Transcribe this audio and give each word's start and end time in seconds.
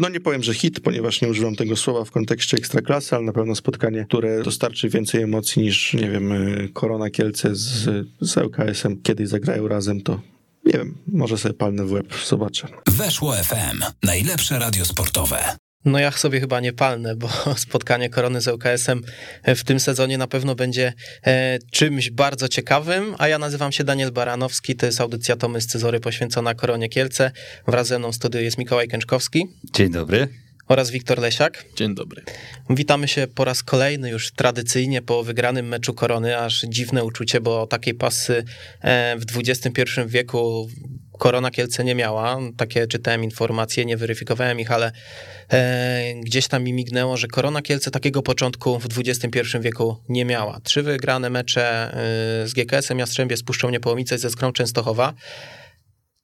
no 0.00 0.08
nie 0.08 0.20
powiem, 0.20 0.42
że 0.42 0.54
hit, 0.54 0.80
ponieważ 0.80 1.20
nie 1.20 1.28
używam 1.28 1.56
tego 1.56 1.76
słowa 1.76 2.04
w 2.04 2.10
kontekście 2.10 2.56
ekstraklasy, 2.56 3.16
ale 3.16 3.24
na 3.24 3.32
pewno 3.32 3.54
spotkanie, 3.54 4.04
które 4.04 4.42
dostarczy 4.42 4.88
więcej 4.88 5.22
emocji 5.22 5.62
niż, 5.62 5.94
nie 5.94 6.10
wiem, 6.10 6.32
y, 6.32 6.68
Korona 6.72 7.10
Kielce 7.10 7.54
z, 7.54 8.06
z 8.20 8.36
LKS-em. 8.36 9.02
Kiedyś 9.02 9.28
zagrają 9.28 9.68
razem, 9.68 10.00
to 10.00 10.20
nie 10.64 10.72
wiem, 10.72 10.98
może 11.06 11.38
sobie 11.38 11.54
palnę 11.54 11.84
w 11.84 11.92
łeb, 11.92 12.14
zobaczę. 12.26 12.68
Weszło 12.88 13.32
FM. 13.32 13.84
Najlepsze 14.02 14.58
radio 14.58 14.84
sportowe. 14.84 15.56
No 15.84 15.98
ja 15.98 16.10
sobie 16.10 16.40
chyba 16.40 16.60
nie 16.60 16.72
palnę, 16.72 17.16
bo 17.16 17.28
spotkanie 17.56 18.10
Korony 18.10 18.40
z 18.40 18.48
ŁKS-em 18.48 19.00
w 19.46 19.64
tym 19.64 19.80
sezonie 19.80 20.18
na 20.18 20.26
pewno 20.26 20.54
będzie 20.54 20.92
e, 21.26 21.58
czymś 21.70 22.10
bardzo 22.10 22.48
ciekawym, 22.48 23.14
a 23.18 23.28
ja 23.28 23.38
nazywam 23.38 23.72
się 23.72 23.84
Daniel 23.84 24.12
Baranowski, 24.12 24.76
to 24.76 24.86
jest 24.86 25.00
audycja 25.00 25.36
Tomy 25.36 25.60
Scyzory 25.60 26.00
poświęcona 26.00 26.54
Koronie 26.54 26.88
Kielce. 26.88 27.32
Wraz 27.66 27.86
ze 27.86 27.98
mną 27.98 28.12
w 28.12 28.14
studiu 28.14 28.40
jest 28.40 28.58
Mikołaj 28.58 28.88
Kęczkowski. 28.88 29.46
Dzień 29.72 29.90
dobry. 29.90 30.49
Oraz 30.70 30.90
Wiktor 30.90 31.18
Lesiak. 31.18 31.64
Dzień 31.76 31.94
dobry. 31.94 32.22
Witamy 32.70 33.08
się 33.08 33.26
po 33.34 33.44
raz 33.44 33.62
kolejny 33.62 34.10
już 34.10 34.32
tradycyjnie 34.32 35.02
po 35.02 35.22
wygranym 35.22 35.68
meczu 35.68 35.94
Korony, 35.94 36.38
aż 36.38 36.60
dziwne 36.68 37.04
uczucie, 37.04 37.40
bo 37.40 37.66
takiej 37.66 37.94
pasy 37.94 38.44
e, 38.80 39.16
w 39.16 39.38
XXI 39.38 39.82
wieku 40.06 40.68
Korona 41.18 41.50
Kielce 41.50 41.84
nie 41.84 41.94
miała. 41.94 42.38
Takie 42.56 42.86
czytałem 42.86 43.24
informacje, 43.24 43.84
nie 43.84 43.96
weryfikowałem 43.96 44.60
ich, 44.60 44.70
ale 44.70 44.92
e, 45.52 46.14
gdzieś 46.24 46.48
tam 46.48 46.62
mi 46.64 46.72
mignęło, 46.72 47.16
że 47.16 47.28
Korona 47.28 47.62
Kielce 47.62 47.90
takiego 47.90 48.22
początku 48.22 48.78
w 48.78 48.86
XXI 48.98 49.40
wieku 49.60 49.96
nie 50.08 50.24
miała. 50.24 50.60
Trzy 50.60 50.82
wygrane 50.82 51.30
mecze 51.30 51.94
e, 52.44 52.48
z 52.48 52.52
GKS-em 52.52 52.98
Jastrzębie, 52.98 53.36
z 53.36 53.42
Puszczą 53.42 53.70
Niepołomice 53.70 54.18
ze 54.18 54.30
Skrą 54.30 54.52
Częstochowa. 54.52 55.14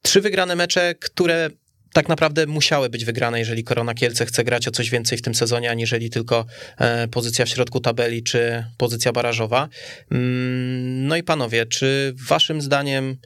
Trzy 0.01 0.21
wygrane 0.21 0.55
mecze, 0.55 0.95
które 0.95 1.49
tak 1.93 2.09
naprawdę 2.09 2.45
musiały 2.45 2.89
być 2.89 3.05
wygrane, 3.05 3.39
jeżeli 3.39 3.63
Korona 3.63 3.93
Kielce 3.93 4.25
chce 4.25 4.43
grać 4.43 4.67
o 4.67 4.71
coś 4.71 4.89
więcej 4.89 5.17
w 5.17 5.21
tym 5.21 5.35
sezonie, 5.35 5.71
aniżeli 5.71 6.09
tylko 6.09 6.45
e, 6.77 7.07
pozycja 7.07 7.45
w 7.45 7.49
środku 7.49 7.79
tabeli 7.79 8.23
czy 8.23 8.65
pozycja 8.77 9.11
barażowa. 9.11 9.69
Mm, 10.11 11.07
no 11.07 11.15
i 11.15 11.23
panowie, 11.23 11.65
czy 11.65 12.13
waszym 12.27 12.61
zdaniem 12.61 13.17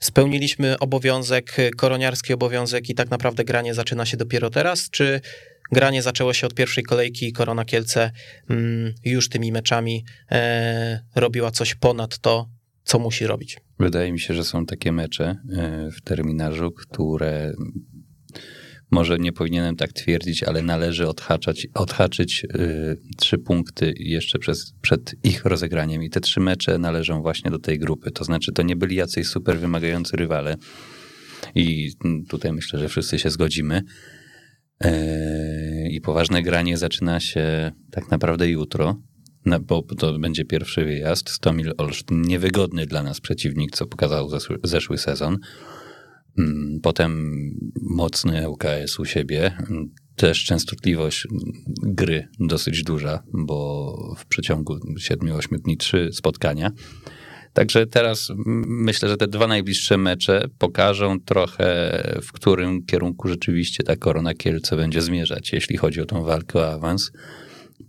spełniliśmy 0.00 0.78
obowiązek, 0.78 1.56
koroniarski 1.76 2.32
obowiązek 2.32 2.90
i 2.90 2.94
tak 2.94 3.10
naprawdę 3.10 3.44
granie 3.44 3.74
zaczyna 3.74 4.06
się 4.06 4.16
dopiero 4.16 4.50
teraz, 4.50 4.90
czy 4.90 5.20
granie 5.72 6.02
zaczęło 6.02 6.32
się 6.32 6.46
od 6.46 6.54
pierwszej 6.54 6.84
kolejki 6.84 7.28
i 7.28 7.32
Korona 7.32 7.64
Kielce 7.64 8.10
mm, 8.50 8.94
już 9.04 9.28
tymi 9.28 9.52
meczami 9.52 10.04
e, 10.30 11.04
robiła 11.14 11.50
coś 11.50 11.74
ponad 11.74 12.18
to, 12.18 12.48
co 12.84 12.98
musi 12.98 13.26
robić? 13.26 13.56
Wydaje 13.80 14.12
mi 14.12 14.20
się, 14.20 14.34
że 14.34 14.44
są 14.44 14.66
takie 14.66 14.92
mecze 14.92 15.24
e, 15.24 15.90
w 15.90 16.00
terminarzu, 16.00 16.70
które 16.72 17.52
może 18.90 19.18
nie 19.18 19.32
powinienem 19.32 19.76
tak 19.76 19.92
twierdzić, 19.92 20.42
ale 20.42 20.62
należy 20.62 21.08
odhaczać, 21.08 21.66
odhaczyć 21.74 22.44
y, 22.44 22.96
trzy 23.16 23.38
punkty 23.38 23.94
jeszcze 23.96 24.38
przez, 24.38 24.74
przed 24.80 25.14
ich 25.24 25.44
rozegraniem. 25.44 26.02
I 26.02 26.10
te 26.10 26.20
trzy 26.20 26.40
mecze 26.40 26.78
należą 26.78 27.22
właśnie 27.22 27.50
do 27.50 27.58
tej 27.58 27.78
grupy. 27.78 28.10
To 28.10 28.24
znaczy, 28.24 28.52
to 28.52 28.62
nie 28.62 28.76
byli 28.76 28.96
jacyś 28.96 29.26
super 29.26 29.58
wymagający 29.58 30.16
rywale. 30.16 30.56
I 31.54 31.92
tutaj 32.28 32.52
myślę, 32.52 32.78
że 32.78 32.88
wszyscy 32.88 33.18
się 33.18 33.30
zgodzimy. 33.30 33.82
E, 34.84 35.88
I 35.90 36.00
poważne 36.00 36.42
granie 36.42 36.78
zaczyna 36.78 37.20
się 37.20 37.72
tak 37.90 38.10
naprawdę 38.10 38.48
jutro, 38.48 39.02
bo 39.60 39.82
to 39.82 40.18
będzie 40.18 40.44
pierwszy 40.44 40.84
wyjazd. 40.84 41.30
Stomil 41.30 41.72
Olsztyn, 41.78 42.22
niewygodny 42.22 42.86
dla 42.86 43.02
nas 43.02 43.20
przeciwnik, 43.20 43.76
co 43.76 43.86
pokazał 43.86 44.28
zeszły, 44.28 44.58
zeszły 44.64 44.98
sezon. 44.98 45.38
Mm, 46.38 46.80
potem 46.82 47.30
mocny 47.82 48.48
ŁKS 48.48 48.98
u 48.98 49.04
siebie. 49.04 49.56
Też 50.16 50.44
częstotliwość 50.44 51.26
gry 51.82 52.28
dosyć 52.40 52.82
duża, 52.82 53.22
bo 53.32 54.14
w 54.18 54.26
przeciągu 54.26 54.78
7-8 54.98 55.58
dni 55.58 55.76
trzy 55.76 56.10
spotkania. 56.12 56.70
Także 57.52 57.86
teraz 57.86 58.32
myślę, 58.66 59.08
że 59.08 59.16
te 59.16 59.28
dwa 59.28 59.46
najbliższe 59.46 59.96
mecze 59.96 60.48
pokażą 60.58 61.20
trochę, 61.20 61.92
w 62.22 62.32
którym 62.32 62.86
kierunku 62.86 63.28
rzeczywiście 63.28 63.84
ta 63.84 63.96
Korona 63.96 64.34
Kielce 64.34 64.76
będzie 64.76 65.02
zmierzać, 65.02 65.52
jeśli 65.52 65.76
chodzi 65.76 66.00
o 66.00 66.06
tą 66.06 66.22
walkę 66.22 66.58
o 66.58 66.72
awans. 66.72 67.12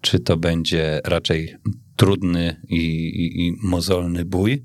Czy 0.02 0.20
to 0.20 0.38
będzie 0.38 1.02
raczej 1.06 1.56
trudny 1.96 2.62
i, 2.70 2.76
i, 2.76 3.48
i 3.48 3.54
mozolny 3.64 4.26
bój, 4.26 4.64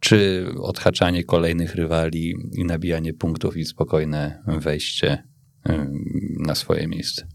czy 0.00 0.46
odhaczanie 0.60 1.24
kolejnych 1.24 1.74
rywali 1.74 2.34
i 2.52 2.64
nabijanie 2.64 3.14
punktów 3.14 3.56
i 3.56 3.64
spokojne 3.64 4.42
wejście 4.46 5.22
na 6.38 6.54
swoje 6.54 6.88
miejsce. 6.88 7.28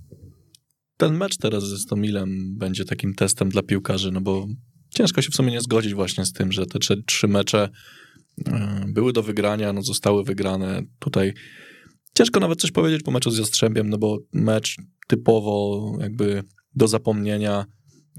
Ten 0.97 1.17
mecz 1.17 1.37
teraz 1.37 1.63
ze 1.63 1.77
Stomilem 1.77 2.57
będzie 2.57 2.85
takim 2.85 3.13
testem 3.13 3.49
dla 3.49 3.61
piłkarzy, 3.61 4.11
no 4.11 4.21
bo 4.21 4.47
ciężko 4.89 5.21
się 5.21 5.31
w 5.31 5.35
sumie 5.35 5.51
nie 5.51 5.61
zgodzić 5.61 5.93
właśnie 5.93 6.25
z 6.25 6.33
tym, 6.33 6.51
że 6.51 6.65
te 6.65 6.79
trzy, 6.79 7.03
trzy 7.03 7.27
mecze 7.27 7.69
były 8.87 9.13
do 9.13 9.23
wygrania, 9.23 9.73
no 9.73 9.81
zostały 9.81 10.23
wygrane. 10.23 10.81
Tutaj 10.99 11.33
ciężko 12.13 12.39
nawet 12.39 12.61
coś 12.61 12.71
powiedzieć 12.71 13.03
po 13.03 13.11
meczu 13.11 13.31
z 13.31 13.37
Jastrzębiem, 13.37 13.89
no 13.89 13.97
bo 13.97 14.17
mecz 14.33 14.75
typowo 15.07 15.91
jakby 16.01 16.43
do 16.77 16.87
zapomnienia. 16.87 17.65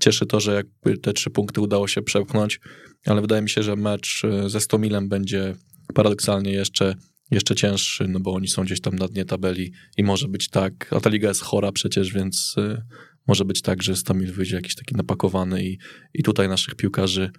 Cieszy 0.01 0.27
to, 0.27 0.41
że 0.41 0.55
jakby 0.55 0.99
te 0.99 1.13
trzy 1.13 1.31
punkty 1.31 1.61
udało 1.61 1.89
się 1.89 2.03
przepchnąć 2.03 2.61
ale 3.07 3.21
wydaje 3.21 3.43
mi 3.43 3.51
się, 3.51 3.63
że 3.63 3.77
mecz 3.77 4.23
e, 4.25 4.51
ze 4.51 4.61
Stomilem 4.61 5.09
będzie 5.09 5.55
paradoksalnie 5.95 6.53
jeszcze, 6.53 6.95
jeszcze 7.31 7.55
cięższy, 7.55 8.09
no 8.09 8.21
bo 8.21 8.35
oni 8.35 8.49
są 8.49 8.65
gdzieś 8.65 8.81
tam 8.81 8.97
na 8.97 9.09
dnie 9.09 9.25
tabeli 9.25 9.73
i 9.97 10.03
może 10.03 10.29
być 10.29 10.49
tak, 10.49 10.93
a 10.93 11.01
ta 11.01 11.11
liga 11.11 11.29
jest 11.29 11.43
chora 11.43 11.73
przecież, 11.73 12.13
więc 12.13 12.55
e, 12.59 12.83
może 13.27 13.45
być 13.45 13.63
tak, 13.63 13.83
że 13.83 13.97
Stomil 13.97 14.33
wyjdzie 14.33 14.57
jakiś 14.57 14.75
taki 14.75 14.95
napakowany 14.95 15.65
i, 15.65 15.79
i 16.15 16.23
tutaj 16.23 16.49
naszych 16.49 16.75
piłkarzy 16.75 17.31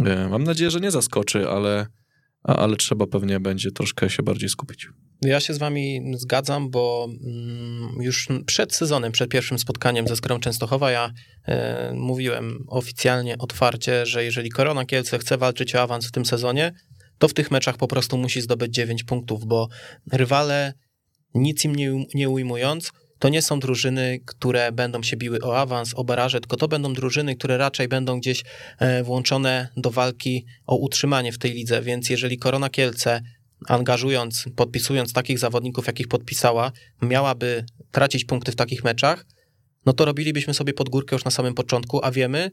e, 0.00 0.28
mam 0.28 0.44
nadzieję, 0.44 0.70
że 0.70 0.80
nie 0.80 0.90
zaskoczy, 0.90 1.48
ale, 1.48 1.86
ale 2.42 2.76
trzeba 2.76 3.06
pewnie 3.06 3.40
będzie 3.40 3.70
troszkę 3.70 4.10
się 4.10 4.22
bardziej 4.22 4.48
skupić. 4.48 4.88
Ja 5.24 5.40
się 5.40 5.54
z 5.54 5.58
wami 5.58 6.02
zgadzam, 6.14 6.70
bo 6.70 7.08
mm, 7.24 7.96
już 8.00 8.28
przed 8.46 8.74
sezonem, 8.74 9.12
przed 9.12 9.30
pierwszym 9.30 9.58
spotkaniem 9.58 10.08
ze 10.08 10.16
Skrą 10.16 10.40
Częstochowa 10.40 10.90
ja 10.90 11.12
e, 11.46 11.92
mówiłem 11.96 12.64
oficjalnie, 12.68 13.38
otwarcie, 13.38 14.06
że 14.06 14.24
jeżeli 14.24 14.50
Korona 14.50 14.84
Kielce 14.84 15.18
chce 15.18 15.38
walczyć 15.38 15.74
o 15.74 15.82
awans 15.82 16.06
w 16.06 16.12
tym 16.12 16.24
sezonie, 16.24 16.72
to 17.18 17.28
w 17.28 17.34
tych 17.34 17.50
meczach 17.50 17.76
po 17.76 17.88
prostu 17.88 18.18
musi 18.18 18.40
zdobyć 18.40 18.74
9 18.74 19.04
punktów, 19.04 19.46
bo 19.46 19.68
rywale, 20.12 20.74
nic 21.34 21.64
im 21.64 21.76
nie, 21.76 22.04
nie 22.14 22.28
ujmując, 22.28 22.92
to 23.18 23.28
nie 23.28 23.42
są 23.42 23.60
drużyny, 23.60 24.20
które 24.26 24.72
będą 24.72 25.02
się 25.02 25.16
biły 25.16 25.38
o 25.42 25.58
awans, 25.58 25.94
o 25.94 26.04
baraże, 26.04 26.40
tylko 26.40 26.56
to 26.56 26.68
będą 26.68 26.92
drużyny, 26.92 27.36
które 27.36 27.58
raczej 27.58 27.88
będą 27.88 28.20
gdzieś 28.20 28.42
e, 28.78 29.02
włączone 29.02 29.68
do 29.76 29.90
walki 29.90 30.46
o 30.66 30.76
utrzymanie 30.76 31.32
w 31.32 31.38
tej 31.38 31.52
lidze, 31.52 31.82
więc 31.82 32.10
jeżeli 32.10 32.38
Korona 32.38 32.70
Kielce 32.70 33.20
angażując, 33.68 34.44
podpisując 34.56 35.12
takich 35.12 35.38
zawodników, 35.38 35.86
jakich 35.86 36.08
podpisała, 36.08 36.72
miałaby 37.02 37.64
tracić 37.90 38.24
punkty 38.24 38.52
w 38.52 38.56
takich 38.56 38.84
meczach, 38.84 39.26
no 39.86 39.92
to 39.92 40.04
robilibyśmy 40.04 40.54
sobie 40.54 40.72
podgórkę 40.72 41.16
już 41.16 41.24
na 41.24 41.30
samym 41.30 41.54
początku, 41.54 42.04
a 42.04 42.10
wiemy, 42.10 42.50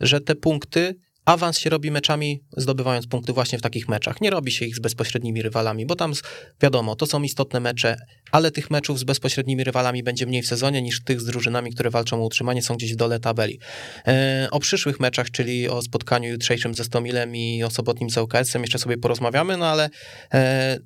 że 0.00 0.20
te 0.20 0.34
punkty 0.34 0.94
awans 1.24 1.58
się 1.58 1.70
robi 1.70 1.90
meczami, 1.90 2.42
zdobywając 2.56 3.06
punkty 3.06 3.32
właśnie 3.32 3.58
w 3.58 3.62
takich 3.62 3.88
meczach. 3.88 4.20
Nie 4.20 4.30
robi 4.30 4.52
się 4.52 4.66
ich 4.66 4.76
z 4.76 4.80
bezpośrednimi 4.80 5.42
rywalami, 5.42 5.86
bo 5.86 5.96
tam 5.96 6.12
wiadomo, 6.60 6.96
to 6.96 7.06
są 7.06 7.22
istotne 7.22 7.60
mecze, 7.60 7.96
ale 8.32 8.50
tych 8.50 8.70
meczów 8.70 8.98
z 8.98 9.04
bezpośrednimi 9.04 9.64
rywalami 9.64 10.02
będzie 10.02 10.26
mniej 10.26 10.42
w 10.42 10.46
sezonie 10.46 10.82
niż 10.82 11.04
tych 11.04 11.20
z 11.20 11.24
drużynami, 11.24 11.74
które 11.74 11.90
walczą 11.90 12.22
o 12.22 12.26
utrzymanie, 12.26 12.62
są 12.62 12.74
gdzieś 12.74 12.92
w 12.92 12.96
dole 12.96 13.20
tabeli. 13.20 13.60
E, 14.06 14.48
o 14.50 14.60
przyszłych 14.60 15.00
meczach, 15.00 15.30
czyli 15.30 15.68
o 15.68 15.82
spotkaniu 15.82 16.30
jutrzejszym 16.30 16.74
ze 16.74 16.84
Stomilem 16.84 17.36
i 17.36 17.64
o 17.64 17.70
sobotnim 17.70 18.10
z 18.10 18.16
UKS-em 18.16 18.62
jeszcze 18.62 18.78
sobie 18.78 18.98
porozmawiamy, 18.98 19.56
no 19.56 19.66
ale 19.66 19.90
e, 20.34 20.78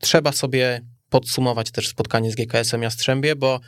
trzeba 0.00 0.32
sobie 0.32 0.80
podsumować 1.10 1.70
też 1.70 1.88
spotkanie 1.88 2.32
z 2.32 2.34
GKS-em 2.34 2.82
Jastrzębie, 2.82 3.36
bo 3.36 3.60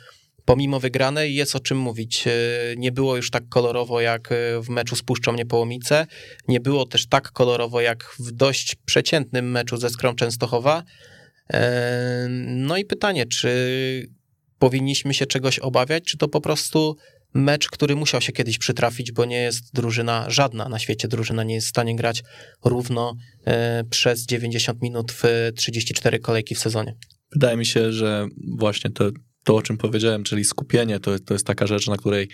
pomimo 0.47 0.79
wygranej 0.79 1.35
jest 1.35 1.55
o 1.55 1.59
czym 1.59 1.77
mówić. 1.77 2.27
E, 2.27 2.31
nie 2.77 2.91
było 2.91 3.15
już 3.15 3.31
tak 3.31 3.49
kolorowo 3.49 4.01
jak 4.01 4.31
e, 4.31 4.61
w 4.61 4.69
meczu 4.69 4.95
z 4.95 5.03
Puszczą 5.03 5.33
Niepołomice, 5.33 6.07
nie 6.47 6.59
było 6.59 6.85
też 6.85 7.07
tak 7.07 7.31
kolorowo 7.31 7.81
jak 7.81 8.15
w 8.19 8.31
dość 8.31 8.75
przeciętnym 8.85 9.51
meczu 9.51 9.77
ze 9.77 9.89
Skrą 9.89 10.15
Częstochowa. 10.15 10.83
E, 11.53 12.27
no 12.47 12.77
i 12.77 12.85
pytanie, 12.85 13.25
czy 13.25 13.49
powinniśmy 14.59 15.13
się 15.13 15.25
czegoś 15.25 15.59
obawiać, 15.59 16.03
czy 16.03 16.17
to 16.17 16.27
po 16.27 16.41
prostu 16.41 16.95
mecz, 17.33 17.67
który 17.67 17.95
musiał 17.95 18.21
się 18.21 18.31
kiedyś 18.31 18.57
przytrafić, 18.57 19.11
bo 19.11 19.25
nie 19.25 19.41
jest 19.41 19.73
drużyna, 19.73 20.25
żadna 20.29 20.69
na 20.69 20.79
świecie 20.79 21.07
drużyna 21.07 21.43
nie 21.43 21.55
jest 21.55 21.67
w 21.67 21.69
stanie 21.69 21.95
grać 21.95 22.23
równo 22.65 23.13
przez 23.89 24.25
90 24.25 24.81
minut 24.81 25.11
w 25.11 25.23
34 25.55 26.19
kolejki 26.19 26.55
w 26.55 26.59
sezonie. 26.59 26.95
Wydaje 27.31 27.57
mi 27.57 27.65
się, 27.65 27.93
że 27.93 28.27
właśnie 28.57 28.91
to 28.91 29.11
to, 29.47 29.55
o 29.55 29.61
czym 29.61 29.77
powiedziałem, 29.77 30.23
czyli 30.23 30.43
skupienie, 30.43 30.99
to, 30.99 31.19
to 31.19 31.33
jest 31.33 31.45
taka 31.45 31.67
rzecz, 31.67 31.87
na 31.87 31.97
której 31.97 32.27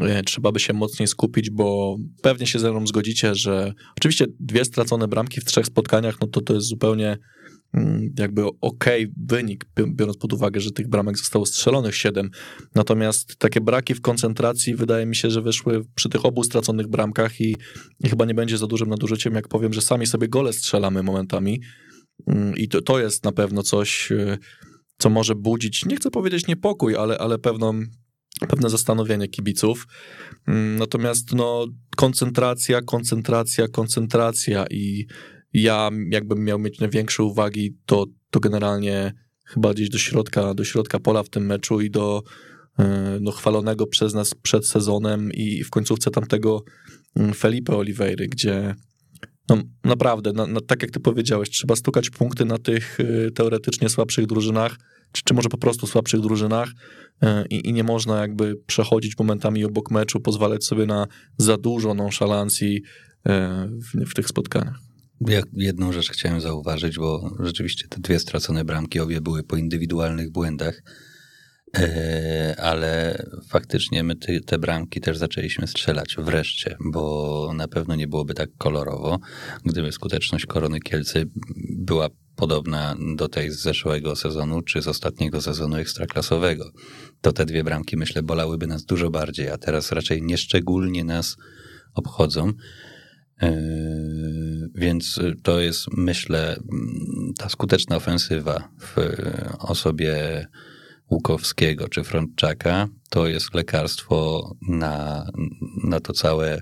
e, 0.00 0.22
trzeba 0.22 0.52
by 0.52 0.60
się 0.60 0.72
mocniej 0.72 1.06
skupić, 1.06 1.50
bo 1.50 1.96
pewnie 2.22 2.46
się 2.46 2.58
ze 2.58 2.70
mną 2.70 2.86
zgodzicie, 2.86 3.34
że 3.34 3.72
oczywiście 3.96 4.26
dwie 4.40 4.64
stracone 4.64 5.08
bramki 5.08 5.40
w 5.40 5.44
trzech 5.44 5.66
spotkaniach, 5.66 6.20
no 6.20 6.26
to 6.26 6.40
to 6.40 6.54
jest 6.54 6.66
zupełnie 6.66 7.18
mm, 7.74 8.12
jakby 8.18 8.42
okay 8.60 9.12
wynik, 9.16 9.66
biorąc 9.86 10.16
pod 10.16 10.32
uwagę, 10.32 10.60
że 10.60 10.70
tych 10.70 10.88
bramek 10.88 11.18
zostało 11.18 11.46
strzelonych 11.46 11.96
7. 11.96 12.30
Natomiast 12.74 13.36
takie 13.36 13.60
braki 13.60 13.94
w 13.94 14.00
koncentracji 14.00 14.74
wydaje 14.74 15.06
mi 15.06 15.16
się, 15.16 15.30
że 15.30 15.42
wyszły 15.42 15.84
przy 15.94 16.08
tych 16.08 16.24
obu 16.24 16.44
straconych 16.44 16.88
bramkach 16.88 17.40
i, 17.40 17.56
i 18.00 18.08
chyba 18.08 18.24
nie 18.24 18.34
będzie 18.34 18.58
za 18.58 18.66
dużym 18.66 18.88
nadużyciem, 18.88 19.34
jak 19.34 19.48
powiem, 19.48 19.72
że 19.72 19.80
sami 19.80 20.06
sobie 20.06 20.28
gole 20.28 20.52
strzelamy 20.52 21.02
momentami. 21.02 21.60
Mm, 22.26 22.56
I 22.56 22.68
to, 22.68 22.82
to 22.82 23.00
jest 23.00 23.24
na 23.24 23.32
pewno 23.32 23.62
coś, 23.62 24.12
y, 24.12 24.38
co 25.02 25.10
może 25.10 25.34
budzić, 25.34 25.84
nie 25.84 25.96
chcę 25.96 26.10
powiedzieć 26.10 26.46
niepokój, 26.46 26.96
ale, 26.96 27.18
ale 27.18 27.38
pewną, 27.38 27.82
pewne 28.48 28.70
zastanowienie 28.70 29.28
kibiców. 29.28 29.86
Mm, 30.46 30.76
natomiast 30.76 31.32
no, 31.32 31.66
koncentracja, 31.96 32.82
koncentracja, 32.82 33.68
koncentracja 33.68 34.64
i 34.70 35.06
ja 35.52 35.90
jakbym 36.10 36.44
miał 36.44 36.58
mieć 36.58 36.80
największe 36.80 37.22
uwagi, 37.22 37.76
to, 37.86 38.06
to 38.30 38.40
generalnie 38.40 39.12
chyba 39.44 39.74
gdzieś 39.74 39.88
do 39.88 39.98
środka, 39.98 40.54
do 40.54 40.64
środka 40.64 40.98
pola 40.98 41.22
w 41.22 41.28
tym 41.28 41.46
meczu 41.46 41.80
i 41.80 41.90
do 41.90 42.22
e, 42.78 43.18
no, 43.20 43.30
chwalonego 43.30 43.86
przez 43.86 44.14
nas 44.14 44.34
przed 44.34 44.66
sezonem 44.66 45.32
i 45.32 45.64
w 45.64 45.70
końcówce 45.70 46.10
tamtego 46.10 46.64
mm, 47.16 47.34
Felipe 47.34 47.76
Oliveira, 47.76 48.24
gdzie 48.28 48.74
no, 49.48 49.56
naprawdę, 49.84 50.32
na, 50.32 50.46
na, 50.46 50.60
tak 50.60 50.82
jak 50.82 50.90
ty 50.90 51.00
powiedziałeś, 51.00 51.50
trzeba 51.50 51.76
stukać 51.76 52.10
punkty 52.10 52.44
na 52.44 52.58
tych 52.58 53.00
y, 53.00 53.30
teoretycznie 53.34 53.88
słabszych 53.88 54.26
drużynach, 54.26 54.76
czy, 55.12 55.22
czy 55.24 55.34
może 55.34 55.48
po 55.48 55.58
prostu 55.58 55.86
słabszych 55.86 56.20
drużynach 56.20 56.68
y, 57.22 57.26
i 57.48 57.72
nie 57.72 57.84
można 57.84 58.20
jakby 58.20 58.56
przechodzić 58.66 59.18
momentami 59.18 59.64
obok 59.64 59.90
meczu, 59.90 60.20
pozwalać 60.20 60.64
sobie 60.64 60.86
na 60.86 61.06
za 61.36 61.56
dużo 61.56 61.94
nonszalancji 61.94 62.76
y, 62.76 62.82
w, 63.68 64.10
w 64.10 64.14
tych 64.14 64.28
spotkaniach. 64.28 64.92
Ja 65.28 65.42
jedną 65.52 65.92
rzecz 65.92 66.10
chciałem 66.10 66.40
zauważyć, 66.40 66.98
bo 66.98 67.36
rzeczywiście 67.40 67.88
te 67.88 68.00
dwie 68.00 68.18
stracone 68.18 68.64
bramki 68.64 69.00
obie 69.00 69.20
były 69.20 69.42
po 69.42 69.56
indywidualnych 69.56 70.30
błędach, 70.30 70.82
e, 71.78 72.54
ale 72.58 73.22
faktycznie 73.48 74.02
my 74.02 74.16
te, 74.16 74.40
te 74.40 74.58
bramki 74.58 75.00
też 75.00 75.18
zaczęliśmy 75.18 75.66
strzelać 75.66 76.16
wreszcie, 76.18 76.76
bo 76.92 77.52
na 77.56 77.68
pewno 77.68 77.94
nie 77.94 78.08
byłoby 78.08 78.34
tak 78.34 78.48
kolorowo, 78.58 79.18
gdyby 79.64 79.92
skuteczność 79.92 80.46
Korony 80.46 80.80
Kielcy 80.80 81.24
była 81.78 82.08
podobna 82.36 82.96
do 83.16 83.28
tej 83.28 83.50
z 83.50 83.62
zeszłego 83.62 84.16
sezonu, 84.16 84.62
czy 84.62 84.82
z 84.82 84.88
ostatniego 84.88 85.42
sezonu 85.42 85.76
ekstraklasowego. 85.76 86.70
To 87.20 87.32
te 87.32 87.46
dwie 87.46 87.64
bramki, 87.64 87.96
myślę, 87.96 88.22
bolałyby 88.22 88.66
nas 88.66 88.84
dużo 88.84 89.10
bardziej, 89.10 89.48
a 89.48 89.58
teraz 89.58 89.92
raczej 89.92 90.22
nieszczególnie 90.22 91.04
nas 91.04 91.36
obchodzą. 91.94 92.52
Yy, 93.42 93.50
więc 94.74 95.20
to 95.42 95.60
jest, 95.60 95.86
myślę, 95.96 96.60
ta 97.38 97.48
skuteczna 97.48 97.96
ofensywa 97.96 98.68
w 98.80 98.96
osobie 99.58 100.46
Łukowskiego 101.12 101.88
czy 101.88 102.04
Frontczaka 102.04 102.88
to 103.10 103.26
jest 103.26 103.54
lekarstwo 103.54 104.50
na, 104.68 105.26
na 105.84 106.00
to 106.00 106.12
całe 106.12 106.60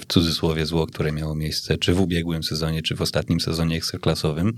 w 0.00 0.06
cudzysłowie 0.06 0.66
zło, 0.66 0.86
które 0.86 1.12
miało 1.12 1.34
miejsce 1.34 1.78
czy 1.78 1.94
w 1.94 2.00
ubiegłym 2.00 2.42
sezonie, 2.42 2.82
czy 2.82 2.96
w 2.96 3.02
ostatnim 3.02 3.40
sezonie 3.40 3.76
ekstraklasowym. 3.76 4.52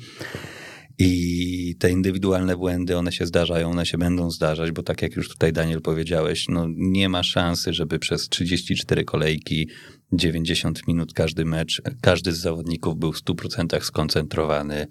I 1.00 1.76
te 1.78 1.90
indywidualne 1.90 2.56
błędy, 2.56 2.96
one 2.96 3.12
się 3.12 3.26
zdarzają, 3.26 3.70
one 3.70 3.86
się 3.86 3.98
będą 3.98 4.30
zdarzać, 4.30 4.70
bo 4.70 4.82
tak 4.82 5.02
jak 5.02 5.16
już 5.16 5.28
tutaj 5.28 5.52
Daniel 5.52 5.82
powiedziałeś, 5.82 6.46
no 6.48 6.66
nie 6.76 7.08
ma 7.08 7.22
szansy, 7.22 7.72
żeby 7.72 7.98
przez 7.98 8.28
34 8.28 9.04
kolejki 9.04 9.68
90 10.12 10.88
minut 10.88 11.12
każdy 11.12 11.44
mecz, 11.44 11.82
każdy 12.00 12.32
z 12.32 12.38
zawodników 12.38 12.98
był 12.98 13.12
w 13.12 13.22
100% 13.22 13.80
skoncentrowany, 13.80 14.86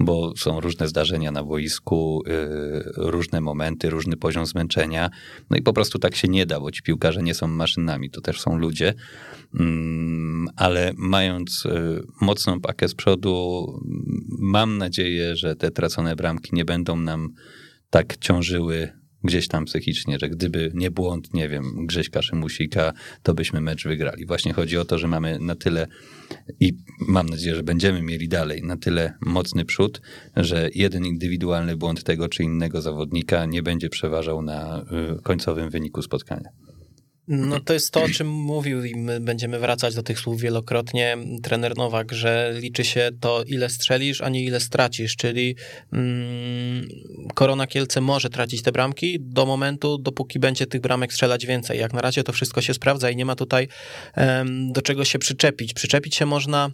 bo 0.00 0.32
są 0.36 0.60
różne 0.60 0.88
zdarzenia 0.88 1.30
na 1.30 1.44
boisku, 1.44 2.22
yy, 2.26 2.92
różne 2.96 3.40
momenty, 3.40 3.90
różny 3.90 4.16
poziom 4.16 4.46
zmęczenia. 4.46 5.10
No 5.50 5.56
i 5.56 5.62
po 5.62 5.72
prostu 5.72 5.98
tak 5.98 6.16
się 6.16 6.28
nie 6.28 6.46
da, 6.46 6.60
bo 6.60 6.70
ci 6.70 6.82
piłkarze 6.82 7.22
nie 7.22 7.34
są 7.34 7.46
maszynami, 7.46 8.10
to 8.10 8.20
też 8.20 8.40
są 8.40 8.58
ludzie. 8.58 8.94
Yy, 9.54 9.64
ale 10.56 10.92
mając 10.96 11.64
yy, 11.64 12.02
mocną 12.20 12.60
pakę 12.60 12.88
z 12.88 12.94
przodu, 12.94 13.66
mam 14.38 14.78
nadzieję, 14.78 15.36
że 15.36 15.56
te 15.56 15.70
tracone 15.70 16.16
bramki 16.16 16.50
nie 16.52 16.64
będą 16.64 16.96
nam 16.96 17.28
tak 17.90 18.16
ciążyły 18.16 19.03
gdzieś 19.24 19.48
tam 19.48 19.64
psychicznie, 19.64 20.18
że 20.18 20.28
gdyby 20.28 20.70
nie 20.74 20.90
błąd, 20.90 21.34
nie 21.34 21.48
wiem, 21.48 21.86
Grześka 21.86 22.22
Szymusika, 22.22 22.92
to 23.22 23.34
byśmy 23.34 23.60
mecz 23.60 23.84
wygrali. 23.84 24.26
Właśnie 24.26 24.52
chodzi 24.52 24.78
o 24.78 24.84
to, 24.84 24.98
że 24.98 25.08
mamy 25.08 25.38
na 25.38 25.54
tyle 25.54 25.86
i 26.60 26.72
mam 27.00 27.28
nadzieję, 27.28 27.56
że 27.56 27.62
będziemy 27.62 28.02
mieli 28.02 28.28
dalej 28.28 28.62
na 28.62 28.76
tyle 28.76 29.14
mocny 29.20 29.64
przód, 29.64 30.00
że 30.36 30.68
jeden 30.74 31.06
indywidualny 31.06 31.76
błąd 31.76 32.04
tego 32.04 32.28
czy 32.28 32.42
innego 32.42 32.82
zawodnika 32.82 33.46
nie 33.46 33.62
będzie 33.62 33.88
przeważał 33.88 34.42
na 34.42 34.84
y, 35.18 35.22
końcowym 35.22 35.70
wyniku 35.70 36.02
spotkania. 36.02 36.48
No 37.28 37.60
to 37.60 37.72
jest 37.72 37.90
to, 37.90 38.02
o 38.02 38.08
czym 38.08 38.28
mówił 38.28 38.84
i 38.84 38.96
my 38.96 39.20
będziemy 39.20 39.58
wracać 39.58 39.94
do 39.94 40.02
tych 40.02 40.18
słów 40.18 40.40
wielokrotnie 40.40 41.16
trener 41.42 41.76
Nowak, 41.76 42.12
że 42.12 42.54
liczy 42.60 42.84
się 42.84 43.10
to, 43.20 43.44
ile 43.46 43.68
strzelisz, 43.70 44.20
a 44.20 44.28
nie 44.28 44.44
ile 44.44 44.60
stracisz, 44.60 45.16
czyli 45.16 45.56
mm, 45.92 46.88
Korona 47.34 47.66
Kielce 47.66 48.00
może 48.00 48.30
tracić 48.30 48.62
te 48.62 48.72
bramki 48.72 49.16
do 49.20 49.46
momentu, 49.46 49.98
dopóki 49.98 50.38
będzie 50.38 50.66
tych 50.66 50.80
bramek 50.80 51.12
strzelać 51.12 51.46
więcej. 51.46 51.78
Jak 51.78 51.92
na 51.92 52.00
razie 52.00 52.22
to 52.22 52.32
wszystko 52.32 52.60
się 52.62 52.74
sprawdza 52.74 53.10
i 53.10 53.16
nie 53.16 53.24
ma 53.24 53.36
tutaj 53.36 53.68
um, 54.16 54.72
do 54.72 54.82
czego 54.82 55.04
się 55.04 55.18
przyczepić. 55.18 55.74
Przyczepić 55.74 56.16
się 56.16 56.26
można 56.26 56.70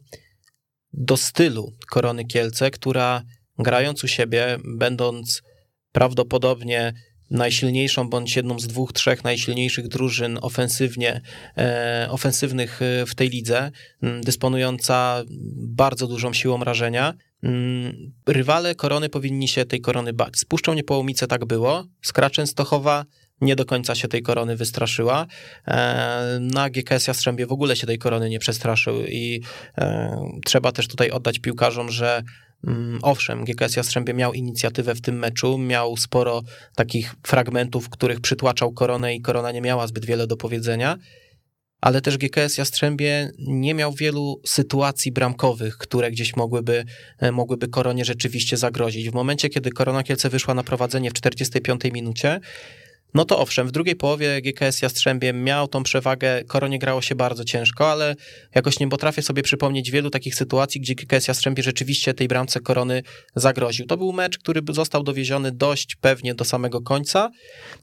do 0.92 1.16
stylu 1.16 1.72
Korony 1.90 2.24
Kielce, 2.24 2.70
która 2.70 3.22
grając 3.58 4.04
u 4.04 4.08
siebie, 4.08 4.58
będąc 4.64 5.42
prawdopodobnie 5.92 6.92
najsilniejszą 7.30 8.08
bądź 8.08 8.36
jedną 8.36 8.58
z 8.58 8.66
dwóch, 8.66 8.92
trzech 8.92 9.24
najsilniejszych 9.24 9.88
drużyn 9.88 10.38
ofensywnie, 10.42 11.20
e, 11.58 12.06
ofensywnych 12.10 12.82
e, 12.82 13.06
w 13.06 13.14
tej 13.14 13.28
lidze, 13.28 13.70
dysponująca 14.02 15.22
bardzo 15.56 16.06
dużą 16.06 16.32
siłą 16.32 16.64
rażenia. 16.64 17.14
Rywale 18.26 18.74
korony 18.74 19.08
powinni 19.08 19.48
się 19.48 19.64
tej 19.64 19.80
korony 19.80 20.12
bać. 20.12 20.38
Z 20.38 20.44
Puszczą 20.44 20.74
Niepołomice 20.74 21.26
tak 21.26 21.44
było, 21.44 21.84
Skra 22.02 22.30
Częstochowa 22.30 23.04
nie 23.40 23.56
do 23.56 23.64
końca 23.64 23.94
się 23.94 24.08
tej 24.08 24.22
korony 24.22 24.56
wystraszyła. 24.56 25.26
E, 25.66 26.38
na 26.40 26.70
GKS 26.70 27.06
Jastrzębie 27.06 27.46
w 27.46 27.52
ogóle 27.52 27.76
się 27.76 27.86
tej 27.86 27.98
korony 27.98 28.30
nie 28.30 28.38
przestraszył 28.38 29.04
i 29.04 29.42
trzeba 30.44 30.72
też 30.72 30.88
tutaj 30.88 31.10
oddać 31.10 31.38
piłkarzom, 31.38 31.90
że 31.90 32.22
owszem, 33.02 33.44
GKS 33.44 33.76
Jastrzębie 33.76 34.14
miał 34.14 34.32
inicjatywę 34.32 34.94
w 34.94 35.00
tym 35.00 35.18
meczu, 35.18 35.58
miał 35.58 35.96
sporo 35.96 36.42
takich 36.76 37.14
fragmentów, 37.26 37.88
których 37.88 38.20
przytłaczał 38.20 38.72
koronę 38.72 39.14
i 39.14 39.20
korona 39.20 39.52
nie 39.52 39.60
miała 39.60 39.86
zbyt 39.86 40.04
wiele 40.04 40.26
do 40.26 40.36
powiedzenia, 40.36 40.96
ale 41.80 42.00
też 42.00 42.18
GKS 42.18 42.58
Jastrzębie 42.58 43.30
nie 43.38 43.74
miał 43.74 43.92
wielu 43.92 44.40
sytuacji 44.46 45.12
bramkowych, 45.12 45.76
które 45.76 46.10
gdzieś 46.10 46.36
mogłyby, 46.36 46.84
e, 47.18 47.32
mogłyby 47.32 47.68
koronie 47.68 48.04
rzeczywiście 48.04 48.56
zagrozić. 48.56 49.10
W 49.10 49.14
momencie, 49.14 49.48
kiedy 49.48 49.70
Korona 49.70 50.02
Kielce 50.02 50.28
wyszła 50.28 50.54
na 50.54 50.62
prowadzenie 50.62 51.10
w 51.10 51.12
45 51.12 51.90
minucie, 51.92 52.40
no 53.14 53.24
to 53.24 53.38
owszem, 53.38 53.68
w 53.68 53.72
drugiej 53.72 53.96
połowie 53.96 54.42
GKS 54.42 54.82
Jastrzębie 54.82 55.32
miał 55.32 55.68
tą 55.68 55.82
przewagę, 55.82 56.44
Koronie 56.44 56.78
grało 56.78 57.02
się 57.02 57.14
bardzo 57.14 57.44
ciężko, 57.44 57.92
ale 57.92 58.16
jakoś 58.54 58.80
nie 58.80 58.88
potrafię 58.88 59.22
sobie 59.22 59.42
przypomnieć 59.42 59.90
wielu 59.90 60.10
takich 60.10 60.34
sytuacji, 60.34 60.80
gdzie 60.80 60.94
GKS 60.94 61.28
Jastrzębie 61.28 61.62
rzeczywiście 61.62 62.14
tej 62.14 62.28
bramce 62.28 62.60
Korony 62.60 63.02
zagroził. 63.34 63.86
To 63.86 63.96
był 63.96 64.12
mecz, 64.12 64.38
który 64.38 64.62
został 64.70 65.02
dowieziony 65.02 65.52
dość 65.52 65.96
pewnie 65.96 66.34
do 66.34 66.44
samego 66.44 66.80
końca 66.80 67.30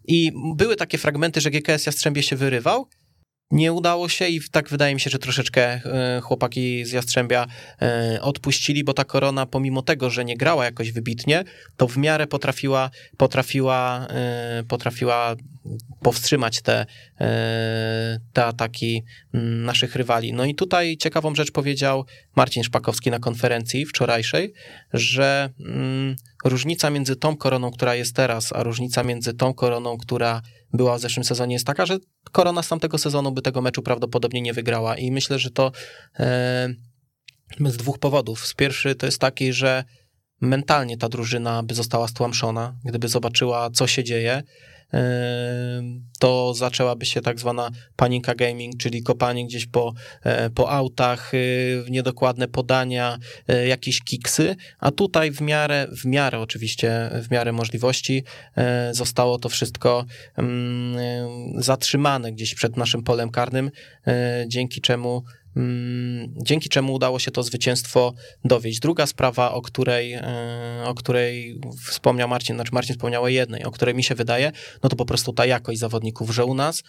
i 0.07 0.31
były 0.55 0.75
takie 0.75 0.97
fragmenty, 0.97 1.41
że 1.41 1.51
GKS 1.51 1.85
Jastrzębie 1.85 2.23
się 2.23 2.35
wyrywał, 2.35 2.87
nie 3.51 3.73
udało 3.73 4.09
się 4.09 4.27
i 4.27 4.41
tak 4.51 4.69
wydaje 4.69 4.93
mi 4.93 4.99
się, 4.99 5.09
że 5.09 5.19
troszeczkę 5.19 5.61
e, 5.61 6.21
chłopaki 6.21 6.85
z 6.85 6.91
Jastrzębia 6.91 7.47
e, 7.81 8.19
odpuścili, 8.21 8.83
bo 8.83 8.93
ta 8.93 9.03
korona, 9.03 9.45
pomimo 9.45 9.81
tego, 9.81 10.09
że 10.09 10.25
nie 10.25 10.37
grała 10.37 10.65
jakoś 10.65 10.91
wybitnie, 10.91 11.43
to 11.77 11.87
w 11.87 11.97
miarę 11.97 12.27
potrafiła, 12.27 12.89
potrafiła, 13.17 14.07
e, 14.09 14.63
potrafiła 14.67 15.35
powstrzymać 16.01 16.61
te, 16.61 16.85
te 18.33 18.45
ataki 18.45 19.03
mm, 19.33 19.63
naszych 19.63 19.95
rywali. 19.95 20.33
No 20.33 20.45
i 20.45 20.55
tutaj 20.55 20.97
ciekawą 20.97 21.35
rzecz 21.35 21.51
powiedział 21.51 22.05
Marcin 22.35 22.63
Szpakowski 22.63 23.11
na 23.11 23.19
konferencji 23.19 23.85
wczorajszej, 23.85 24.53
że 24.93 25.49
mm, 25.59 26.15
różnica 26.45 26.89
między 26.89 27.15
tą 27.15 27.37
koroną, 27.37 27.71
która 27.71 27.95
jest 27.95 28.15
teraz, 28.15 28.53
a 28.53 28.63
różnica 28.63 29.03
między 29.03 29.33
tą 29.33 29.53
koroną, 29.53 29.97
która 29.97 30.41
była 30.73 30.97
w 30.97 31.01
zeszłym 31.01 31.23
sezonie, 31.23 31.53
jest 31.53 31.67
taka, 31.67 31.85
że 31.85 31.97
korona 32.31 32.63
z 32.63 32.67
tamtego 32.67 32.97
sezonu 32.97 33.31
by 33.31 33.41
tego 33.41 33.61
meczu 33.61 33.81
prawdopodobnie 33.81 34.41
nie 34.41 34.53
wygrała. 34.53 34.97
I 34.97 35.11
myślę, 35.11 35.39
że 35.39 35.51
to 35.51 35.71
e, 36.19 36.69
z 37.59 37.77
dwóch 37.77 37.99
powodów. 37.99 38.47
Z 38.47 38.53
pierwszy 38.53 38.95
to 38.95 39.05
jest 39.05 39.19
taki, 39.19 39.53
że 39.53 39.83
mentalnie 40.41 40.97
ta 40.97 41.09
drużyna 41.09 41.63
by 41.63 41.73
została 41.73 42.07
stłamszona, 42.07 42.75
gdyby 42.85 43.07
zobaczyła, 43.07 43.69
co 43.69 43.87
się 43.87 44.03
dzieje. 44.03 44.43
To 46.19 46.53
zaczęłaby 46.53 47.05
się 47.05 47.21
tak 47.21 47.39
zwana 47.39 47.71
panika 47.95 48.35
gaming, 48.35 48.77
czyli 48.77 49.03
kopanie 49.03 49.45
gdzieś 49.45 49.65
po, 49.65 49.93
po 50.55 50.71
autach, 50.71 51.31
niedokładne 51.89 52.47
podania, 52.47 53.17
jakieś 53.67 54.03
kiksy, 54.03 54.55
a 54.79 54.91
tutaj 54.91 55.31
w 55.31 55.41
miarę, 55.41 55.87
w 56.01 56.05
miarę 56.05 56.39
oczywiście, 56.39 57.09
w 57.13 57.31
miarę 57.31 57.51
możliwości 57.51 58.23
zostało 58.91 59.39
to 59.39 59.49
wszystko 59.49 60.05
zatrzymane 61.57 62.31
gdzieś 62.31 62.55
przed 62.55 62.77
naszym 62.77 63.03
polem 63.03 63.29
karnym, 63.29 63.71
dzięki 64.47 64.81
czemu 64.81 65.23
Mm, 65.23 65.36
dzięki 66.43 66.69
czemu 66.69 66.93
udało 66.93 67.19
się 67.19 67.31
to 67.31 67.43
zwycięstwo 67.43 68.13
dowieść. 68.45 68.79
Druga 68.79 69.05
sprawa, 69.05 69.51
o 69.51 69.61
której, 69.61 70.13
e, 70.13 70.83
o 70.85 70.93
której 70.93 71.59
wspomniał 71.87 72.27
Marcin, 72.27 72.55
znaczy 72.55 72.71
Marcin 72.73 72.95
wspomniał 72.95 73.23
o 73.23 73.27
jednej, 73.27 73.63
o 73.63 73.71
której 73.71 73.95
mi 73.95 74.03
się 74.03 74.15
wydaje, 74.15 74.51
no 74.83 74.89
to 74.89 74.95
po 74.95 75.05
prostu 75.05 75.33
ta 75.33 75.45
jakość 75.45 75.79
zawodników, 75.79 76.29
że 76.29 76.45
u 76.45 76.53
nas 76.53 76.83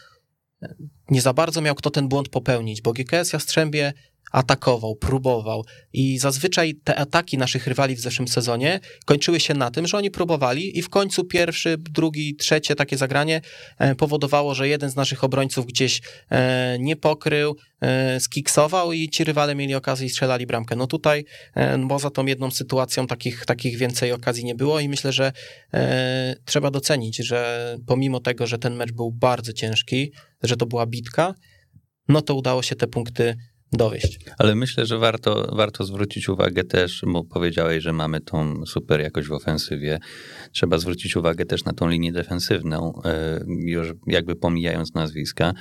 nie 1.11 1.23
za 1.23 1.33
bardzo 1.33 1.61
miał 1.61 1.75
kto 1.75 1.91
ten 1.91 2.09
błąd 2.09 2.29
popełnić, 2.29 2.83
bo 2.83 2.93
GKS 2.93 3.33
Jastrzębie 3.33 3.93
atakował, 4.33 4.97
próbował 4.97 5.65
i 5.93 6.19
zazwyczaj 6.19 6.75
te 6.85 6.97
ataki 6.97 7.39
naszych 7.39 7.67
rywali 7.67 7.97
w 7.97 8.01
zeszłym 8.01 8.29
sezonie 8.29 8.81
kończyły 9.05 9.41
się 9.41 9.55
na 9.55 9.71
tym, 9.71 9.87
że 9.87 9.97
oni 9.97 10.11
próbowali 10.11 10.79
i 10.79 10.83
w 10.83 10.89
końcu 10.89 11.25
pierwszy, 11.25 11.77
drugi, 11.79 12.37
trzecie 12.37 12.75
takie 12.75 12.97
zagranie 12.97 13.41
e, 13.79 13.95
powodowało, 13.95 14.55
że 14.55 14.69
jeden 14.69 14.91
z 14.91 14.97
naszych 14.97 15.25
obrońców 15.25 15.67
gdzieś 15.67 16.01
e, 16.31 16.77
nie 16.81 16.97
pokrył, 16.97 17.57
e, 17.81 18.21
skiksował 18.21 18.93
i 18.93 19.09
ci 19.09 19.25
rywale 19.25 19.55
mieli 19.55 19.75
okazję 19.75 20.07
i 20.07 20.11
strzelali 20.11 20.47
bramkę. 20.47 20.77
No 20.77 20.87
tutaj 20.87 21.25
poza 21.89 22.11
tą 22.11 22.27
jedną 22.27 22.51
sytuacją 22.51 23.07
takich, 23.07 23.45
takich 23.47 23.79
więcej 23.79 24.13
okazji 24.13 24.45
nie 24.45 24.55
było 24.55 24.81
i 24.81 24.89
myślę, 24.89 25.13
że 25.13 25.33
trzeba 26.45 26.71
docenić, 26.71 27.17
że 27.17 27.77
pomimo 27.87 28.21
tego, 28.21 28.47
że 28.47 28.59
ten 28.59 28.75
mecz 28.75 28.93
był 28.93 29.13
bardzo 29.13 29.53
ciężki, 29.53 30.13
że 30.43 30.57
to 30.57 30.67
była 30.67 30.87
bitka, 30.87 31.35
no 32.09 32.23
to 32.23 32.35
udało 32.35 32.63
się 32.63 32.77
te 32.77 32.87
punkty 32.87 33.37
dowieść. 33.73 34.19
Ale 34.39 34.55
myślę, 34.55 34.87
że 34.87 34.99
warto, 34.99 35.57
warto 35.57 35.85
zwrócić 35.85 36.29
uwagę 36.29 36.65
też, 36.65 37.03
bo 37.07 37.25
powiedziałeś, 37.25 37.83
że 37.83 37.93
mamy 37.93 38.21
tą 38.21 38.67
super 38.67 39.01
jakość 39.01 39.29
w 39.29 39.33
ofensywie. 39.33 39.99
Trzeba 40.53 40.79
zwrócić 40.79 41.17
uwagę 41.17 41.45
też 41.45 41.65
na 41.65 41.73
tą 41.73 41.89
linię 41.89 42.13
defensywną, 42.13 43.03
e, 43.05 43.41
już 43.49 43.93
jakby 44.07 44.37
pomijając 44.37 44.95
nazwiska. 44.95 45.53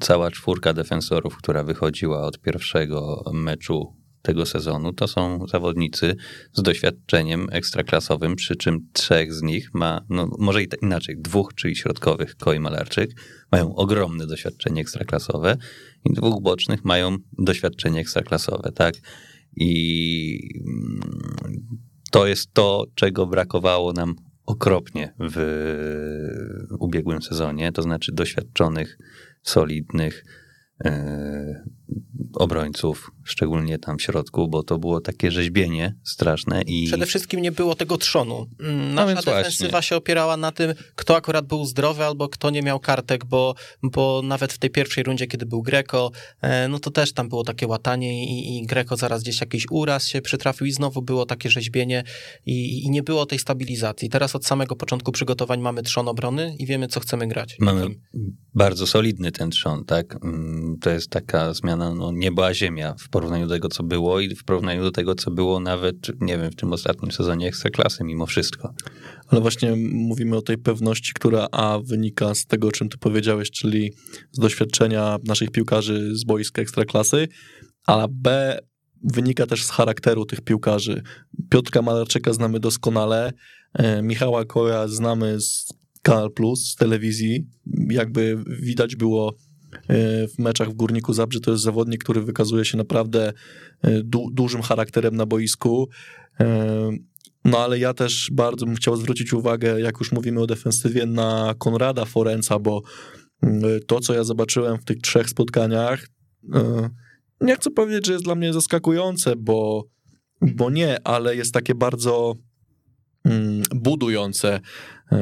Cała 0.00 0.30
czwórka 0.30 0.72
defensorów, 0.72 1.36
która 1.36 1.64
wychodziła 1.64 2.22
od 2.22 2.40
pierwszego 2.40 3.24
meczu 3.32 4.05
tego 4.26 4.46
sezonu, 4.46 4.92
to 4.92 5.08
są 5.08 5.46
zawodnicy 5.46 6.16
z 6.52 6.62
doświadczeniem 6.62 7.46
ekstraklasowym, 7.52 8.36
przy 8.36 8.56
czym 8.56 8.88
trzech 8.92 9.34
z 9.34 9.42
nich 9.42 9.74
ma, 9.74 10.00
no 10.08 10.28
może 10.38 10.62
i 10.62 10.68
inaczej, 10.82 11.16
dwóch, 11.18 11.54
czyli 11.54 11.76
środkowych, 11.76 12.36
Koi 12.36 12.60
Malarczyk, 12.60 13.10
mają 13.52 13.74
ogromne 13.74 14.26
doświadczenie 14.26 14.80
ekstraklasowe 14.80 15.56
i 16.04 16.12
dwóch 16.12 16.42
bocznych 16.42 16.84
mają 16.84 17.16
doświadczenie 17.38 18.00
ekstraklasowe, 18.00 18.72
tak? 18.72 18.94
I 19.56 20.38
mm, 20.66 21.00
to 22.10 22.26
jest 22.26 22.52
to, 22.52 22.84
czego 22.94 23.26
brakowało 23.26 23.92
nam 23.92 24.14
okropnie 24.46 25.14
w 25.20 25.36
ubiegłym 26.80 27.22
sezonie, 27.22 27.72
to 27.72 27.82
znaczy 27.82 28.12
doświadczonych, 28.12 28.98
solidnych, 29.42 30.24
E, 30.84 31.64
obrońców, 32.36 33.10
szczególnie 33.24 33.78
tam 33.78 33.98
w 33.98 34.02
środku, 34.02 34.48
bo 34.48 34.62
to 34.62 34.78
było 34.78 35.00
takie 35.00 35.30
rzeźbienie 35.30 35.94
straszne 36.04 36.62
i... 36.62 36.86
Przede 36.86 37.06
wszystkim 37.06 37.42
nie 37.42 37.52
było 37.52 37.74
tego 37.74 37.98
trzonu. 37.98 38.46
Mm, 38.60 38.94
nasza 38.94 39.14
no 39.14 39.22
defensywa 39.22 39.70
właśnie. 39.70 39.88
się 39.88 39.96
opierała 39.96 40.36
na 40.36 40.52
tym, 40.52 40.74
kto 40.94 41.16
akurat 41.16 41.46
był 41.46 41.64
zdrowy 41.64 42.04
albo 42.04 42.28
kto 42.28 42.50
nie 42.50 42.62
miał 42.62 42.80
kartek, 42.80 43.24
bo, 43.24 43.54
bo 43.82 44.22
nawet 44.24 44.52
w 44.52 44.58
tej 44.58 44.70
pierwszej 44.70 45.04
rundzie, 45.04 45.26
kiedy 45.26 45.46
był 45.46 45.62
Greco, 45.62 46.10
e, 46.40 46.68
no 46.68 46.78
to 46.78 46.90
też 46.90 47.12
tam 47.12 47.28
było 47.28 47.44
takie 47.44 47.66
łatanie 47.66 48.24
i, 48.24 48.58
i 48.58 48.66
Greco 48.66 48.96
zaraz 48.96 49.22
gdzieś 49.22 49.40
jakiś 49.40 49.66
uraz 49.70 50.06
się 50.06 50.22
przytrafił 50.22 50.66
i 50.66 50.72
znowu 50.72 51.02
było 51.02 51.26
takie 51.26 51.50
rzeźbienie 51.50 52.04
i, 52.46 52.84
i 52.84 52.90
nie 52.90 53.02
było 53.02 53.26
tej 53.26 53.38
stabilizacji. 53.38 54.08
Teraz 54.08 54.36
od 54.36 54.46
samego 54.46 54.76
początku 54.76 55.12
przygotowań 55.12 55.60
mamy 55.60 55.82
trzon 55.82 56.08
obrony 56.08 56.56
i 56.58 56.66
wiemy, 56.66 56.88
co 56.88 57.00
chcemy 57.00 57.26
grać. 57.28 57.56
Mamy 57.60 57.86
bardzo 58.54 58.86
solidny 58.86 59.32
ten 59.32 59.50
trzon, 59.50 59.84
tak? 59.84 60.24
Mm, 60.24 60.76
to 60.80 60.90
jest 60.90 61.10
taka 61.10 61.54
zmiana 61.54 61.75
no, 61.76 62.12
nieba 62.12 62.46
a 62.46 62.54
ziemia 62.54 62.94
w 62.98 63.08
porównaniu 63.08 63.46
do 63.46 63.54
tego, 63.54 63.68
co 63.68 63.82
było 63.82 64.20
i 64.20 64.34
w 64.34 64.44
porównaniu 64.44 64.82
do 64.82 64.90
tego, 64.90 65.14
co 65.14 65.30
było 65.30 65.60
nawet, 65.60 65.96
nie 66.20 66.38
wiem, 66.38 66.50
w 66.50 66.56
tym 66.56 66.72
ostatnim 66.72 67.12
sezonie 67.12 67.48
Ekstraklasy 67.48 68.04
mimo 68.04 68.26
wszystko. 68.26 68.74
Ale 69.28 69.40
właśnie 69.40 69.76
mówimy 69.92 70.36
o 70.36 70.42
tej 70.42 70.58
pewności, 70.58 71.12
która 71.14 71.48
A 71.52 71.78
wynika 71.84 72.34
z 72.34 72.46
tego, 72.46 72.68
o 72.68 72.72
czym 72.72 72.88
ty 72.88 72.98
powiedziałeś, 72.98 73.50
czyli 73.50 73.92
z 74.32 74.38
doświadczenia 74.38 75.18
naszych 75.24 75.50
piłkarzy 75.50 76.16
z 76.16 76.24
boiska 76.24 76.62
Ekstraklasy, 76.62 77.28
a 77.86 78.06
B 78.10 78.58
wynika 79.02 79.46
też 79.46 79.64
z 79.64 79.70
charakteru 79.70 80.24
tych 80.24 80.40
piłkarzy. 80.40 81.02
Piotrka 81.50 81.82
Malarczyka 81.82 82.32
znamy 82.32 82.60
doskonale, 82.60 83.32
e, 83.74 84.02
Michała 84.02 84.44
Kora 84.44 84.88
znamy 84.88 85.40
z 85.40 85.72
Kanal 86.02 86.30
Plus, 86.30 86.70
z 86.70 86.76
telewizji. 86.76 87.46
Jakby 87.90 88.44
widać 88.60 88.96
było 88.96 89.34
w 90.34 90.38
meczach 90.38 90.68
w 90.68 90.74
Górniku 90.74 91.12
Zabrze 91.12 91.40
to 91.40 91.50
jest 91.50 91.62
zawodnik, 91.62 92.04
który 92.04 92.22
wykazuje 92.22 92.64
się 92.64 92.78
naprawdę 92.78 93.32
e, 93.82 94.02
du 94.02 94.30
dużym 94.32 94.62
charakterem 94.62 95.16
na 95.16 95.26
boisku. 95.26 95.88
E, 96.40 96.90
no 97.44 97.58
ale 97.58 97.78
ja 97.78 97.94
też 97.94 98.30
bardzo 98.32 98.66
bym 98.66 98.74
chciał 98.74 98.96
zwrócić 98.96 99.32
uwagę, 99.32 99.80
jak 99.80 99.98
już 100.00 100.12
mówimy 100.12 100.40
o 100.40 100.46
defensywie, 100.46 101.06
na 101.06 101.54
Konrada 101.58 102.04
Forenca, 102.04 102.58
bo 102.58 102.82
to, 103.86 104.00
co 104.00 104.14
ja 104.14 104.24
zobaczyłem 104.24 104.78
w 104.78 104.84
tych 104.84 104.98
trzech 104.98 105.30
spotkaniach, 105.30 106.06
nie 107.40 107.56
chcę 107.56 107.70
powiedzieć, 107.70 108.06
że 108.06 108.12
jest 108.12 108.24
dla 108.24 108.34
mnie 108.34 108.52
zaskakujące, 108.52 109.36
bo, 109.36 109.84
bo 110.40 110.70
nie, 110.70 111.06
ale 111.06 111.36
jest 111.36 111.54
takie 111.54 111.74
bardzo 111.74 112.34
mm, 113.24 113.62
budujące. 113.74 114.60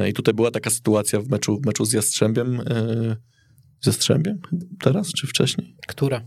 I 0.09 0.13
tutaj 0.13 0.33
była 0.33 0.51
taka 0.51 0.69
sytuacja 0.69 1.21
w 1.21 1.27
meczu, 1.27 1.57
w 1.57 1.65
meczu 1.65 1.85
z 1.85 1.93
Jastrzębiem, 1.93 2.61
ze 3.85 3.93
Strzębiem 3.93 4.39
teraz, 4.79 5.13
czy 5.13 5.27
wcześniej? 5.27 5.75
Która? 5.87 6.21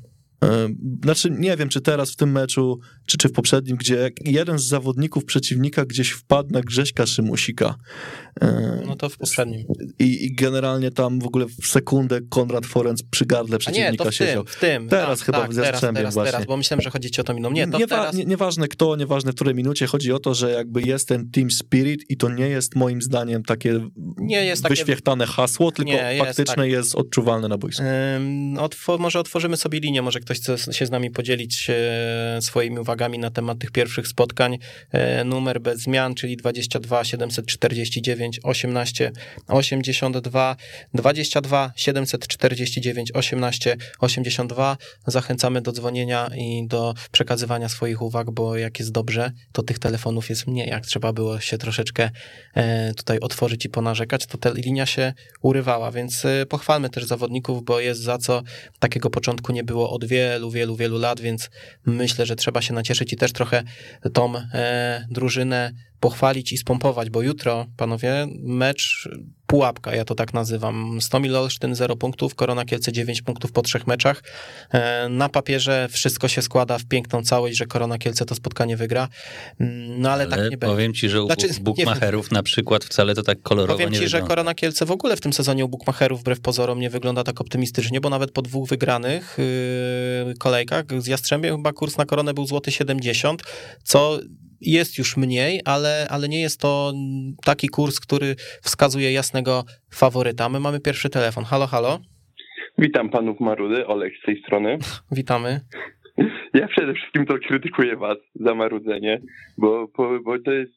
Znaczy, 1.05 1.31
nie 1.31 1.57
wiem, 1.57 1.69
czy 1.69 1.81
teraz 1.81 2.11
w 2.11 2.17
tym 2.17 2.33
meczu, 2.33 2.81
czy, 3.07 3.19
czy 3.19 3.29
w 3.29 3.33
poprzednim, 3.33 3.77
gdzie 3.77 4.11
jeden 4.25 4.59
z 4.59 4.65
zawodników 4.65 5.25
przeciwnika 5.25 5.85
gdzieś 5.85 6.11
wpadł 6.11 6.53
na 6.53 6.61
Grześka 6.61 7.07
Szymusika. 7.07 7.75
No 8.87 8.97
to 8.97 9.09
w 9.09 9.17
poprzednim. 9.17 9.67
I, 9.99 10.25
I, 10.25 10.35
generalnie 10.35 10.91
tam 10.91 11.21
w 11.21 11.27
ogóle 11.27 11.47
w 11.63 11.67
sekundę 11.67 12.21
Konrad 12.29 12.67
Forenc 12.67 13.03
przy 13.03 13.27
gardle 13.27 13.59
przeciwnika 13.59 13.91
nie, 13.91 13.97
to 13.97 14.11
w 14.11 14.15
siedział. 14.15 14.45
Tym, 14.45 14.53
w 14.55 14.61
tym. 14.61 14.89
Teraz 14.89 15.19
tak, 15.19 15.27
chyba 15.27 15.41
tak, 15.41 15.55
w 15.55 15.57
Jastrzębiem 15.57 15.95
teraz, 15.95 16.15
właśnie. 16.15 16.33
Teraz, 16.33 16.47
bo 16.47 16.57
myślałem, 16.57 16.83
że 16.83 16.91
chodzi 16.91 17.11
ci 17.11 17.21
o 17.21 17.25
to 17.25 17.35
minął. 17.35 17.53
Nie, 17.53 17.69
to 17.69 17.79
Niewa 17.79 17.97
teraz... 17.97 18.15
nie, 18.15 18.25
nieważne 18.25 18.69
kto, 18.69 18.97
nieważne 18.97 19.33
w 19.33 19.35
której 19.35 19.55
minucie, 19.55 19.87
chodzi 19.87 20.13
o 20.13 20.19
to, 20.19 20.35
że 20.35 20.51
jakby 20.51 20.83
jest 20.83 21.09
ten 21.09 21.31
team 21.31 21.51
spirit 21.51 22.11
i 22.11 22.17
to 22.17 22.29
nie 22.29 22.49
jest 22.49 22.77
moim 22.77 23.03
zdaniem 23.03 23.43
takie 23.43 23.81
nie 24.17 24.45
jest 24.45 24.69
wyświechtane 24.69 25.25
takie... 25.25 25.37
hasło, 25.37 25.73
tylko 25.73 25.93
nie, 25.93 26.15
jest 26.15 26.27
faktyczne 26.27 26.55
tak. 26.55 26.71
jest 26.71 26.95
odczuwalne 26.95 27.49
na 27.49 27.59
boisku. 27.59 27.83
otw 28.59 28.87
może 28.99 29.21
otworzymy 29.21 29.57
sobie 29.57 29.81
linię, 29.81 30.03
może 30.03 30.21
ktoś 30.29 30.41
chce 30.41 30.73
się 30.73 30.87
z 30.87 30.91
nami 30.91 31.11
podzielić 31.11 31.71
e, 31.71 32.43
swoimi 32.43 32.79
uwagami 32.79 33.19
na 33.19 33.31
temat 33.31 33.59
tych 33.59 33.71
pierwszych 33.71 34.09
spotkań. 34.09 34.59
E, 34.93 35.25
numer 35.25 35.61
bez 35.61 35.81
zmian, 35.81 36.15
czyli 36.15 36.37
22 36.37 37.05
749 37.05 38.41
18 38.43 39.13
82 39.49 40.57
22 40.95 41.73
749 41.77 43.13
18 43.15 43.77
82. 44.01 44.77
Zachęcamy 45.07 45.63
do 45.63 45.73
dzwonienia 45.73 46.31
i 46.37 46.67
do 46.67 46.95
przekazywania 47.13 47.69
swoich 47.69 48.03
uwag, 48.03 48.31
bo 48.31 48.57
jak 48.57 48.79
jest 48.79 48.93
dobrze, 48.93 49.33
to 49.53 49.63
tych 49.63 49.79
telefonów 49.79 50.31
jest 50.31 50.47
mniej. 50.47 50.69
Jak 50.69 50.87
trzeba 50.87 51.13
było 51.13 51.41
się 51.41 51.59
troszeczkę 51.59 52.11
e, 52.55 52.95
tutaj 52.95 53.19
otworzyć 53.21 53.65
i 53.65 53.69
ponarzekać, 53.69 54.27
to 54.27 54.39
ta 54.39 54.51
linia 54.51 54.87
się 54.87 55.13
urywała, 55.43 55.91
więc 55.91 56.27
pochwalmy 56.49 56.91
też 56.91 57.05
zawodników, 57.05 57.65
bo 57.65 57.81
jest 57.81 58.01
za 58.01 58.19
co 58.19 58.43
takiego 58.79 59.11
początku 59.11 59.53
nie 59.53 59.65
było 59.65 59.91
od 59.91 60.05
wielu, 60.05 60.18
wielu, 60.53 60.77
wielu 60.77 60.99
lat, 60.99 61.21
więc 61.21 61.51
myślę, 61.87 62.27
że 62.27 62.37
trzeba 62.37 62.63
się 62.63 62.75
nacieszyć 62.75 63.13
i 63.13 63.17
też 63.17 63.33
trochę 63.33 63.63
tą 64.13 64.37
e, 64.37 65.07
drużynę 65.11 65.73
pochwalić 66.01 66.53
i 66.53 66.59
spompować, 66.59 67.11
bo 67.11 67.23
jutro, 67.23 67.67
panowie, 67.77 68.27
mecz 68.43 69.09
pułapka, 69.49 69.95
ja 69.95 70.05
to 70.05 70.15
tak 70.15 70.35
nazywam. 70.35 71.01
Stomil 71.01 71.37
Olsztyn 71.37 71.75
0 71.75 71.97
punktów, 71.97 72.35
Korona 72.35 72.65
Kielce 72.65 72.93
9 72.93 73.23
punktów 73.23 73.53
po 73.53 73.63
trzech 73.63 73.87
meczach. 73.87 74.23
E, 74.71 75.09
na 75.09 75.29
papierze 75.29 75.89
wszystko 75.91 76.29
się 76.29 76.43
składa 76.43 76.79
w 76.79 76.85
piękną 76.85 77.23
całość, 77.23 77.57
że 77.57 77.67
Korona 77.67 77.99
Kielce 77.99 78.25
to 78.25 78.35
spotkanie 78.35 78.77
wygra, 78.77 79.09
mm, 79.61 80.01
no 80.01 80.11
ale, 80.11 80.25
tak 80.25 80.33
ale 80.33 80.43
tak 80.43 80.51
nie 80.51 80.57
będzie. 80.59 80.75
Powiem 80.75 80.95
ci, 80.95 81.09
że 81.09 81.23
u 81.23 81.27
znaczy, 81.27 81.49
bukmacherów 81.61 82.33
na 82.33 82.43
przykład 82.43 82.85
wcale 82.85 83.15
to 83.15 83.23
tak 83.23 83.43
kolorowo 83.43 83.79
powiem 83.79 83.93
ci, 83.93 84.09
że 84.09 84.23
Korona 84.23 84.55
Kielce 84.55 84.87
w 84.87 84.91
ogóle 84.91 85.17
w 85.17 85.21
tym 85.21 85.33
sezonie 85.33 85.65
u 85.65 85.69
bukmacherów 85.69 86.21
wbrew 86.21 86.41
pozorom 86.41 86.81
nie 86.81 86.91
wygląda 86.91 87.25
tak 87.25 87.41
optymistycznie, 87.41 88.01
bo 88.01 88.11
nawet 88.11 88.31
po 88.31 88.43
dwóch 88.43 88.69
wygranych 88.69 89.37
yy, 90.27 90.35
kolejkach 90.39 90.85
z 90.99 91.07
Jastrzębiem 91.07 91.57
chyba 91.57 91.73
kurs 91.73 91.97
na 91.97 92.07
Koronę 92.07 92.35
był 92.35 92.47
złoty 92.47 92.73
70, 92.73 93.43
co 93.85 94.19
jest 94.61 94.99
już 94.99 95.17
mniej, 95.17 95.61
ale, 95.65 96.07
ale 96.11 96.29
nie 96.29 96.41
jest 96.41 96.61
to 96.61 96.93
taki 97.45 97.69
kurs, 97.69 98.01
który 98.01 98.35
wskazuje 98.63 99.13
jasnego 99.13 99.65
faworyta. 99.95 100.49
My 100.49 100.61
mamy 100.61 100.81
pierwszy 100.81 101.11
telefon. 101.11 101.45
Halo, 101.45 101.67
halo. 101.67 101.99
Witam 102.79 103.11
panów 103.11 103.41
Marudy, 103.41 103.87
Olek 103.87 104.13
z 104.23 104.27
tej 104.27 104.43
strony. 104.43 104.79
Witamy. 105.19 105.61
Ja 106.55 106.69
przede 106.69 106.95
wszystkim 106.95 107.27
to 107.27 107.39
krytykuję 107.49 107.97
was 107.97 108.19
za 108.35 108.55
marudzenie, 108.55 109.21
bo, 109.59 109.89
bo, 109.97 110.21
bo 110.21 110.39
to 110.39 110.53
jest 110.53 110.73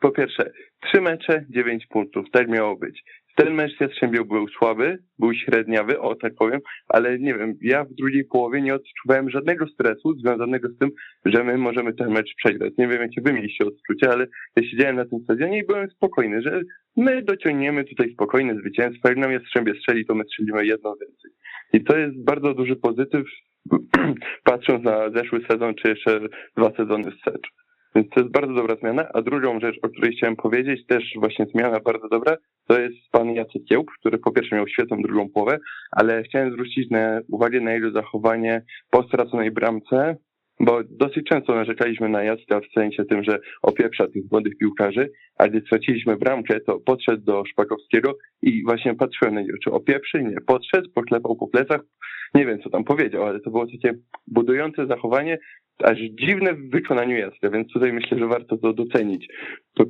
po 0.00 0.10
pierwsze 0.10 0.50
trzy 0.86 1.00
mecze, 1.00 1.44
dziewięć 1.50 1.86
punktów, 1.86 2.26
tak 2.32 2.48
miało 2.48 2.76
być. 2.76 3.02
Ten 3.36 3.54
mecz 3.54 3.80
Jastrzębiu 3.80 4.24
był 4.24 4.48
słaby, 4.48 4.98
był 5.18 5.34
średniawy, 5.34 6.00
o 6.00 6.14
tak 6.14 6.34
powiem, 6.34 6.60
ale 6.88 7.18
nie 7.18 7.34
wiem, 7.34 7.54
ja 7.60 7.84
w 7.84 7.94
drugiej 7.94 8.24
połowie 8.24 8.62
nie 8.62 8.74
odczuwałem 8.74 9.30
żadnego 9.30 9.66
stresu 9.66 10.14
związanego 10.14 10.68
z 10.68 10.78
tym, 10.78 10.90
że 11.24 11.44
my 11.44 11.58
możemy 11.58 11.94
ten 11.94 12.10
mecz 12.10 12.34
przegrać. 12.36 12.72
Nie 12.78 12.88
wiem, 12.88 13.02
jakie 13.02 13.20
wy 13.20 13.32
mieliście 13.32 13.64
odczucia, 13.66 14.10
ale 14.10 14.26
ja 14.56 14.62
siedziałem 14.62 14.96
na 14.96 15.04
tym 15.04 15.18
stadionie 15.24 15.58
i 15.58 15.66
byłem 15.66 15.90
spokojny, 15.90 16.42
że 16.42 16.60
my 16.96 17.22
dociągniemy 17.22 17.84
tutaj 17.84 18.12
spokojne 18.12 18.54
zwycięstwo. 18.54 19.08
Jak 19.08 19.18
nam 19.18 19.32
Jastrzębie 19.32 19.74
strzeli, 19.74 20.06
to 20.06 20.14
my 20.14 20.24
strzelimy 20.24 20.66
jedno 20.66 20.96
więcej. 20.96 21.30
I 21.72 21.84
to 21.84 21.98
jest 21.98 22.24
bardzo 22.24 22.54
duży 22.54 22.76
pozytyw, 22.76 23.26
patrząc 24.44 24.84
na 24.84 25.10
zeszły 25.10 25.40
sezon, 25.50 25.74
czy 25.74 25.88
jeszcze 25.88 26.20
dwa 26.56 26.72
sezony 26.76 27.10
wstecz. 27.10 27.48
Więc 27.96 28.10
to 28.10 28.20
jest 28.20 28.32
bardzo 28.32 28.54
dobra 28.54 28.76
zmiana. 28.76 29.08
A 29.14 29.22
drugą 29.22 29.60
rzecz, 29.60 29.76
o 29.82 29.88
której 29.88 30.12
chciałem 30.12 30.36
powiedzieć, 30.36 30.86
też 30.86 31.04
właśnie 31.16 31.46
zmiana 31.46 31.80
bardzo 31.80 32.08
dobra, 32.08 32.36
to 32.68 32.80
jest 32.80 32.96
pan 33.12 33.30
Jacek 33.34 33.64
Kiełb, 33.68 33.86
który 34.00 34.18
po 34.18 34.32
pierwsze 34.32 34.56
miał 34.56 34.68
świetną 34.68 35.02
drugą 35.02 35.28
połowę, 35.28 35.58
ale 35.90 36.22
chciałem 36.22 36.52
zwrócić 36.52 36.90
na, 36.90 37.20
uwagę 37.32 37.60
na 37.60 37.72
jego 37.72 37.90
zachowanie 37.90 38.62
po 38.90 39.02
straconej 39.02 39.50
bramce, 39.50 40.16
bo 40.60 40.80
dosyć 40.90 41.26
często 41.28 41.54
narzekaliśmy 41.54 42.08
na 42.08 42.22
Jacka 42.22 42.60
w 42.60 42.72
sensie 42.74 43.04
tym, 43.04 43.24
że 43.24 43.38
opieprza 43.62 44.08
tych 44.08 44.22
młodych 44.30 44.58
piłkarzy, 44.58 45.10
a 45.38 45.48
gdy 45.48 45.60
straciliśmy 45.60 46.16
bramkę, 46.16 46.60
to 46.60 46.80
podszedł 46.80 47.24
do 47.24 47.42
Szpakowskiego 47.44 48.14
i 48.42 48.64
właśnie 48.64 48.94
patrzyłem 48.94 49.34
na 49.34 49.40
niego, 49.40 49.58
czy 49.64 49.70
opieprzy, 49.70 50.22
nie, 50.24 50.40
podszedł, 50.46 50.90
poklepał 50.94 51.36
po 51.36 51.48
plecach, 51.48 51.80
nie 52.34 52.46
wiem 52.46 52.58
co 52.62 52.70
tam 52.70 52.84
powiedział, 52.84 53.24
ale 53.24 53.40
to 53.40 53.50
było 53.50 53.66
takie 53.66 53.98
budujące 54.26 54.86
zachowanie, 54.86 55.38
aż 55.84 55.98
dziwne 55.98 56.54
w 56.54 56.70
wykonaniu 56.70 57.16
Jacka, 57.16 57.50
więc 57.50 57.72
tutaj 57.72 57.92
myślę, 57.92 58.18
że 58.18 58.26
warto 58.26 58.56
to 58.58 58.72
docenić, 58.72 59.28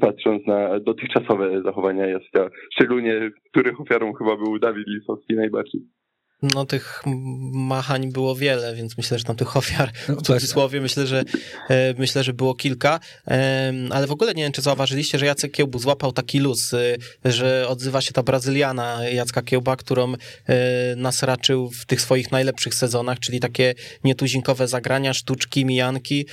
patrząc 0.00 0.46
na 0.46 0.80
dotychczasowe 0.80 1.62
zachowania 1.62 2.06
Jacka, 2.06 2.48
szczególnie 2.74 3.30
których 3.50 3.80
ofiarą 3.80 4.12
chyba 4.12 4.36
był 4.36 4.58
Dawid 4.58 4.86
Lisowski 4.88 5.34
najbardziej. 5.34 5.80
No 6.42 6.66
tych 6.66 7.02
machań 7.52 8.12
było 8.12 8.34
wiele, 8.34 8.74
więc 8.74 8.96
myślę, 8.96 9.18
że 9.18 9.24
tam 9.24 9.36
tych 9.36 9.56
ofiar 9.56 9.92
w 9.92 10.08
no, 10.08 10.20
cudzysłowie 10.20 10.80
myślę, 10.80 11.06
że 11.06 11.24
e, 11.68 11.94
myślę, 11.98 12.24
że 12.24 12.32
było 12.32 12.54
kilka, 12.54 13.00
ale 13.90 14.06
w 14.06 14.12
ogóle 14.12 14.34
nie 14.34 14.42
wiem, 14.42 14.52
czy 14.52 14.62
zauważyliście, 14.62 15.18
że 15.18 15.26
Jacek 15.26 15.52
Kiełbu 15.52 15.78
złapał 15.78 16.12
taki 16.12 16.38
luz, 16.38 16.74
e, 16.74 16.96
że 17.24 17.68
odzywa 17.68 18.00
się 18.00 18.12
ta 18.12 18.22
Brazyliana 18.22 19.08
Jacka 19.08 19.42
Kiełba, 19.42 19.76
którą 19.76 20.12
e, 20.12 20.16
nas 20.96 21.22
raczył 21.22 21.70
w 21.70 21.86
tych 21.86 22.00
swoich 22.00 22.32
najlepszych 22.32 22.74
sezonach, 22.74 23.18
czyli 23.18 23.40
takie 23.40 23.74
nietuzinkowe 24.04 24.68
zagrania, 24.68 25.14
sztuczki, 25.14 25.64
mijanki. 25.64 26.26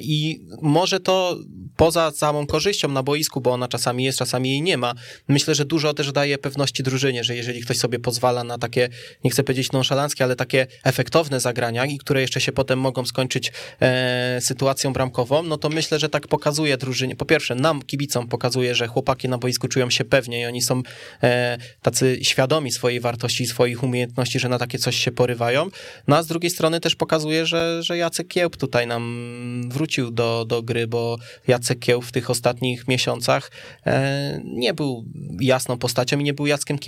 I 0.00 0.40
może 0.62 1.00
to 1.00 1.38
poza 1.76 2.10
samą 2.10 2.46
korzyścią 2.46 2.88
na 2.88 3.02
boisku, 3.02 3.40
bo 3.40 3.50
ona 3.52 3.68
czasami 3.68 4.04
jest, 4.04 4.18
czasami 4.18 4.50
jej 4.50 4.62
nie 4.62 4.78
ma, 4.78 4.94
myślę, 5.28 5.54
że 5.54 5.64
dużo 5.64 5.94
też 5.94 6.12
daje 6.12 6.38
pewności 6.38 6.82
drużynie, 6.82 7.24
że 7.24 7.36
jeżeli 7.36 7.60
ktoś 7.60 7.76
sobie 7.76 7.98
pozwala 7.98 8.44
na 8.44 8.58
takie 8.58 8.77
takie, 8.78 8.96
nie 9.24 9.30
chcę 9.30 9.44
powiedzieć 9.44 9.72
nonszalanckie, 9.72 10.24
ale 10.24 10.36
takie 10.36 10.66
efektowne 10.84 11.40
zagrania 11.40 11.86
i 11.86 11.98
które 11.98 12.20
jeszcze 12.20 12.40
się 12.40 12.52
potem 12.52 12.78
mogą 12.78 13.04
skończyć 13.06 13.52
e, 13.80 14.38
sytuacją 14.40 14.92
bramkową, 14.92 15.42
no 15.42 15.56
to 15.56 15.68
myślę, 15.68 15.98
że 15.98 16.08
tak 16.08 16.28
pokazuje 16.28 16.76
drużynie. 16.76 17.16
Po 17.16 17.24
pierwsze, 17.24 17.54
nam, 17.54 17.82
kibicom, 17.82 18.28
pokazuje, 18.28 18.74
że 18.74 18.86
chłopaki 18.86 19.28
na 19.28 19.38
boisku 19.38 19.68
czują 19.68 19.90
się 19.90 20.04
pewnie 20.04 20.40
i 20.40 20.46
oni 20.46 20.62
są 20.62 20.82
e, 21.22 21.58
tacy 21.82 22.18
świadomi 22.22 22.72
swojej 22.72 23.00
wartości 23.00 23.46
swoich 23.46 23.82
umiejętności, 23.82 24.38
że 24.38 24.48
na 24.48 24.58
takie 24.58 24.78
coś 24.78 24.96
się 24.96 25.12
porywają. 25.12 25.70
No 26.08 26.16
a 26.16 26.22
z 26.22 26.26
drugiej 26.26 26.50
strony 26.50 26.80
też 26.80 26.94
pokazuje, 26.94 27.46
że, 27.46 27.82
że 27.82 27.96
Jacek 27.96 28.28
Kiełb 28.28 28.56
tutaj 28.56 28.86
nam 28.86 29.62
wrócił 29.68 30.10
do, 30.10 30.44
do 30.44 30.62
gry, 30.62 30.86
bo 30.86 31.18
Jacek 31.48 31.78
Kiełb 31.78 32.04
w 32.04 32.12
tych 32.12 32.30
ostatnich 32.30 32.88
miesiącach 32.88 33.50
e, 33.86 34.40
nie 34.44 34.74
był 34.74 35.04
jasną 35.40 35.78
postacią 35.78 36.18
i 36.18 36.24
nie 36.24 36.34
był 36.34 36.46
Jackiem 36.46 36.78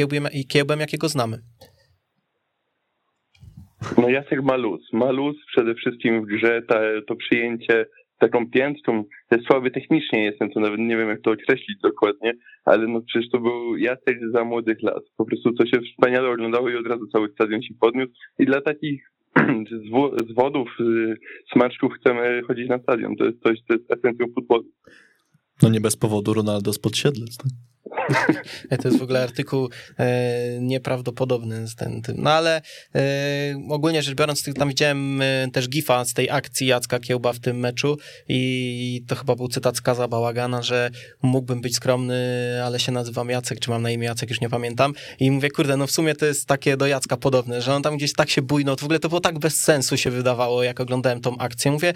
Kiełbem 0.48 0.80
jakiego 0.80 1.08
znamy. 1.08 1.40
No 3.98 4.08
Jacek 4.08 4.42
ma 4.42 4.56
luz. 4.56 4.92
Ma 4.92 5.10
luz 5.10 5.36
przede 5.46 5.74
wszystkim 5.74 6.22
w 6.22 6.26
grze, 6.26 6.62
ta, 6.68 6.80
to 7.06 7.16
przyjęcie 7.16 7.86
taką 8.18 8.50
piętką, 8.50 9.04
te 9.28 9.38
słaby 9.42 9.70
technicznie 9.70 10.24
jestem, 10.24 10.50
to 10.50 10.60
nawet 10.60 10.80
nie 10.80 10.96
wiem 10.96 11.08
jak 11.08 11.20
to 11.20 11.30
określić 11.30 11.78
dokładnie, 11.82 12.32
ale 12.64 12.86
no 12.86 13.00
przecież 13.00 13.30
to 13.30 13.40
był 13.40 13.76
Jacek 13.76 14.18
za 14.34 14.44
młodych 14.44 14.82
lat. 14.82 15.02
Po 15.16 15.24
prostu 15.24 15.52
to 15.52 15.66
się 15.66 15.80
wspaniale 15.80 16.28
oglądało 16.28 16.68
i 16.68 16.76
od 16.76 16.86
razu 16.86 17.06
cały 17.06 17.28
stadion 17.28 17.62
się 17.62 17.74
podniósł 17.80 18.12
i 18.38 18.46
dla 18.46 18.60
takich 18.60 19.10
z 20.30 20.34
wodów, 20.34 20.68
smaczków 21.52 21.92
chcemy 22.00 22.42
chodzić 22.42 22.68
na 22.68 22.78
stadion. 22.78 23.16
To 23.16 23.24
jest 23.24 23.42
coś, 23.42 23.58
to 23.68 23.74
jest 23.74 23.92
esencją 23.92 24.26
futbolu. 24.34 24.64
No 25.62 25.68
nie 25.68 25.80
bez 25.80 25.96
powodu 25.96 26.34
Ronaldo 26.34 26.72
z 26.72 26.78
podsiedlec. 26.78 27.36
Tak? 27.36 27.69
to 28.82 28.88
jest 28.88 28.98
w 28.98 29.02
ogóle 29.02 29.22
artykuł 29.22 29.68
e, 29.98 30.58
nieprawdopodobny. 30.60 31.68
Z 31.68 31.74
ten, 31.74 32.02
tym. 32.02 32.16
No 32.18 32.30
ale 32.30 32.62
e, 32.94 33.00
ogólnie 33.70 34.02
rzecz 34.02 34.14
biorąc, 34.14 34.44
tam 34.58 34.68
widziałem 34.68 35.22
e, 35.22 35.48
też 35.52 35.68
gifa 35.68 36.04
z 36.04 36.14
tej 36.14 36.30
akcji 36.30 36.66
Jacka 36.66 36.98
Kiełba 36.98 37.32
w 37.32 37.38
tym 37.38 37.58
meczu 37.58 37.98
i 38.28 39.04
to 39.08 39.14
chyba 39.16 39.36
był 39.36 39.48
cytat 39.48 39.76
z 39.76 39.80
Kaza 39.80 40.08
Bałagana, 40.08 40.62
że 40.62 40.90
mógłbym 41.22 41.60
być 41.60 41.76
skromny, 41.76 42.16
ale 42.64 42.80
się 42.80 42.92
nazywam 42.92 43.30
Jacek, 43.30 43.60
czy 43.60 43.70
mam 43.70 43.82
na 43.82 43.90
imię 43.90 44.06
Jacek, 44.06 44.30
już 44.30 44.40
nie 44.40 44.48
pamiętam. 44.48 44.92
I 45.20 45.30
mówię, 45.30 45.50
kurde, 45.50 45.76
no 45.76 45.86
w 45.86 45.90
sumie 45.90 46.14
to 46.14 46.26
jest 46.26 46.46
takie 46.46 46.76
do 46.76 46.86
Jacka 46.86 47.16
podobne, 47.16 47.62
że 47.62 47.74
on 47.74 47.82
tam 47.82 47.96
gdzieś 47.96 48.12
tak 48.12 48.30
się 48.30 48.42
bujnął, 48.42 48.76
w 48.76 48.84
ogóle 48.84 48.98
to 48.98 49.08
było 49.08 49.20
tak 49.20 49.38
bez 49.38 49.60
sensu 49.60 49.96
się 49.96 50.10
wydawało, 50.10 50.62
jak 50.62 50.80
oglądałem 50.80 51.20
tą 51.20 51.38
akcję. 51.38 51.72
Mówię, 51.72 51.92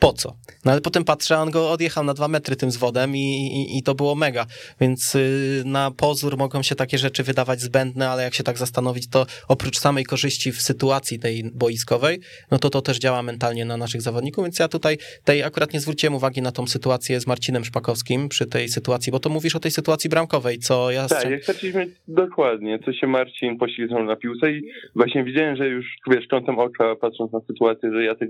po 0.00 0.12
co? 0.12 0.36
No 0.64 0.72
ale 0.72 0.80
potem 0.80 1.04
patrzę, 1.04 1.38
on 1.38 1.50
go 1.50 1.70
odjechał 1.70 2.04
na 2.04 2.14
dwa 2.14 2.28
metry 2.28 2.56
tym 2.56 2.70
zwodem 2.70 3.16
i, 3.16 3.18
i, 3.18 3.78
i 3.78 3.82
to 3.82 3.94
było 3.94 4.14
mega. 4.14 4.46
Więc 4.80 5.14
y, 5.14 5.62
na 5.66 5.90
pozór 5.90 6.36
mogą 6.36 6.62
się 6.62 6.74
takie 6.74 6.98
rzeczy 6.98 7.22
wydawać 7.22 7.60
zbędne, 7.60 8.08
ale 8.08 8.22
jak 8.22 8.34
się 8.34 8.44
tak 8.44 8.58
zastanowić, 8.58 9.10
to 9.10 9.26
oprócz 9.48 9.78
samej 9.78 10.04
korzyści 10.04 10.52
w 10.52 10.62
sytuacji 10.62 11.18
tej 11.18 11.50
boiskowej, 11.54 12.20
no 12.50 12.58
to 12.58 12.70
to 12.70 12.82
też 12.82 12.98
działa 12.98 13.22
mentalnie 13.22 13.64
na 13.64 13.76
naszych 13.76 14.02
zawodników, 14.02 14.44
więc 14.44 14.58
ja 14.58 14.68
tutaj 14.68 14.98
tej 15.24 15.42
akurat 15.42 15.72
nie 15.72 15.80
zwróciłem 15.80 16.14
uwagi 16.14 16.42
na 16.42 16.52
tą 16.52 16.66
sytuację 16.66 17.20
z 17.20 17.26
Marcinem 17.26 17.64
Szpakowskim 17.64 18.28
przy 18.28 18.46
tej 18.46 18.68
sytuacji, 18.68 19.12
bo 19.12 19.18
to 19.18 19.28
mówisz 19.28 19.56
o 19.56 19.60
tej 19.60 19.70
sytuacji 19.70 20.10
bramkowej, 20.10 20.58
co 20.58 20.90
ja... 20.90 21.08
Tak, 21.08 21.30
jak 21.30 21.42
chcieliśmy 21.42 21.86
dokładnie, 22.08 22.78
co 22.84 22.92
się 22.92 23.06
Marcin 23.06 23.58
poślizgnął 23.58 24.04
na 24.04 24.16
piłce 24.16 24.52
i 24.52 24.62
właśnie 24.94 25.24
widziałem, 25.24 25.56
że 25.56 25.68
już, 25.68 25.86
wiesz, 26.10 26.26
kątem 26.26 26.58
oka, 26.58 26.96
patrząc 27.00 27.32
na 27.32 27.40
sytuację, 27.40 27.92
że 27.92 28.04
ja 28.04 28.14
tak 28.14 28.28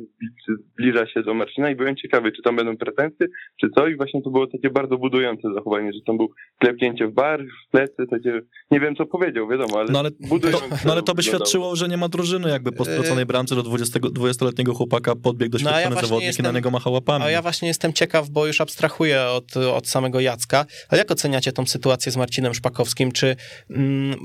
zbliża 0.74 1.06
się 1.06 1.22
do 1.22 1.34
Marcina, 1.34 1.57
i 1.70 1.76
byłem 1.76 1.96
ciekawy, 1.96 2.32
czy 2.32 2.42
tam 2.42 2.56
będą 2.56 2.76
pretensje, 2.76 3.26
czy 3.60 3.66
co 3.76 3.86
i 3.86 3.96
właśnie 3.96 4.22
to 4.22 4.30
było 4.30 4.46
takie 4.46 4.70
bardzo 4.70 4.98
budujące 4.98 5.48
zachowanie, 5.54 5.92
że 5.92 5.98
tam 6.06 6.16
był 6.16 6.30
klepnięcie 6.58 7.06
w 7.06 7.12
bar, 7.14 7.44
w 7.66 7.70
plecy, 7.70 8.06
takie, 8.10 8.40
nie 8.70 8.80
wiem 8.80 8.96
co 8.96 9.06
powiedział, 9.06 9.48
wiadomo, 9.48 9.78
ale 9.78 9.92
No 9.92 9.98
ale, 9.98 10.10
to, 10.10 10.60
no, 10.86 10.92
ale 10.92 11.02
to 11.02 11.14
by 11.14 11.22
świadczyło, 11.22 11.76
że 11.76 11.88
nie 11.88 11.96
ma 11.96 12.08
drużyny, 12.08 12.48
jakby 12.48 12.72
po 12.72 12.84
straconej 12.84 13.26
bramce 13.26 13.54
do 13.54 13.62
20, 13.62 14.00
20-letniego 14.00 14.74
chłopaka 14.74 15.14
podbiegł 15.16 15.52
doświadczony 15.52 15.84
no, 15.84 15.96
ja 15.96 16.00
zawodnik 16.00 16.26
jestem, 16.26 16.46
i 16.46 16.48
na 16.48 16.52
niego 16.52 16.70
machał 16.70 16.92
łapami. 16.92 17.24
A 17.24 17.30
ja 17.30 17.42
właśnie 17.42 17.68
jestem 17.68 17.92
ciekaw, 17.92 18.28
bo 18.28 18.46
już 18.46 18.60
abstrahuję 18.60 19.22
od, 19.22 19.56
od 19.56 19.88
samego 19.88 20.20
Jacka, 20.20 20.66
ale 20.88 20.98
jak 20.98 21.10
oceniacie 21.10 21.52
tą 21.52 21.66
sytuację 21.66 22.12
z 22.12 22.16
Marcinem 22.16 22.54
Szpakowskim, 22.54 23.12
czy, 23.12 23.36
mm, 23.70 24.16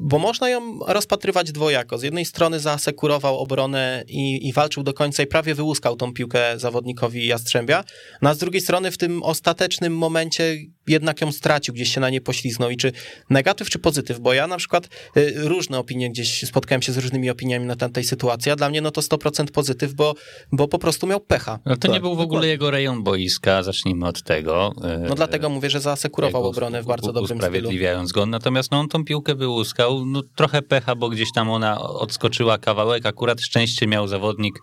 bo 0.00 0.18
można 0.18 0.48
ją 0.48 0.78
rozpatrywać 0.88 1.52
dwojako, 1.52 1.98
z 1.98 2.02
jednej 2.02 2.24
strony 2.24 2.60
zaasekurował 2.60 3.38
obronę 3.38 4.04
i, 4.08 4.48
i 4.48 4.52
walczył 4.52 4.82
do 4.82 4.92
końca 4.92 5.22
i 5.22 5.26
prawie 5.26 5.54
wyłuskał 5.54 5.96
tą 5.96 6.12
piłkę 6.12 6.38
zawodnika 6.56 6.77
zawodnikowi 6.78 7.26
Jastrzębia, 7.26 7.84
no 8.22 8.30
a 8.30 8.34
z 8.34 8.38
drugiej 8.38 8.60
strony 8.60 8.90
w 8.90 8.98
tym 8.98 9.22
ostatecznym 9.22 9.96
momencie 9.96 10.56
jednak 10.86 11.20
ją 11.20 11.32
stracił, 11.32 11.74
gdzieś 11.74 11.94
się 11.94 12.00
na 12.00 12.10
nie 12.10 12.20
pośliznął. 12.20 12.70
I 12.70 12.76
czy 12.76 12.92
negatyw, 13.30 13.70
czy 13.70 13.78
pozytyw, 13.78 14.20
bo 14.20 14.32
ja 14.32 14.46
na 14.46 14.56
przykład 14.56 14.88
y, 15.16 15.32
różne 15.36 15.78
opinie 15.78 16.10
gdzieś, 16.10 16.46
spotkałem 16.46 16.82
się 16.82 16.92
z 16.92 16.98
różnymi 16.98 17.30
opiniami 17.30 17.66
na 17.66 17.76
tej 17.76 18.04
sytuacji, 18.04 18.52
a 18.52 18.56
dla 18.56 18.70
mnie 18.70 18.80
no 18.80 18.90
to 18.90 19.00
100% 19.00 19.50
pozytyw, 19.50 19.94
bo, 19.94 20.14
bo 20.52 20.68
po 20.68 20.78
prostu 20.78 21.06
miał 21.06 21.20
pecha. 21.20 21.58
No 21.66 21.76
to 21.76 21.80
tak, 21.80 21.90
nie 21.90 22.00
był 22.00 22.16
w 22.16 22.20
ogóle 22.20 22.46
jego 22.46 22.70
rejon 22.70 23.02
boiska, 23.02 23.62
zacznijmy 23.62 24.06
od 24.06 24.22
tego. 24.22 24.74
No 25.08 25.14
dlatego 25.14 25.48
mówię, 25.48 25.70
że 25.70 25.80
zaasekurował 25.80 26.44
obronę 26.46 26.82
w 26.82 26.86
bardzo 26.86 27.12
dobrym 27.12 27.38
Usprawiedliwiając 27.38 28.12
go, 28.12 28.26
natomiast 28.26 28.70
no 28.70 28.80
on 28.80 28.88
tą 28.88 29.04
piłkę 29.04 29.34
wyłuskał, 29.34 30.06
no 30.06 30.22
trochę 30.36 30.62
pecha, 30.62 30.94
bo 30.94 31.08
gdzieś 31.08 31.28
tam 31.34 31.50
ona 31.50 31.80
odskoczyła 31.80 32.58
kawałek, 32.58 33.06
akurat 33.06 33.40
szczęście 33.40 33.86
miał 33.86 34.08
zawodnik 34.08 34.54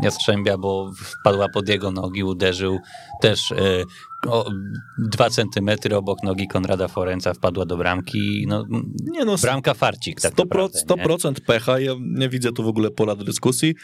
Jastrzębia, 0.00 0.58
bo 0.58 0.92
wpadła 0.94 1.48
pod 1.48 1.63
spod 1.64 1.68
jego 1.68 1.90
nogi 1.90 2.24
uderzył 2.24 2.78
też 3.20 3.52
e, 3.52 3.84
o, 4.26 4.50
dwa 4.98 5.30
centymetry 5.30 5.96
obok 5.96 6.22
nogi 6.22 6.48
Konrada 6.48 6.88
Forenca 6.88 7.34
wpadła 7.34 7.66
do 7.66 7.76
bramki. 7.76 8.44
No, 8.48 8.64
Nie 9.12 9.24
no, 9.24 9.36
bramka 9.42 9.74
farcik 9.74 10.20
tak 10.20 10.34
100%, 10.34 10.38
naprawdę, 10.38 10.78
nie? 10.96 11.04
100% 11.04 11.34
pecha, 11.46 11.80
ja 11.80 11.92
nie 12.00 12.28
widzę 12.28 12.52
tu 12.52 12.62
w 12.62 12.68
ogóle 12.68 12.90
pola 12.90 13.16
do 13.16 13.24
dyskusji, 13.24 13.74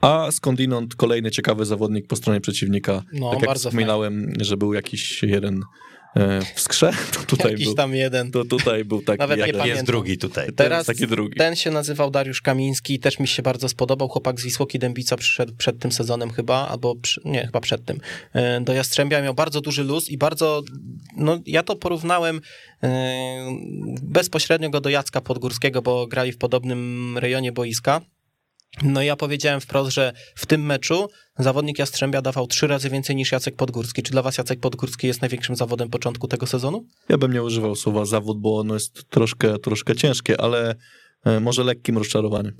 a 0.00 0.28
skądinąd 0.30 0.94
kolejny 0.94 1.30
ciekawy 1.30 1.64
zawodnik 1.64 2.06
po 2.06 2.16
stronie 2.16 2.40
przeciwnika. 2.40 3.02
No, 3.12 3.30
tak 3.30 3.42
jak 3.42 3.56
wspominałem, 3.56 4.32
że 4.40 4.56
był 4.56 4.74
jakiś 4.74 5.22
jeden 5.22 5.62
e, 6.16 6.40
w 6.54 6.60
skrze, 6.60 6.92
to 7.14 7.20
tutaj 7.20 7.50
Jakiś 7.52 7.66
był, 7.66 7.74
tam 7.74 7.94
jeden. 7.94 8.30
to 8.30 8.44
tutaj 8.44 8.84
był 8.84 9.02
taki 9.02 9.18
Nawet 9.18 9.38
nie 9.38 9.46
jeden, 9.46 9.60
pamiętam. 9.60 9.76
Jest 9.76 9.86
drugi 9.86 10.18
tutaj. 10.18 10.52
Teraz 10.56 10.86
taki 10.86 11.06
drugi. 11.06 11.36
ten 11.38 11.56
się 11.56 11.70
nazywał 11.70 12.10
Dariusz 12.10 12.42
Kamiński 12.42 12.94
i 12.94 12.98
też 12.98 13.18
mi 13.18 13.28
się 13.28 13.42
bardzo 13.42 13.68
spodobał. 13.68 14.08
Chłopak 14.08 14.40
z 14.40 14.44
Wisłoki 14.44 14.78
Dębica 14.78 15.16
przyszedł 15.16 15.52
przed 15.58 15.78
tym 15.78 15.92
sezonem 15.92 16.30
chyba, 16.30 16.68
albo 16.68 16.94
przy, 16.96 17.20
nie, 17.24 17.46
chyba 17.46 17.60
przed 17.60 17.84
tym. 17.84 18.00
e, 18.32 18.60
Do 18.60 18.72
Jastrzębia 18.72 19.22
miał 19.22 19.34
bardzo 19.34 19.60
duży 19.60 19.84
luz 19.84 20.08
i 20.08 20.18
bardzo, 20.18 20.62
no 21.16 21.38
ja 21.46 21.62
to 21.62 21.76
porównałem 21.76 22.40
e, 22.82 23.16
bezpośrednio 24.02 24.70
go 24.70 24.80
do 24.80 24.88
Jacka 24.90 25.20
Podgórskiego, 25.20 25.82
bo 25.82 26.06
grali 26.06 26.32
w 26.32 26.38
podobnym 26.38 27.18
rejonie 27.18 27.52
boiska. 27.52 28.00
No 28.82 29.02
i 29.02 29.06
ja 29.06 29.16
powiedziałem 29.16 29.60
wprost, 29.60 29.90
że 29.92 30.12
w 30.34 30.46
tym 30.46 30.66
meczu 30.66 31.08
zawodnik 31.38 31.78
Jastrzębia 31.78 32.22
dawał 32.22 32.46
trzy 32.46 32.66
razy 32.66 32.90
więcej 32.90 33.16
niż 33.16 33.32
Jacek 33.32 33.56
Podgórski. 33.56 34.02
Czy 34.02 34.12
dla 34.12 34.22
was 34.22 34.38
Jacek 34.38 34.60
Podgórski 34.60 35.06
jest 35.06 35.20
największym 35.20 35.56
zawodem 35.56 35.88
początku 35.90 36.28
tego 36.28 36.46
sezonu? 36.46 36.84
Ja 37.08 37.18
bym 37.18 37.32
nie 37.32 37.42
używał 37.42 37.74
słowa 37.76 38.04
zawód, 38.04 38.40
bo 38.40 38.58
ono 38.58 38.74
jest 38.74 39.10
troszkę, 39.10 39.58
troszkę 39.58 39.94
ciężkie, 39.96 40.40
ale 40.40 40.74
e, 41.24 41.40
może 41.40 41.64
lekkim 41.64 41.98
rozczarowaniem. 41.98 42.56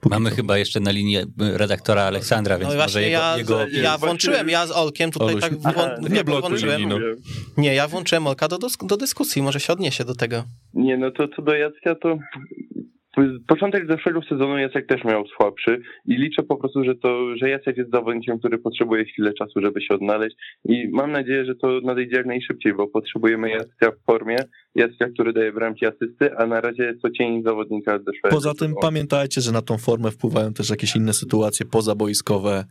Póki 0.00 0.14
Mamy 0.14 0.30
chyba 0.30 0.58
jeszcze 0.58 0.80
na 0.80 0.90
linii 0.90 1.18
redaktora 1.38 2.02
Aleksandra, 2.02 2.58
więc 2.58 2.70
No 2.72 2.76
może 2.76 2.86
właśnie 2.86 3.00
jego, 3.02 3.18
ja, 3.18 3.38
jego... 3.38 3.66
ja 3.68 3.98
włączyłem, 3.98 4.48
ja 4.48 4.66
z 4.66 4.70
Olkiem 4.70 5.10
tutaj 5.10 5.28
Oluś, 5.28 5.40
tak 5.40 5.52
włą- 5.52 6.10
nie 6.10 6.24
blokuj 6.24 6.48
włączyłem. 6.48 6.80
linii, 6.80 6.94
no. 6.98 7.62
Nie, 7.62 7.74
ja 7.74 7.88
włączyłem 7.88 8.26
Olka 8.26 8.48
do, 8.48 8.58
do 8.82 8.96
dyskusji, 8.96 9.42
może 9.42 9.60
się 9.60 9.72
odniesie 9.72 10.04
do 10.04 10.14
tego. 10.14 10.44
Nie, 10.74 10.96
no 10.96 11.10
to 11.10 11.28
co 11.36 11.42
do 11.42 11.54
Jacka, 11.54 11.94
to 11.94 12.18
początek 13.48 13.86
zeszłego 13.90 14.20
sezonu 14.22 14.58
Jacek 14.58 14.86
też 14.86 15.04
miał 15.04 15.26
słabszy 15.26 15.80
i 16.06 16.16
liczę 16.16 16.42
po 16.42 16.56
prostu, 16.56 16.84
że 16.84 16.94
to, 16.94 17.36
że 17.36 17.50
Jacek 17.50 17.76
jest 17.76 17.90
zawodnikiem, 17.90 18.38
który 18.38 18.58
potrzebuje 18.58 19.04
chwilę 19.04 19.32
czasu, 19.38 19.60
żeby 19.62 19.80
się 19.82 19.94
odnaleźć 19.94 20.36
i 20.64 20.88
mam 20.92 21.12
nadzieję, 21.12 21.44
że 21.44 21.54
to 21.54 21.80
nadejdzie 21.84 22.16
jak 22.16 22.26
najszybciej, 22.26 22.74
bo 22.74 22.86
potrzebujemy 22.88 23.50
Jacka 23.50 23.90
w 23.90 24.04
formie, 24.06 24.36
Jacka, 24.74 25.06
który 25.14 25.32
daje 25.32 25.52
bramki 25.52 25.86
asysty, 25.86 26.36
a 26.38 26.46
na 26.46 26.60
razie 26.60 26.82
jest 26.82 27.02
to 27.02 27.10
cień 27.10 27.42
zawodnika 27.42 27.98
zeszłego 27.98 28.36
Poza 28.36 28.50
tym 28.50 28.58
sezonu. 28.58 28.76
pamiętajcie, 28.80 29.40
że 29.40 29.52
na 29.52 29.62
tą 29.62 29.78
formę 29.78 30.10
wpływają 30.10 30.52
też 30.52 30.70
jakieś 30.70 30.96
inne 30.96 31.12
sytuacje 31.12 31.66
pozaboiskowe 31.66 32.64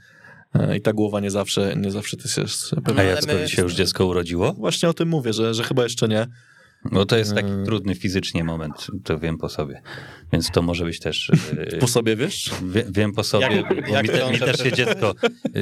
e, 0.55 0.77
i 0.77 0.81
ta 0.81 0.93
głowa 0.93 1.19
nie 1.19 1.31
zawsze, 1.31 1.73
nie 1.77 1.91
zawsze 1.91 2.17
to 2.17 2.41
jest 2.41 2.73
A 2.77 2.81
pewna. 2.81 3.01
ale 3.01 3.09
Jackowi 3.11 3.49
się 3.49 3.61
już 3.61 3.73
dziecko 3.73 4.05
urodziło? 4.05 4.53
Właśnie 4.53 4.89
o 4.89 4.93
tym 4.93 5.09
mówię, 5.09 5.33
że, 5.33 5.53
że 5.53 5.63
chyba 5.63 5.83
jeszcze 5.83 6.07
nie. 6.07 6.25
Bo 6.91 7.05
to 7.05 7.17
jest 7.17 7.33
taki 7.35 7.47
Mm. 7.49 7.65
trudny 7.65 7.95
fizycznie 7.95 8.43
moment, 8.43 8.87
to 9.03 9.19
wiem 9.19 9.37
po 9.37 9.49
sobie. 9.49 9.81
Więc 10.33 10.51
to 10.51 10.61
może 10.61 10.85
być 10.85 10.99
też... 10.99 11.31
e, 11.57 11.77
Po 11.77 11.87
sobie 11.87 12.15
wiesz? 12.15 12.51
Wie, 12.63 12.85
wiem 12.89 13.13
po 13.13 13.23
sobie, 13.23 13.45
Jak- 13.55 13.85
bo 13.87 13.93
jak 13.93 14.03
mi, 14.03 14.09
te, 14.09 14.31
mi 14.31 14.39
też 14.39 14.57
się 14.63 14.71
dziecko, 14.71 15.15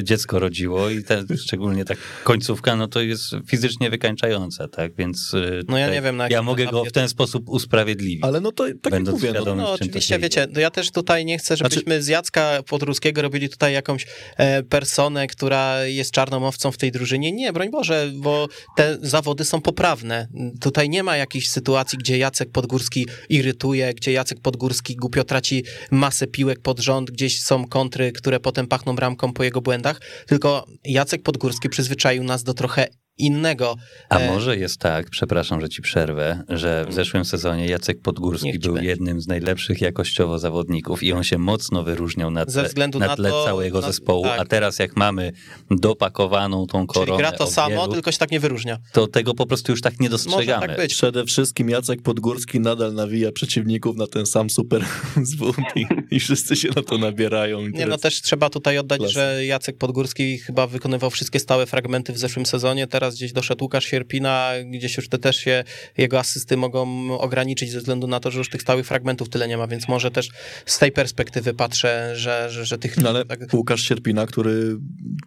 dziecko 0.03 0.39
rodziło 0.39 0.89
i 0.89 1.03
te, 1.03 1.23
szczególnie 1.37 1.85
tak 1.85 1.97
końcówka, 2.23 2.75
no 2.75 2.87
to 2.87 3.01
jest 3.01 3.25
fizycznie 3.47 3.89
wykańczająca, 3.89 4.67
tak? 4.67 4.95
Więc 4.95 5.33
e, 5.33 5.61
No 5.67 5.77
ja 5.77 5.89
nie 5.89 6.01
wiem, 6.01 6.17
na 6.17 6.27
ja 6.29 6.41
mogę 6.43 6.65
go 6.65 6.85
w 6.85 6.91
ten 6.91 7.09
sposób 7.09 7.49
usprawiedliwić. 7.49 8.23
Ale 8.23 8.41
no 8.41 8.51
to 8.51 8.65
tak 8.81 8.93
jak 8.93 9.03
mówię, 9.03 9.33
no, 9.45 9.55
No 9.55 9.71
oczywiście, 9.73 10.19
wiecie, 10.19 10.47
no 10.53 10.59
ja 10.59 10.71
też 10.71 10.91
tutaj 10.91 11.25
nie 11.25 11.37
chcę, 11.37 11.57
żebyśmy 11.57 11.81
Znaczy- 11.83 12.03
z 12.03 12.07
Jacka 12.07 12.63
Podruskiego 12.69 13.21
robili 13.21 13.49
tutaj 13.49 13.73
jakąś 13.73 14.05
e, 14.37 14.63
personę, 14.63 15.27
która 15.27 15.85
jest 15.85 16.11
czarną 16.11 16.47
owcą 16.47 16.71
w 16.71 16.77
tej 16.77 16.91
drużynie. 16.91 17.31
Nie, 17.31 17.53
broń 17.53 17.69
Boże, 17.71 18.11
bo 18.15 18.47
te 18.75 18.97
zawody 19.01 19.45
są 19.45 19.61
poprawne. 19.61 20.27
Tutaj 20.61 20.89
nie 20.89 21.03
ma 21.03 21.12
jakichś 21.17 21.47
sytuacji, 21.47 21.97
gdzie 21.97 22.17
Jacek 22.17 22.51
Podgórski 22.51 23.07
irytuje, 23.29 23.93
gdzie 23.93 24.11
Jacek 24.11 24.39
Podgórski 24.41 24.95
głupio 24.95 25.23
traci 25.23 25.63
masę 25.91 26.27
piłek 26.27 26.59
pod 26.59 26.79
rząd, 26.79 27.11
gdzieś 27.11 27.41
są 27.41 27.67
kontry, 27.67 28.11
które 28.11 28.39
potem 28.39 28.67
pachną 28.67 28.95
bramką 28.95 29.33
po 29.33 29.43
jego 29.43 29.61
błędach, 29.61 30.01
tylko 30.27 30.65
Jacek 30.85 31.23
Podgórski 31.23 31.69
przyzwyczaił 31.69 32.23
nas 32.23 32.43
do 32.43 32.53
trochę 32.53 32.87
innego. 33.17 33.75
A 34.09 34.17
e, 34.19 34.31
może 34.31 34.57
jest 34.57 34.77
tak, 34.79 35.09
przepraszam, 35.09 35.61
że 35.61 35.69
ci 35.69 35.81
przerwę, 35.81 36.43
że 36.49 36.85
w 36.89 36.93
zeszłym 36.93 37.25
sezonie 37.25 37.65
Jacek 37.67 38.01
Podgórski 38.01 38.59
był 38.59 38.73
będzie. 38.73 38.89
jednym 38.89 39.21
z 39.21 39.27
najlepszych 39.27 39.81
jakościowo 39.81 40.39
zawodników 40.39 41.03
i 41.03 41.13
on 41.13 41.23
się 41.23 41.37
mocno 41.37 41.83
wyróżniał 41.83 42.31
na 42.31 42.45
Ze 42.47 42.59
tle, 42.59 42.69
względu 42.69 42.99
na 42.99 43.07
na 43.07 43.15
tle 43.15 43.29
to- 43.29 43.45
całego 43.45 43.81
na- 43.81 43.87
zespołu, 43.87 44.23
tak. 44.23 44.39
a 44.39 44.45
teraz 44.45 44.79
jak 44.79 44.95
mamy 44.97 45.31
dopakowaną 45.71 46.67
tą 46.67 46.87
koronę 46.87 47.05
Czyli 47.05 47.17
gra 47.17 47.31
to 47.31 47.43
od 47.43 47.51
samo, 47.51 47.87
tylko 47.87 48.11
się 48.11 48.17
tak 48.17 48.31
nie 48.31 48.39
wyróżnia. 48.39 48.77
to 48.91 49.07
tego 49.07 49.33
po 49.33 49.45
prostu 49.45 49.71
już 49.71 49.81
tak 49.81 49.99
nie 49.99 50.09
Może 50.09 50.23
dostrzegamy. 50.23 50.67
tak 50.67 50.77
być. 50.77 50.93
Przede 50.93 51.25
wszystkim 51.25 51.69
Jacek 51.69 52.01
Podgórski 52.01 52.59
nadal 52.59 52.93
nawija 52.93 53.31
przeciwników 53.31 53.95
na 53.97 54.07
ten 54.07 54.25
sam 54.25 54.49
super 54.49 54.85
zwód 55.33 55.55
i, 55.75 55.85
i 56.11 56.19
wszyscy 56.19 56.55
się 56.55 56.69
na 56.75 56.81
to 56.81 56.97
nabierają. 56.97 57.61
Nie, 57.67 57.85
no 57.85 57.97
też 57.97 58.21
trzeba 58.21 58.49
tutaj 58.49 58.77
oddać, 58.77 58.99
Klasa. 58.99 59.13
że 59.13 59.45
Jacek 59.45 59.77
Podgórski 59.77 60.37
chyba 60.37 60.67
wykonywał 60.67 61.09
wszystkie 61.09 61.39
stałe 61.39 61.65
fragmenty 61.65 62.13
w 62.13 62.17
zeszłym 62.17 62.45
sezonie, 62.45 62.87
teraz 62.87 63.02
gdzieś 63.09 63.33
doszedł 63.33 63.63
Łukasz 63.63 63.85
Sierpina, 63.85 64.51
gdzieś 64.65 64.97
już 64.97 65.09
te 65.09 65.17
też 65.17 65.35
się 65.37 65.63
jego 65.97 66.19
asysty 66.19 66.57
mogą 66.57 67.11
ograniczyć 67.19 67.71
ze 67.71 67.79
względu 67.79 68.07
na 68.07 68.19
to, 68.19 68.31
że 68.31 68.37
już 68.37 68.49
tych 68.49 68.61
stałych 68.61 68.87
fragmentów 68.87 69.29
tyle 69.29 69.47
nie 69.47 69.57
ma, 69.57 69.67
więc 69.67 69.87
może 69.87 70.11
też 70.11 70.29
z 70.65 70.79
tej 70.79 70.91
perspektywy 70.91 71.53
patrzę, 71.53 72.13
że, 72.15 72.49
że, 72.49 72.65
że 72.65 72.77
tych... 72.77 72.97
No 72.97 73.09
ale 73.09 73.25
tak, 73.25 73.53
Łukasz 73.53 73.81
Sierpina, 73.81 74.25
który 74.25 74.77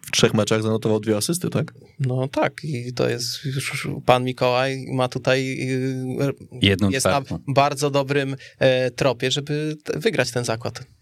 w 0.05 0.11
trzech 0.11 0.33
meczach 0.33 0.61
zanotował 0.61 0.99
dwie 0.99 1.17
asysty, 1.17 1.49
tak? 1.49 1.73
no 1.99 2.27
tak, 2.27 2.63
i 2.63 2.93
to 2.93 3.09
jest 3.09 3.45
już 3.45 3.87
pan 4.05 4.23
Mikołaj 4.23 4.85
ma 4.93 5.07
tutaj... 5.07 5.45
yy, 5.45 6.33
Jedną 6.61 6.89
Jest 6.89 7.05
na 7.05 7.21
bardzo 7.47 7.89
dobrym 7.89 8.35
e, 8.59 8.91
tropie, 8.91 9.31
żeby 9.31 9.77
wygrać 9.95 10.31
ten 10.31 10.45
zakład. 10.45 10.96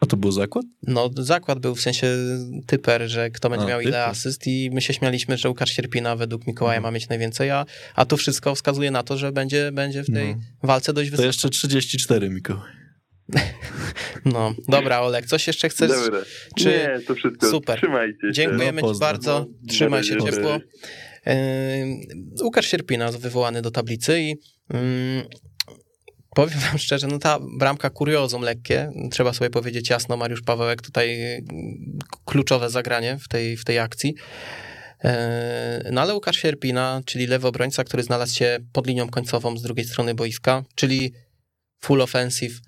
A 0.00 0.06
to 0.06 0.16
był 0.16 0.32
zakład? 0.32 0.64
No, 0.86 1.10
zakład 1.18 1.58
był 1.58 1.74
w 1.74 1.80
sensie 1.80 2.06
typer, 2.66 3.08
że 3.08 3.30
kto 3.30 3.50
będzie 3.50 3.66
A, 3.66 3.68
miał 3.68 3.80
ile 3.80 3.90
typer. 3.90 4.08
asyst 4.08 4.46
i 4.46 4.70
my 4.72 4.80
się 4.80 4.94
śmialiśmy, 4.94 5.36
że 5.36 5.48
Łukasz 5.48 5.70
Sierpina 5.70 6.16
według 6.16 6.46
Mikołaja 6.46 6.76
Mhm. 6.78 6.92
ma 6.92 6.94
mieć 6.94 7.08
najwięcej, 7.08 7.50
a, 7.50 7.66
a 7.94 8.04
tu 8.06 8.16
wszystko 8.16 8.54
wskazuje 8.54 8.90
na 8.90 9.02
to, 9.02 9.18
że 9.18 9.32
będzie, 9.32 9.72
będzie 9.72 10.02
w 10.02 10.06
tej 10.12 10.36
No. 10.36 10.42
walce 10.62 10.92
dość 10.92 11.10
To 11.10 11.16
wysoko. 11.16 11.26
jeszcze 11.26 11.50
34, 11.50 12.30
Mikołaj. 12.30 12.70
No, 14.24 14.54
dobra, 14.68 15.00
Olek, 15.00 15.26
coś 15.26 15.46
jeszcze 15.46 15.68
chcesz? 15.68 15.90
Dobra. 15.90 16.20
czy- 16.58 16.68
Nie, 16.68 17.00
to 17.06 17.14
wszystko. 17.14 17.50
Super. 17.50 17.78
Trzymajcie 17.78 18.18
się. 18.20 18.32
Dziękujemy 18.32 18.82
No, 18.82 18.94
Ci 18.94 19.00
bardzo, 19.00 19.46
No, 19.62 19.68
trzymaj 19.68 20.04
się 20.04 20.16
ciepło. 20.24 20.58
Yy, 21.26 21.34
Łukasz 22.42 22.66
Sierpina 22.66 23.12
wywołany 23.12 23.62
do 23.62 23.70
tablicy 23.70 24.20
i 24.20 24.28
yy, 24.28 24.78
powiem 26.34 26.58
wam 26.58 26.78
szczerze, 26.78 27.06
no 27.06 27.18
ta 27.18 27.38
bramka 27.58 27.90
kuriozum 27.90 28.42
lekkie, 28.42 28.92
trzeba 29.10 29.32
sobie 29.32 29.50
powiedzieć 29.50 29.90
jasno, 29.90 30.16
Mariusz 30.16 30.42
Pawełek 30.42 30.82
tutaj 30.82 31.18
yy, 31.18 31.42
kluczowe 32.24 32.70
zagranie 32.70 33.18
w 33.18 33.28
tej, 33.28 33.56
w 33.56 33.64
tej 33.64 33.78
akcji. 33.78 34.14
Yy, 35.04 35.10
No 35.92 36.00
ale 36.00 36.14
Łukasz 36.14 36.36
Sierpina, 36.36 37.00
czyli 37.06 37.26
lewy 37.26 37.48
obrońca, 37.48 37.84
który 37.84 38.02
znalazł 38.02 38.34
się 38.34 38.58
pod 38.72 38.86
linią 38.86 39.08
końcową 39.08 39.56
z 39.56 39.62
drugiej 39.62 39.86
strony 39.86 40.14
boiska, 40.14 40.62
czyli 40.74 41.12
full 41.80 42.02
offensive, 42.02 42.54
e, 42.54 42.60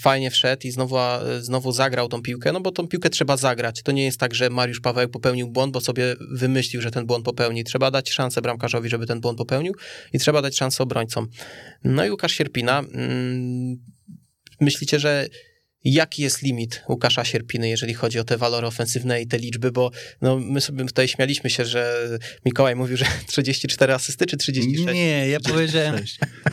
fajnie 0.00 0.30
wszedł 0.30 0.66
i 0.66 0.70
znowu, 0.70 0.96
znowu 1.40 1.72
zagrał 1.72 2.08
tą 2.08 2.22
piłkę, 2.22 2.52
no 2.52 2.60
bo 2.60 2.72
tą 2.72 2.88
piłkę 2.88 3.10
trzeba 3.10 3.36
zagrać. 3.36 3.82
To 3.82 3.92
nie 3.92 4.04
jest 4.04 4.20
tak, 4.20 4.34
że 4.34 4.50
Mariusz 4.50 4.80
Paweł 4.80 5.08
popełnił 5.08 5.48
błąd, 5.48 5.72
bo 5.72 5.80
sobie 5.80 6.16
wymyślił, 6.34 6.82
że 6.82 6.90
ten 6.90 7.06
błąd 7.06 7.24
popełni. 7.24 7.64
Trzeba 7.64 7.90
dać 7.90 8.10
szansę 8.10 8.42
bramkarzowi, 8.42 8.88
żeby 8.88 9.06
ten 9.06 9.20
błąd 9.20 9.38
popełnił 9.38 9.74
i 10.12 10.18
trzeba 10.18 10.42
dać 10.42 10.56
szansę 10.56 10.82
obrońcom. 10.82 11.28
No 11.84 12.04
i 12.04 12.10
Łukasz 12.10 12.32
Sierpina, 12.32 12.78
mm, 12.78 13.76
myślicie, 14.60 14.98
że 14.98 15.28
jaki 15.84 16.22
jest 16.22 16.42
limit 16.42 16.82
Łukasza 16.88 17.24
Sierpiny, 17.24 17.68
jeżeli 17.68 17.94
chodzi 17.94 18.18
o 18.18 18.24
te 18.24 18.36
walory 18.36 18.66
ofensywne 18.66 19.22
i 19.22 19.26
te 19.26 19.38
liczby, 19.38 19.72
bo 19.72 19.90
no, 20.22 20.38
my 20.38 20.60
sobie 20.60 20.84
tutaj 20.84 21.08
śmialiśmy 21.08 21.50
się, 21.50 21.64
że 21.64 22.08
Mikołaj 22.44 22.76
mówił, 22.76 22.96
że 22.96 23.04
34 23.26 23.92
asysty 23.92 24.26
czy 24.26 24.36
36? 24.36 24.86
Nie, 24.94 25.28
ja 25.28 25.40
powiedziałem, 25.40 26.04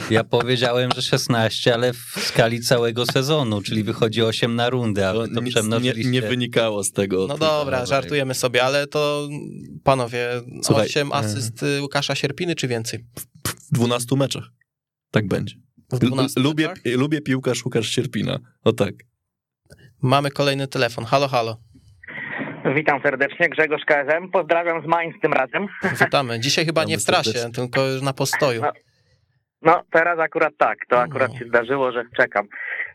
ja 0.10 0.24
powiedziałem, 0.24 0.90
że 0.96 1.02
16, 1.02 1.74
ale 1.74 1.94
w 1.94 2.16
skali 2.26 2.62
całego 2.62 3.06
sezonu, 3.06 3.62
czyli 3.62 3.84
wychodzi 3.84 4.22
8 4.22 4.56
na 4.56 4.70
rundę, 4.70 5.10
a 5.10 5.14
To 5.14 5.26
nic 5.42 5.56
nie, 5.82 6.12
nie 6.12 6.22
wynikało 6.22 6.84
z 6.84 6.92
tego. 6.92 7.28
No 7.28 7.38
dobra, 7.38 7.86
żartujemy 7.86 8.34
sobie, 8.34 8.64
ale 8.64 8.88
to 8.88 9.30
panowie, 9.84 10.30
Słuchaj, 10.64 10.88
8 10.88 11.08
e- 11.08 11.16
asyst 11.16 11.64
y, 11.64 11.82
Łukasza 11.82 12.16
Sierpiny 12.16 12.56
czy 12.56 12.68
więcej? 12.68 13.06
W 13.48 13.72
12 13.72 14.16
meczach. 14.16 14.44
Tak 15.12 15.28
będzie. 15.28 15.56
W 15.92 16.00
12 16.00 16.40
L- 16.40 16.44
lubię, 16.44 16.68
meczach? 16.68 16.86
lubię 16.86 17.22
piłkarz 17.22 17.66
Łukasz 17.66 17.90
Sierpina. 17.90 18.40
O 18.64 18.74
tak. 18.74 18.94
Mamy 20.04 20.32
kolejny 20.32 20.68
telefon. 20.68 21.06
Halo, 21.06 21.28
halo. 21.28 21.58
Witam 22.76 23.02
serdecznie, 23.04 23.50
Grzegorz 23.50 23.86
KSM. 23.86 24.30
Pozdrawiam 24.32 24.82
z 24.84 24.86
Mainz 24.88 25.16
tym 25.22 25.34
razem. 25.34 25.68
Witamy. 26.02 26.40
Dzisiaj 26.40 26.66
chyba 26.66 26.84
nie 26.84 26.98
w 26.98 27.06
trasie, 27.06 27.32
serdecznie. 27.32 27.52
tylko 27.64 27.82
na 28.04 28.14
postoju. 28.14 28.62
No. 28.62 28.72
No, 29.64 29.82
teraz 29.92 30.20
akurat 30.20 30.54
tak, 30.58 30.78
to 30.90 31.00
akurat 31.02 31.32
No. 31.34 31.40
się 31.40 31.46
zdarzyło, 31.46 31.92
że 31.92 32.04
czekam. 32.18 32.48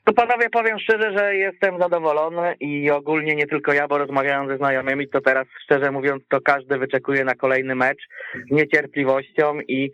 To 0.04 0.12
panowie 0.12 0.50
powiem 0.50 0.78
szczerze, 0.78 1.18
że 1.18 1.34
jestem 1.36 1.78
zadowolony 1.80 2.54
i 2.60 2.90
ogólnie 2.90 3.34
nie 3.34 3.46
tylko 3.46 3.72
ja, 3.72 3.88
bo 3.88 3.98
rozmawiałem 3.98 4.48
ze 4.48 4.56
znajomymi, 4.56 5.08
to 5.08 5.20
teraz 5.20 5.46
szczerze 5.64 5.90
mówiąc, 5.90 6.22
to 6.30 6.40
każdy 6.40 6.78
wyczekuje 6.78 7.24
na 7.24 7.34
kolejny 7.34 7.74
mecz 7.74 7.98
z 8.48 8.50
niecierpliwością 8.54 9.60
i 9.68 9.90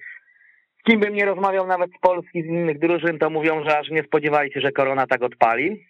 z 0.80 0.84
kim 0.90 1.00
bym 1.00 1.14
nie 1.14 1.24
rozmawiał 1.24 1.66
nawet 1.66 1.90
z 1.90 2.00
Polski, 2.00 2.42
z 2.42 2.46
innych 2.46 2.78
drużyn, 2.78 3.18
to 3.18 3.30
mówią, 3.30 3.64
że 3.64 3.78
aż 3.78 3.88
nie 3.90 4.02
spodziewali 4.02 4.52
się, 4.52 4.60
że 4.60 4.72
korona 4.72 5.06
tak 5.06 5.22
odpali. 5.22 5.86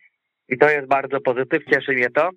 I 0.53 0.59
to 0.59 0.71
jest 0.71 0.88
bardzo 0.88 1.21
pozytyw, 1.21 1.65
cieszy 1.65 1.93
mnie 1.93 2.11
to. 2.11 2.31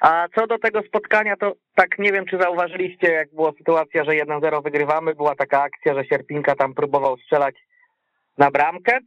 A 0.00 0.26
co 0.34 0.46
do 0.46 0.58
tego 0.58 0.82
spotkania, 0.82 1.36
to 1.36 1.52
tak 1.74 1.98
nie 1.98 2.12
wiem, 2.12 2.26
czy 2.26 2.38
zauważyliście, 2.38 3.12
jak 3.12 3.34
była 3.34 3.52
sytuacja, 3.58 4.04
że 4.04 4.10
1-0 4.10 4.62
wygrywamy, 4.62 5.14
była 5.14 5.34
taka 5.34 5.62
akcja, 5.62 5.94
że 5.94 6.04
Sierpinka 6.04 6.54
tam 6.54 6.74
próbował 6.74 7.16
strzelać 7.16 7.54
na 8.38 8.50
bramkę, 8.50 8.98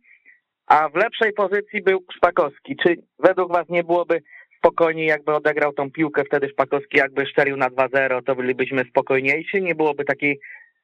a 0.68 0.90
w 0.90 0.96
lepszej 0.96 1.34
pozycji 1.34 1.82
był 1.82 2.06
Szpakowski. 2.16 2.76
Czy 2.84 2.96
według 3.20 3.52
was 3.52 3.70
nie 3.70 3.84
byłoby 3.84 4.22
spokojniej, 4.58 5.08
jakby 5.08 5.34
odegrał 5.34 5.74
tą 5.74 5.92
piłkę, 5.92 6.24
wtedy 6.26 6.50
Szpakowski 6.50 6.98
jakby 6.98 7.26
szczelił 7.26 7.58
na 7.58 7.70
2-0, 7.70 8.24
to 8.26 8.36
bylibyśmy 8.36 8.84
spokojniejsi, 8.90 9.62
nie 9.62 9.76
byłoby 9.76 10.06
takiej 10.06 10.40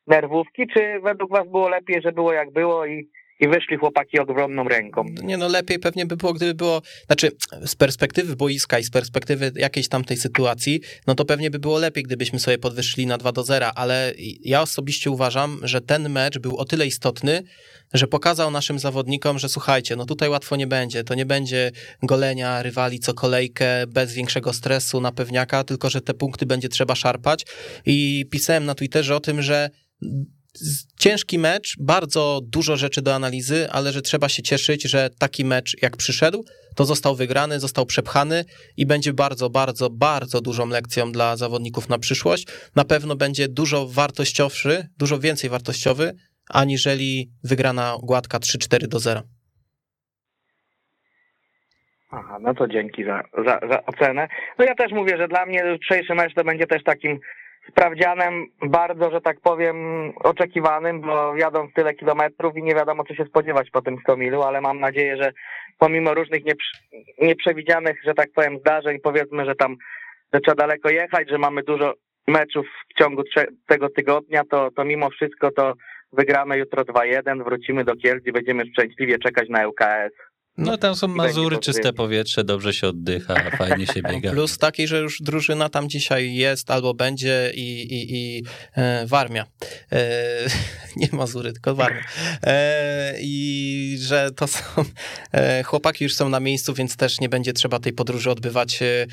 nerwówki, 0.08 0.68
czy 0.68 1.00
według 1.04 1.32
was 1.32 1.48
było 1.48 1.70
lepiej, 1.70 2.02
że 2.02 2.12
było 2.12 2.34
jak 2.34 2.52
było 2.52 2.86
i 2.86 3.10
i 3.40 3.48
wyszli 3.48 3.78
chłopaki 3.78 4.20
ogromną 4.20 4.64
ręką. 4.64 5.06
Nie 5.24 5.38
no, 5.38 5.48
lepiej 5.48 5.80
pewnie 5.80 6.06
by 6.06 6.18
było, 6.18 6.34
gdyby 6.34 6.54
było, 6.54 6.82
znaczy 7.06 7.32
z 7.66 7.76
perspektywy 7.76 8.36
boiska 8.36 8.80
i 8.80 8.84
z 8.84 8.90
perspektywy 8.90 9.52
jakiejś 9.56 9.88
tamtej 9.88 10.18
sytuacji, 10.18 10.82
no 11.08 11.16
to 11.16 11.26
pewnie 11.26 11.52
by 11.52 11.60
było 11.60 11.80
lepiej, 11.80 12.04
gdybyśmy 12.04 12.40
sobie 12.40 12.58
podwyższyli 12.58 13.08
na 13.08 13.18
2 13.18 13.32
do 13.32 13.44
0, 13.44 13.72
ale 13.76 14.14
ja 14.42 14.62
osobiście 14.62 15.12
uważam, 15.12 15.60
że 15.64 15.82
ten 15.82 16.10
mecz 16.10 16.40
był 16.40 16.58
o 16.58 16.66
tyle 16.66 16.88
istotny, 16.88 17.44
że 17.94 18.08
pokazał 18.08 18.52
naszym 18.52 18.80
zawodnikom, 18.80 19.40
że 19.40 19.50
słuchajcie, 19.50 19.96
no 19.96 20.06
tutaj 20.06 20.30
łatwo 20.30 20.56
nie 20.56 20.68
będzie, 20.68 21.04
to 21.04 21.16
nie 21.16 21.26
będzie 21.26 21.72
golenia 22.04 22.64
rywali 22.64 23.00
co 23.00 23.14
kolejkę 23.14 23.88
bez 23.88 24.14
większego 24.14 24.54
stresu 24.54 25.02
na 25.02 25.12
pewniaka, 25.12 25.64
tylko 25.64 25.90
że 25.90 26.02
te 26.02 26.14
punkty 26.14 26.46
będzie 26.46 26.70
trzeba 26.70 26.96
szarpać 26.96 27.46
i 27.86 28.26
pisałem 28.32 28.66
na 28.66 28.76
Twitterze 28.76 29.16
o 29.16 29.20
tym, 29.20 29.42
że 29.42 29.70
ciężki 31.00 31.40
mecz, 31.40 31.76
bardzo 31.80 32.42
dużo 32.44 32.78
rzeczy 32.78 33.02
do 33.02 33.16
analizy, 33.16 33.68
ale 33.72 33.92
że 33.92 34.02
trzeba 34.02 34.30
się 34.30 34.44
cieszyć, 34.44 34.84
że 34.84 35.10
taki 35.20 35.46
mecz 35.46 35.82
jak 35.82 35.98
przyszedł, 35.98 36.46
to 36.76 36.86
został 36.86 37.16
wygrany, 37.16 37.60
został 37.60 37.86
przepchany 37.86 38.46
i 38.78 38.86
będzie 38.86 39.14
bardzo, 39.14 39.50
bardzo, 39.50 39.90
bardzo 39.90 40.42
dużą 40.42 40.68
lekcją 40.68 41.12
dla 41.12 41.38
zawodników 41.38 41.90
na 41.90 42.00
przyszłość. 42.00 42.48
Na 42.76 42.86
pewno 42.86 43.16
będzie 43.16 43.48
dużo 43.48 43.88
wartościowszy, 43.88 44.88
dużo 44.98 45.20
więcej 45.20 45.50
wartościowy, 45.50 46.14
aniżeli 46.50 47.30
wygrana 47.44 47.96
gładka 48.04 48.38
3-4 48.38 48.88
do 48.88 49.00
0. 49.00 49.22
Aha, 52.12 52.38
no 52.42 52.54
to 52.54 52.68
dzięki 52.68 53.04
za, 53.04 53.24
za, 53.46 53.60
za 53.70 53.86
ocenę. 53.86 54.28
No 54.60 54.66
ja 54.66 54.76
też 54.76 54.92
mówię, 54.92 55.18
że 55.18 55.28
dla 55.28 55.46
mnie 55.46 55.64
jutrzejszy 55.72 56.16
mecz 56.16 56.34
to 56.36 56.44
będzie 56.44 56.68
też 56.68 56.84
takim 56.84 57.20
sprawdzianem 57.72 58.46
bardzo, 58.62 59.12
że 59.12 59.22
tak 59.22 59.40
powiem, 59.42 59.78
oczekiwanym, 60.24 61.02
bo 61.02 61.36
jadą 61.36 61.68
tyle 61.76 61.94
kilometrów 61.94 62.58
i 62.58 62.64
nie 62.64 62.76
wiadomo, 62.76 63.04
co 63.04 63.16
się 63.16 63.26
spodziewać 63.26 63.70
po 63.70 63.82
tym 63.82 63.98
100 64.04 64.18
milu, 64.18 64.42
ale 64.42 64.62
mam 64.62 64.80
nadzieję, 64.80 65.18
że 65.18 65.32
pomimo 65.78 66.14
różnych 66.14 66.42
nieprzewidzianych, 67.22 68.04
że 68.06 68.14
tak 68.14 68.30
powiem, 68.36 68.60
zdarzeń, 68.60 69.00
powiedzmy, 69.04 69.46
że 69.46 69.56
tam 69.56 69.76
że 70.34 70.40
trzeba 70.40 70.56
daleko 70.56 70.90
jechać, 70.90 71.30
że 71.30 71.38
mamy 71.38 71.64
dużo 71.64 71.94
meczów 72.28 72.66
w 72.90 73.00
ciągu 73.00 73.24
tego 73.68 73.90
tygodnia, 73.90 74.44
to, 74.52 74.72
to 74.72 74.84
mimo 74.84 75.10
wszystko 75.10 75.52
to 75.52 75.74
wygramy 76.14 76.58
jutro 76.58 76.84
2-1, 76.84 77.44
wrócimy 77.44 77.84
do 77.84 77.96
Kielc 77.96 78.26
i 78.26 78.32
będziemy 78.32 78.66
szczęśliwie 78.66 79.20
czekać 79.20 79.50
na 79.50 79.64
LKS. 79.64 80.12
No 80.60 80.78
tam 80.78 80.96
są 80.96 81.08
Mazury, 81.08 81.58
czyste 81.58 81.94
powietrze, 81.94 82.44
dobrze 82.44 82.74
się 82.74 82.88
oddycha, 82.88 83.52
fajnie 83.58 83.88
się 83.88 84.02
biega. 84.10 84.32
Plus 84.32 84.58
taki, 84.58 84.88
że 84.88 85.00
już 85.00 85.22
drużyna 85.22 85.70
tam 85.70 85.90
dzisiaj 85.90 86.34
jest 86.34 86.72
albo 86.72 86.94
będzie 86.94 87.52
i, 87.56 87.82
i, 87.82 88.16
i 88.16 88.44
e, 88.76 89.08
Warmia. 89.08 89.46
E, 89.92 90.08
nie 90.96 91.08
Mazury, 91.12 91.54
tylko 91.54 91.76
Warmia. 91.76 92.02
E, 92.44 93.14
I 93.22 93.98
że 94.02 94.32
to 94.32 94.48
są, 94.48 94.64
e, 95.32 95.64
chłopaki 95.64 96.04
już 96.04 96.16
są 96.16 96.30
na 96.30 96.40
miejscu, 96.40 96.74
więc 96.74 96.96
też 96.96 97.20
nie 97.20 97.30
będzie 97.30 97.54
trzeba 97.54 97.80
tej 97.80 97.94
podróży 97.94 98.32
odbywać 98.32 98.80
e, 98.82 99.08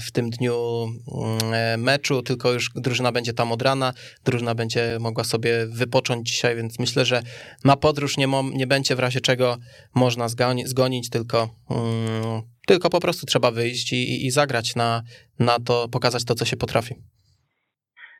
w 0.00 0.10
tym 0.12 0.30
dniu 0.30 0.86
mm, 1.14 1.54
e, 1.54 1.76
meczu, 1.76 2.22
tylko 2.22 2.52
już 2.52 2.70
drużyna 2.74 3.12
będzie 3.12 3.32
tam 3.32 3.52
od 3.52 3.62
rana, 3.62 3.94
drużyna 4.24 4.54
będzie 4.54 4.96
mogła 5.00 5.24
sobie 5.24 5.66
wypocząć 5.66 6.28
dzisiaj, 6.28 6.56
więc 6.56 6.78
myślę, 6.78 7.04
że 7.04 7.22
na 7.64 7.76
podróż 7.76 8.16
nie, 8.16 8.28
nie 8.54 8.66
będzie 8.66 8.96
w 8.96 8.98
razie 8.98 9.20
czego 9.20 9.58
można 9.94 10.28
zgadzać 10.28 10.41
zgoni, 10.42 10.66
zgonić, 10.66 11.10
tylko, 11.10 11.48
um, 11.70 12.42
tylko 12.66 12.90
po 12.90 13.00
prostu 13.00 13.26
trzeba 13.26 13.50
wyjść 13.50 13.92
i, 13.92 14.26
i 14.26 14.30
zagrać 14.30 14.76
na, 14.76 15.02
na 15.38 15.58
to, 15.58 15.88
pokazać 15.88 16.24
to, 16.24 16.34
co 16.34 16.44
się 16.44 16.56
potrafi. 16.56 16.94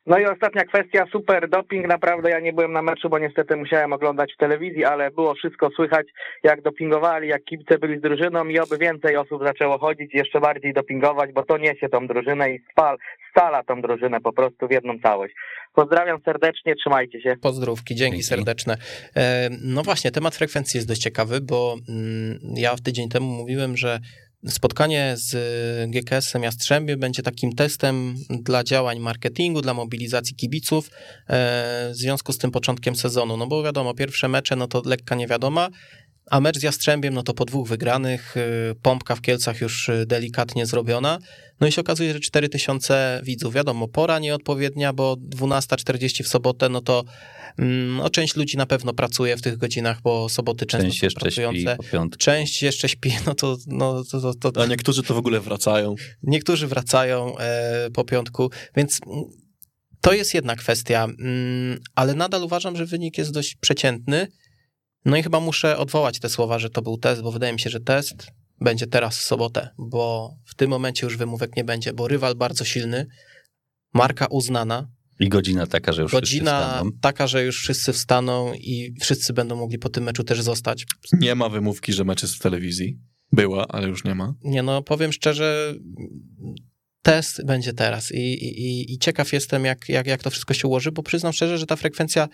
No 0.05 0.19
i 0.19 0.25
ostatnia 0.25 0.63
kwestia, 0.63 1.05
super 1.11 1.49
doping, 1.49 1.87
naprawdę 1.87 2.29
ja 2.29 2.39
nie 2.39 2.53
byłem 2.53 2.71
na 2.71 2.81
meczu, 2.81 3.09
bo 3.09 3.19
niestety 3.19 3.55
musiałem 3.55 3.93
oglądać 3.93 4.33
w 4.33 4.37
telewizji, 4.37 4.85
ale 4.85 5.11
było 5.11 5.33
wszystko 5.33 5.69
słychać, 5.75 6.07
jak 6.43 6.61
dopingowali, 6.61 7.27
jak 7.27 7.43
kibice 7.43 7.77
byli 7.77 7.99
z 7.99 8.01
drużyną 8.01 8.45
i 8.45 8.59
oby 8.59 8.77
więcej 8.77 9.17
osób 9.17 9.43
zaczęło 9.43 9.77
chodzić, 9.77 10.13
jeszcze 10.13 10.39
bardziej 10.39 10.73
dopingować, 10.73 11.31
bo 11.33 11.43
to 11.43 11.57
niesie 11.57 11.89
tą 11.89 12.07
drużynę 12.07 12.51
i 12.51 12.59
spal, 12.71 12.97
stala 13.33 13.63
tą 13.63 13.81
drużynę 13.81 14.21
po 14.21 14.33
prostu 14.33 14.67
w 14.67 14.71
jedną 14.71 14.99
całość. 14.99 15.33
Pozdrawiam 15.73 16.21
serdecznie, 16.25 16.75
trzymajcie 16.75 17.21
się. 17.21 17.35
Pozdrówki, 17.41 17.95
dzięki, 17.95 18.11
dzięki. 18.11 18.23
serdeczne. 18.23 18.77
E, 19.15 19.49
no 19.61 19.83
właśnie, 19.83 20.11
temat 20.11 20.35
frekwencji 20.35 20.77
jest 20.77 20.87
dość 20.87 21.01
ciekawy, 21.01 21.41
bo 21.41 21.75
mm, 21.89 22.39
ja 22.55 22.75
w 22.75 22.81
tydzień 22.81 23.09
temu 23.09 23.25
mówiłem, 23.27 23.77
że 23.77 23.99
Spotkanie 24.47 25.13
z 25.15 25.35
GKS-em 25.91 26.43
Jastrzębie 26.43 26.97
będzie 26.97 27.23
takim 27.23 27.55
testem 27.55 28.15
dla 28.29 28.63
działań 28.63 28.99
marketingu, 28.99 29.61
dla 29.61 29.73
mobilizacji 29.73 30.35
kibiców 30.35 30.87
e, 30.87 30.91
w 31.91 31.95
związku 31.95 32.33
z 32.33 32.37
tym 32.37 32.51
początkiem 32.51 32.95
sezonu. 32.95 33.37
No 33.37 33.47
bo 33.47 33.63
wiadomo, 33.63 33.93
pierwsze 33.93 34.27
mecze 34.27 34.55
no 34.55 34.67
to 34.67 34.81
lekka 34.85 35.15
niewiadoma, 35.15 35.69
a 36.31 36.39
mecz 36.39 36.57
z 36.57 36.63
Jastrzębiem, 36.63 37.13
no 37.13 37.23
to 37.23 37.33
po 37.33 37.45
dwóch 37.45 37.67
wygranych, 37.67 38.37
y, 38.37 38.75
pompka 38.81 39.15
w 39.15 39.21
Kielcach 39.21 39.61
już 39.61 39.89
y, 39.89 40.05
delikatnie 40.05 40.65
zrobiona. 40.65 41.19
No 41.59 41.67
i 41.67 41.71
się 41.71 41.81
okazuje, 41.81 42.13
że 42.13 42.19
4000 42.19 43.21
widzów. 43.23 43.53
Wiadomo, 43.53 43.87
pora 43.87 44.19
nieodpowiednia, 44.19 44.93
bo 44.93 45.13
12.40 45.13 46.23
w 46.23 46.27
sobotę, 46.27 46.69
no 46.69 46.81
to 46.81 47.03
mm, 47.59 47.97
no, 47.97 48.09
część 48.09 48.35
ludzi 48.35 48.57
na 48.57 48.65
pewno 48.65 48.93
pracuje 48.93 49.37
w 49.37 49.41
tych 49.41 49.57
godzinach, 49.57 50.01
bo 50.01 50.29
soboty 50.29 50.65
często 50.65 50.87
część 50.87 51.03
jeszcze 51.03 51.19
pracujące. 51.19 51.59
Śpi 51.59 51.77
po 51.77 51.83
część 52.17 52.63
jeszcze 52.63 52.89
śpi, 52.89 53.11
no 53.25 53.35
to, 53.35 53.57
no 53.67 54.03
to, 54.03 54.33
to, 54.33 54.51
to, 54.51 54.61
A 54.61 54.65
niektórzy 54.65 55.03
to 55.03 55.13
w 55.13 55.17
ogóle 55.17 55.39
wracają. 55.39 55.95
Niektórzy 56.23 56.67
wracają 56.67 57.37
e, 57.37 57.89
po 57.93 58.03
piątku, 58.03 58.51
więc 58.75 58.99
to 60.01 60.13
jest 60.13 60.33
jedna 60.33 60.55
kwestia, 60.55 61.03
mm, 61.03 61.79
ale 61.95 62.15
nadal 62.15 62.43
uważam, 62.43 62.75
że 62.75 62.85
wynik 62.85 63.17
jest 63.17 63.31
dość 63.31 63.55
przeciętny. 63.55 64.27
No 65.05 65.17
i 65.17 65.23
chyba 65.23 65.39
muszę 65.39 65.77
odwołać 65.77 66.19
te 66.19 66.29
słowa, 66.29 66.59
że 66.59 66.69
to 66.69 66.81
był 66.81 66.97
test, 66.97 67.21
bo 67.21 67.31
wydaje 67.31 67.53
mi 67.53 67.59
się, 67.59 67.69
że 67.69 67.79
test 67.79 68.27
będzie 68.61 68.87
teraz 68.87 69.17
w 69.17 69.21
sobotę, 69.21 69.69
bo 69.77 70.35
w 70.45 70.55
tym 70.55 70.69
momencie 70.69 71.05
już 71.05 71.17
wymówek 71.17 71.55
nie 71.55 71.63
będzie, 71.63 71.93
bo 71.93 72.07
rywal 72.07 72.35
bardzo 72.35 72.65
silny, 72.65 73.07
marka 73.93 74.25
uznana. 74.25 74.87
I 75.19 75.29
godzina 75.29 75.67
taka, 75.67 75.93
że 75.93 76.01
już 76.01 76.11
godzina 76.11 76.51
wszyscy 76.51 76.69
wstaną. 76.69 76.91
taka, 77.01 77.27
że 77.27 77.43
już 77.43 77.61
wszyscy 77.61 77.93
wstaną 77.93 78.53
i 78.53 78.93
wszyscy 79.01 79.33
będą 79.33 79.55
mogli 79.55 79.79
po 79.79 79.89
tym 79.89 80.03
meczu 80.03 80.23
też 80.23 80.41
zostać. 80.41 80.85
Nie 81.13 81.35
ma 81.35 81.49
wymówki, 81.49 81.93
że 81.93 82.03
mecz 82.03 82.21
jest 82.21 82.35
w 82.35 82.39
telewizji. 82.39 82.99
Była, 83.31 83.67
ale 83.67 83.87
już 83.87 84.03
nie 84.03 84.15
ma. 84.15 84.33
Nie 84.43 84.63
no, 84.63 84.81
powiem 84.81 85.13
szczerze, 85.13 85.75
test 87.01 87.45
będzie 87.45 87.73
teraz 87.73 88.11
i, 88.11 88.17
i, 88.17 88.93
i 88.93 88.97
ciekaw 88.97 89.33
jestem, 89.33 89.65
jak, 89.65 89.89
jak, 89.89 90.07
jak 90.07 90.23
to 90.23 90.29
wszystko 90.29 90.53
się 90.53 90.67
ułoży, 90.67 90.91
bo 90.91 91.03
przyznam 91.03 91.33
szczerze, 91.33 91.57
że 91.57 91.65
ta 91.65 91.75
frekwencja 91.75 92.27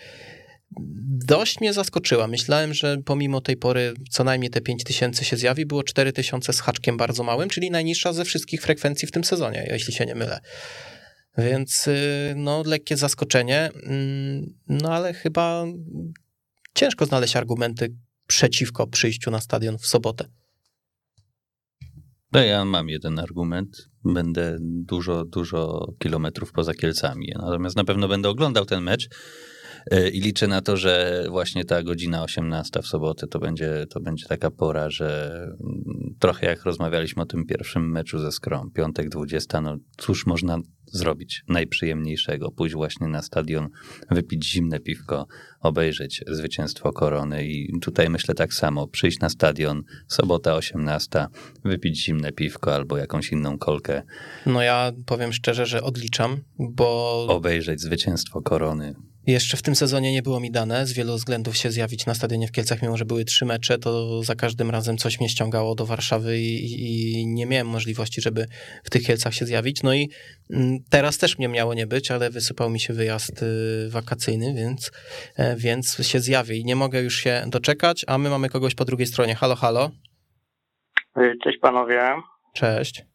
dość 1.26 1.60
mnie 1.62 1.74
zaskoczyła. 1.74 2.28
Myślałem, 2.28 2.74
że 2.74 2.98
pomimo 3.06 3.42
tej 3.42 3.58
pory 3.58 3.94
co 4.10 4.24
najmniej 4.24 4.50
te 4.50 4.62
5000 4.62 5.26
się 5.26 5.38
zjawi, 5.38 5.66
było 5.66 5.84
4000 5.84 6.54
z 6.54 6.60
haczkiem 6.60 6.98
bardzo 6.98 7.24
małym, 7.24 7.50
czyli 7.50 7.72
najniższa 7.72 8.14
ze 8.14 8.26
wszystkich 8.26 8.62
frekwencji 8.62 9.08
w 9.08 9.12
tym 9.12 9.24
sezonie, 9.24 9.68
jeśli 9.72 9.94
się 9.94 10.06
nie 10.06 10.16
mylę. 10.16 10.40
Więc 11.38 11.88
y, 11.88 12.34
no, 12.36 12.64
lekkie 12.66 12.98
zaskoczenie, 12.98 13.70
mm, 13.84 14.54
no 14.68 14.94
ale 14.94 15.14
chyba 15.14 15.66
ciężko 16.74 17.06
znaleźć 17.06 17.36
argumenty 17.36 17.96
przeciwko 18.28 18.88
przyjściu 18.88 19.32
na 19.32 19.42
stadion 19.42 19.78
w 19.78 19.86
sobotę. 19.86 20.26
No 22.32 22.40
ja 22.40 22.66
mam 22.66 22.90
jeden 22.90 23.20
argument. 23.20 23.90
Będę 24.06 24.58
dużo, 24.62 25.26
dużo 25.26 25.88
kilometrów 26.00 26.52
poza 26.52 26.74
Kielcami. 26.74 27.34
Natomiast 27.36 27.76
na 27.76 27.84
pewno 27.84 28.08
będę 28.08 28.30
oglądał 28.30 28.66
ten 28.66 28.84
mecz. 28.84 29.10
E, 29.92 30.10
I 30.10 30.22
liczę 30.22 30.48
na 30.48 30.62
to, 30.62 30.78
że 30.78 31.24
właśnie 31.30 31.66
ta 31.66 31.84
godzina 31.84 32.24
18 32.24 32.82
w 32.82 32.88
sobotę 32.88 33.28
to 33.28 33.40
będzie, 33.40 33.86
to 33.90 34.00
będzie 34.00 34.26
taka 34.26 34.52
pora, 34.52 34.90
że 34.90 35.32
mm, 35.44 36.16
trochę 36.20 36.48
jak 36.48 36.64
rozmawialiśmy 36.64 37.22
o 37.22 37.26
tym 37.26 37.46
pierwszym 37.46 37.92
meczu 37.92 38.20
ze 38.20 38.32
Skrom, 38.32 38.72
piątek 38.72 39.10
20, 39.10 39.62
no 39.62 39.78
cóż 39.98 40.26
można 40.26 40.58
zrobić 40.86 41.44
najprzyjemniejszego? 41.48 42.52
Pójść 42.52 42.76
właśnie 42.76 43.08
na 43.08 43.22
stadion, 43.22 43.70
wypić 44.12 44.46
zimne 44.46 44.80
piwko, 44.80 45.28
obejrzeć 45.60 46.24
zwycięstwo 46.28 46.94
korony 46.94 47.46
i 47.46 47.80
tutaj 47.80 48.10
myślę 48.10 48.36
tak 48.36 48.54
samo, 48.54 48.88
przyjść 48.88 49.20
na 49.20 49.30
stadion, 49.30 49.84
sobota 50.08 50.56
18, 50.56 51.28
wypić 51.66 52.04
zimne 52.04 52.32
piwko 52.32 52.76
albo 52.76 52.98
jakąś 52.98 53.32
inną 53.32 53.58
kolkę. 53.58 54.04
No 54.46 54.62
ja 54.62 54.92
powiem 55.06 55.34
szczerze, 55.34 55.66
że 55.66 55.84
odliczam, 55.84 56.38
bo... 56.60 57.26
Obejrzeć 57.30 57.82
zwycięstwo 57.82 58.42
korony. 58.42 58.96
Jeszcze 59.30 59.58
w 59.58 59.62
tym 59.62 59.76
sezonie 59.76 60.12
nie 60.12 60.22
było 60.22 60.40
mi 60.40 60.52
dane 60.52 60.86
z 60.86 60.94
wielu 60.94 61.14
względów 61.14 61.58
się 61.58 61.72
zjawić 61.72 62.06
na 62.06 62.14
stadionie 62.14 62.48
w 62.48 62.52
Kielcach, 62.52 62.82
mimo 62.82 62.98
że 62.98 63.06
były 63.06 63.26
trzy 63.26 63.46
mecze, 63.46 63.78
to 63.78 64.24
za 64.24 64.36
każdym 64.36 64.70
razem 64.70 64.98
coś 64.98 65.20
mnie 65.20 65.30
ściągało 65.30 65.76
do 65.76 65.86
Warszawy 65.86 66.40
i, 66.40 67.22
i 67.22 67.28
nie 67.28 67.46
miałem 67.46 67.68
możliwości, 67.68 68.22
żeby 68.22 68.46
w 68.84 68.90
tych 68.90 69.04
Kielcach 69.04 69.34
się 69.34 69.46
zjawić. 69.46 69.84
No 69.84 69.94
i 69.94 70.10
mm, 70.50 70.78
teraz 70.90 71.18
też 71.18 71.38
mnie 71.38 71.48
miało 71.48 71.74
nie 71.74 71.88
być, 71.88 72.12
ale 72.12 72.30
wysypał 72.30 72.70
mi 72.70 72.80
się 72.80 72.94
wyjazd 72.94 73.44
y, 73.44 73.90
wakacyjny, 73.90 74.54
więc, 74.54 74.92
e, 75.36 75.56
więc 75.56 76.08
się 76.08 76.20
zjawię 76.20 76.58
i 76.58 76.66
nie 76.66 76.76
mogę 76.76 77.02
już 77.02 77.16
się 77.16 77.44
doczekać, 77.48 78.06
a 78.08 78.18
my 78.18 78.30
mamy 78.30 78.50
kogoś 78.50 78.76
po 78.76 78.86
drugiej 78.86 79.08
stronie. 79.08 79.36
Halo, 79.36 79.56
halo. 79.56 79.92
Y, 81.18 81.34
Cześć 81.44 81.60
panowie. 81.62 82.02
Cześć. 82.54 83.06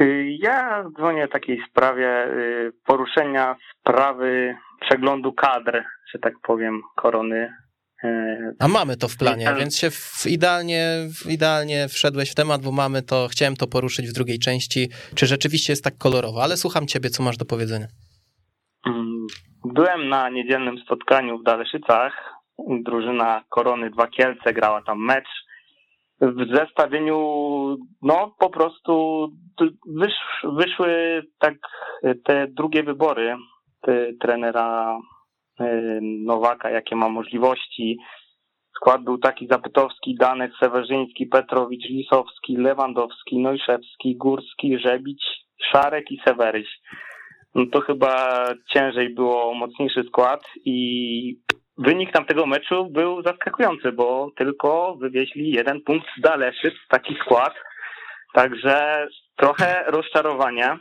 Y, 0.00 0.36
Ja 0.40 0.84
dzwonię 0.96 1.26
w 1.28 1.30
takiej 1.30 1.62
sprawie 1.70 2.26
y, 2.26 2.72
poruszenia 2.86 3.56
sprawy 3.80 4.56
przeglądu 4.80 5.32
kadr, 5.32 5.82
że 6.12 6.18
tak 6.18 6.32
powiem, 6.42 6.82
korony. 6.96 7.52
Y, 8.04 8.54
A 8.58 8.68
mamy 8.68 8.96
to 8.96 9.08
w 9.08 9.16
planie, 9.16 9.54
więc 9.58 9.78
się 9.78 9.90
w 9.90 10.26
idealnie, 10.26 10.88
w 11.24 11.30
idealnie 11.30 11.88
wszedłeś 11.88 12.30
w 12.30 12.34
temat, 12.34 12.62
bo 12.62 12.72
mamy 12.72 13.02
to, 13.02 13.28
chciałem 13.30 13.56
to 13.56 13.66
poruszyć 13.66 14.08
w 14.08 14.12
drugiej 14.12 14.38
części, 14.38 14.88
czy 15.14 15.26
rzeczywiście 15.26 15.72
jest 15.72 15.84
tak 15.84 15.98
kolorowo, 15.98 16.42
ale 16.42 16.56
słucham 16.56 16.86
ciebie, 16.86 17.10
co 17.10 17.22
masz 17.22 17.36
do 17.36 17.44
powiedzenia. 17.44 17.86
mm, 18.86 19.26
Byłem 19.64 20.08
na 20.08 20.28
niedzielnym 20.28 20.78
spotkaniu 20.78 21.38
w 21.38 21.42
Daleszycach. 21.44 22.12
Drużyna 22.84 23.44
Korony 23.48 23.90
Dwa 23.90 24.06
Kielce 24.06 24.52
grała 24.52 24.82
tam 24.82 24.98
mecz. 25.04 25.28
W 26.20 26.56
zestawieniu, 26.56 27.16
no 28.02 28.34
po 28.38 28.50
prostu 28.50 29.26
wysz, 29.86 30.44
wyszły 30.44 31.22
tak 31.38 31.54
te 32.24 32.46
drugie 32.48 32.82
wybory 32.82 33.36
te, 33.80 34.12
trenera 34.20 34.98
y, 35.60 35.64
Nowaka, 36.02 36.70
jakie 36.70 36.96
ma 36.96 37.08
możliwości. 37.08 37.98
Skład 38.76 39.04
był 39.04 39.18
taki 39.18 39.46
Zapytowski, 39.46 40.16
Danek, 40.20 40.52
Sewerzyński, 40.60 41.26
Petrowicz, 41.26 41.88
Lisowski, 41.88 42.56
Lewandowski, 42.56 43.38
Nojszewski, 43.38 44.16
Górski, 44.16 44.78
Żebić, 44.78 45.24
Szarek 45.72 46.10
i 46.10 46.20
Seweryś. 46.26 46.68
No 47.54 47.64
to 47.72 47.80
chyba 47.80 48.44
ciężej 48.72 49.14
było 49.14 49.54
mocniejszy 49.54 50.02
skład 50.08 50.44
i 50.64 51.40
wynik 51.78 52.12
tamtego 52.12 52.46
meczu 52.46 52.90
był 52.90 53.22
zaskakujący, 53.22 53.92
bo 53.92 54.30
tylko 54.36 54.96
wywieźli 55.00 55.50
jeden 55.50 55.80
punkt 55.80 56.06
z 56.18 56.20
Daleszyc, 56.20 56.74
taki 56.88 57.16
skład. 57.24 57.54
Także 58.34 59.06
trochę 59.36 59.84
rozczarowania. 59.86 60.78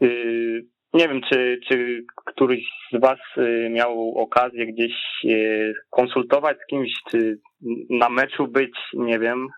Yy, 0.00 0.62
Nie 0.94 1.08
wiem, 1.08 1.20
czy, 1.32 1.60
czy 1.68 2.04
któryś 2.26 2.64
z 2.92 3.00
Was 3.00 3.18
y, 3.38 3.68
miał 3.70 4.14
okazję 4.18 4.66
gdzieś 4.66 4.92
y, 5.24 5.74
konsultować 5.90 6.56
z 6.58 6.66
kimś, 6.66 6.90
czy 7.10 7.38
na 7.90 8.08
meczu 8.08 8.48
być, 8.48 8.72
nie 8.94 9.18
wiem. 9.18 9.48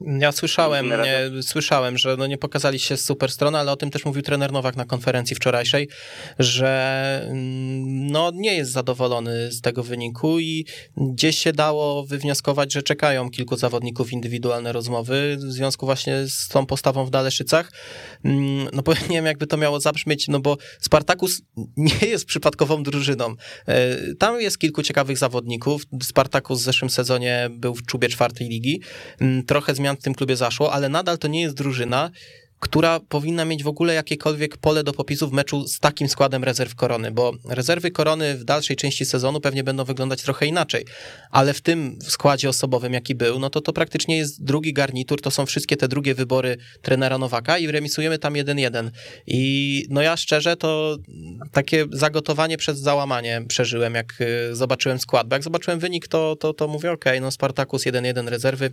Ja 0.00 0.32
słyszałem, 0.32 0.88
Nie 0.88 1.42
słyszałem, 1.42 1.98
że 1.98 2.16
no 2.16 2.26
nie 2.26 2.38
pokazali 2.38 2.78
się 2.78 2.96
z 2.96 3.04
super 3.04 3.30
strony, 3.30 3.58
ale 3.58 3.72
o 3.72 3.76
tym 3.76 3.90
też 3.90 4.04
mówił 4.04 4.22
trener 4.22 4.52
Nowak 4.52 4.76
na 4.76 4.84
konferencji 4.84 5.36
wczorajszej, 5.36 5.88
że 6.38 7.22
mm, 7.30 8.06
no 8.06 8.30
nie 8.34 8.54
jest 8.54 8.72
zadowolony 8.72 9.52
z 9.52 9.60
tego 9.60 9.82
wyniku 9.82 10.40
i 10.40 10.66
gdzieś 10.96 11.38
się 11.38 11.52
dało 11.52 12.04
wywnioskować, 12.04 12.72
że 12.72 12.82
czekają 12.82 13.30
kilku 13.30 13.56
zawodników 13.56 14.12
indywidualne 14.12 14.72
rozmowy 14.72 15.36
w 15.36 15.52
związku 15.52 15.86
właśnie 15.86 16.28
z 16.28 16.48
tą 16.48 16.66
postawą 16.66 17.04
w 17.04 17.10
Daleszycach. 17.10 17.72
Mm, 18.24 18.68
No 18.72 18.82
bo 18.82 18.92
nie 19.10 19.16
wiem, 19.16 19.26
jakby 19.26 19.46
to 19.46 19.56
miało 19.56 19.80
zabrzmieć, 19.80 20.28
no 20.28 20.40
bo 20.40 20.56
Spartakus 20.80 21.42
nie 21.76 22.08
jest 22.08 22.24
przypadkową 22.24 22.82
drużyną. 22.82 23.34
E, 23.68 23.96
Tam 24.14 24.40
jest 24.40 24.58
kilku 24.58 24.82
ciekawych 24.82 25.18
zawodników. 25.18 25.82
Spartakus 26.02 26.60
w 26.60 26.64
zeszłym 26.64 26.90
sezonie 26.90 27.48
był 27.50 27.74
w 27.74 27.86
czubie 27.86 28.08
czwartej 28.08 28.48
ligi. 28.48 28.80
Mm, 29.20 29.44
Trochę 29.44 29.74
zmian 29.86 29.96
w 29.96 30.02
tym 30.02 30.14
klubie 30.14 30.36
zaszło, 30.36 30.72
ale 30.72 30.88
nadal 30.88 31.18
to 31.18 31.28
nie 31.28 31.40
jest 31.40 31.56
drużyna, 31.56 32.10
która 32.60 33.00
powinna 33.00 33.44
mieć 33.44 33.62
w 33.62 33.68
ogóle 33.68 33.94
jakiekolwiek 33.94 34.56
pole 34.56 34.84
do 34.84 34.92
popisu 34.92 35.28
w 35.28 35.32
meczu 35.32 35.68
z 35.68 35.78
takim 35.78 36.08
składem 36.08 36.44
rezerw 36.44 36.74
korony, 36.74 37.10
bo 37.10 37.32
rezerwy 37.48 37.90
korony 37.90 38.34
w 38.34 38.44
dalszej 38.44 38.76
części 38.76 39.04
sezonu 39.04 39.40
pewnie 39.40 39.64
będą 39.64 39.84
wyglądać 39.84 40.22
trochę 40.22 40.46
inaczej, 40.46 40.86
ale 41.30 41.54
w 41.54 41.60
tym 41.60 41.98
składzie 42.02 42.48
osobowym, 42.48 42.92
jaki 42.92 43.14
był, 43.14 43.38
no 43.38 43.50
to 43.50 43.60
to 43.60 43.72
praktycznie 43.72 44.16
jest 44.16 44.44
drugi 44.44 44.72
garnitur, 44.72 45.20
to 45.20 45.30
są 45.30 45.46
wszystkie 45.46 45.76
te 45.76 45.88
drugie 45.88 46.14
wybory 46.14 46.56
trenera 46.82 47.18
Nowaka 47.18 47.58
i 47.58 47.66
remisujemy 47.66 48.18
tam 48.18 48.34
1-1. 48.34 48.90
I 49.26 49.86
no 49.90 50.02
ja 50.02 50.16
szczerze 50.16 50.56
to 50.56 50.96
takie 51.52 51.86
zagotowanie 51.92 52.56
przez 52.56 52.78
załamanie 52.78 53.42
przeżyłem, 53.48 53.94
jak 53.94 54.20
y, 54.20 54.56
zobaczyłem 54.56 54.98
skład, 54.98 55.28
bo 55.28 55.34
jak 55.34 55.42
zobaczyłem 55.42 55.78
wynik, 55.78 56.08
to, 56.08 56.36
to, 56.36 56.54
to 56.54 56.68
mówię, 56.68 56.92
okej, 56.92 57.20
no 57.20 57.30
Spartakus 57.30 57.84
1-1 57.84 58.28
rezerwy, 58.28 58.72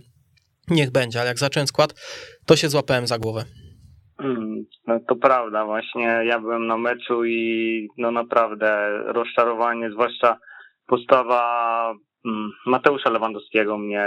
niech 0.70 0.92
będzie, 0.92 1.20
ale 1.20 1.28
jak 1.28 1.38
zacząłem 1.38 1.66
skład, 1.66 1.94
to 2.46 2.56
się 2.56 2.68
złapałem 2.68 3.06
za 3.06 3.18
głowę. 3.18 3.44
Mm, 4.20 4.64
No 4.86 5.00
to 5.08 5.16
prawda, 5.16 5.64
właśnie 5.64 6.04
ja 6.24 6.40
byłem 6.40 6.66
na 6.66 6.76
meczu 6.78 7.24
i 7.24 7.88
no 7.98 8.10
naprawdę 8.10 8.88
rozczarowanie, 9.06 9.90
zwłaszcza 9.90 10.38
postawa 10.86 11.42
mm, 12.26 12.50
Mateusza 12.66 13.10
Lewandowskiego 13.10 13.78
mnie 13.78 14.06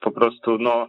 po 0.00 0.10
prostu, 0.10 0.58
no 0.58 0.88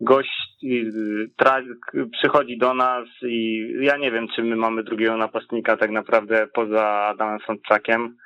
gość 0.00 0.30
y, 0.64 1.30
tra- 1.42 2.08
przychodzi 2.12 2.58
do 2.58 2.74
nas 2.74 3.04
i 3.22 3.66
ja 3.80 3.96
nie 3.96 4.10
wiem, 4.10 4.26
czy 4.36 4.42
my 4.42 4.56
mamy 4.56 4.82
drugiego 4.84 5.16
napastnika 5.16 5.76
tak 5.76 5.90
naprawdę 5.90 6.46
poza 6.54 6.86
Adamem 6.88 7.38
Sączakiem. 7.46 8.16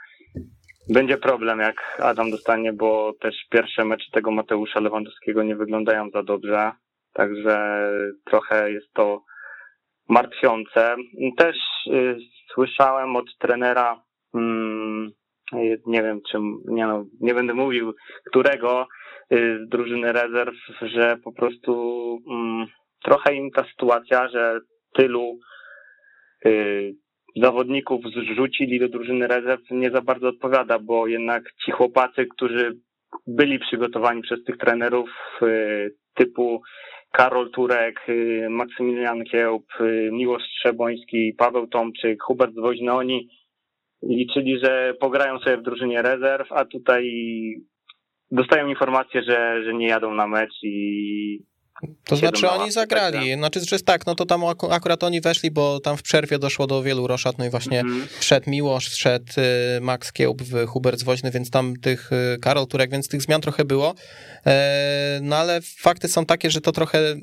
Będzie 0.91 1.17
problem, 1.17 1.59
jak 1.59 2.01
Adam 2.03 2.31
dostanie, 2.31 2.73
bo 2.73 3.13
też 3.21 3.35
pierwsze 3.51 3.85
mecze 3.85 4.11
tego 4.13 4.31
Mateusza 4.31 4.81
Lewandowskiego 4.81 5.43
nie 5.43 5.57
wyglądają 5.57 6.11
za 6.11 6.23
dobrze. 6.23 6.73
Także 7.13 7.89
trochę 8.25 8.73
jest 8.73 8.93
to 8.93 9.23
martwiące. 10.09 10.97
Też 11.37 11.57
y, 11.87 12.17
słyszałem 12.55 13.17
od 13.17 13.39
trenera, 13.39 14.03
mm, 14.35 15.11
y, 15.55 15.83
nie 15.87 16.03
wiem 16.03 16.21
czym, 16.31 16.63
nie, 16.65 16.87
no, 16.87 17.05
nie 17.21 17.35
będę 17.35 17.55
mówił 17.55 17.95
którego 18.27 18.89
y, 19.33 19.59
z 19.67 19.69
drużyny 19.69 20.13
rezerw, 20.13 20.55
że 20.83 21.17
po 21.25 21.33
prostu 21.33 21.73
mm, 22.31 22.67
trochę 23.03 23.35
im 23.35 23.51
ta 23.51 23.65
sytuacja, 23.65 24.29
że 24.29 24.61
tylu 24.95 25.39
zawodników 27.37 28.05
zrzucili 28.05 28.81
do 28.81 28.89
drużyny 28.89 29.27
rezerw 29.27 29.63
nie 29.71 29.91
za 29.91 30.03
bardzo 30.03 30.29
odpowiada, 30.29 30.79
bo 30.79 31.07
jednak 31.07 31.43
ci 31.65 31.73
chłopacy, 31.73 32.27
którzy 32.27 32.79
byli 33.27 33.59
przygotowani 33.59 34.23
przez 34.23 34.45
tych 34.45 34.57
trenerów 34.57 35.11
y, 35.43 35.95
typu 36.15 36.63
Karol 37.13 37.51
Turek, 37.51 38.09
y, 38.09 38.47
Maksymilian 38.51 39.25
Kiełb, 39.25 39.65
y, 39.81 40.11
Miłosz 40.13 40.43
Trzeboński, 40.43 41.35
Paweł 41.39 41.67
Tomczyk, 41.67 42.23
Hubert 42.23 42.55
Woźny, 42.55 42.93
oni 42.93 43.29
liczyli, 44.03 44.59
że 44.59 44.95
pograją 45.01 45.39
sobie 45.39 45.57
w 45.57 45.63
drużynie 45.63 46.03
rezerw, 46.03 46.53
a 46.53 46.65
tutaj 46.65 47.11
dostają 48.31 48.69
informację, 48.69 49.23
że, 49.23 49.65
że 49.65 49.75
nie 49.75 49.89
jadą 49.89 50.15
na 50.15 50.27
mecz 50.27 50.55
i 50.63 51.50
To 52.05 52.17
znaczy 52.17 52.43
na 52.43 52.53
oni 52.53 52.73
zagrali, 52.73 53.35
znaczy, 53.35 53.61
że 53.61 53.77
jest 53.77 53.87
tak, 53.87 54.07
no 54.07 54.15
to 54.15 54.27
tam 54.27 54.41
aku- 54.45 54.71
akurat 54.73 55.05
oni 55.05 55.21
weszli, 55.21 55.51
bo 55.51 55.81
tam 55.81 55.97
w 55.97 56.03
przerwie 56.03 56.39
doszło 56.39 56.67
do 56.67 56.83
wielu 56.83 57.07
roszad, 57.07 57.39
no 57.39 57.45
i 57.45 57.51
właśnie 57.51 57.81
Mhm. 57.81 58.07
wszedł 58.19 58.51
Miłosz, 58.51 58.89
wszedł 58.89 59.33
y, 59.77 59.81
Max 59.81 60.13
Kiełb, 60.13 60.43
w 60.43 60.67
Hubert 60.67 61.01
Zwoźny, 61.01 61.31
więc 61.31 61.51
tam 61.51 61.77
tych 61.77 62.11
y, 62.13 62.39
Karol 62.39 62.67
Turek, 62.67 62.91
więc 62.91 63.09
tych 63.09 63.23
zmian 63.23 63.41
trochę 63.41 63.65
było, 63.65 63.95
E, 64.47 65.21
no 65.23 65.37
ale 65.37 65.61
fakty 65.79 66.09
są 66.09 66.27
takie, 66.27 66.51
że 66.51 66.61
to 66.61 66.73
trochę 66.73 67.17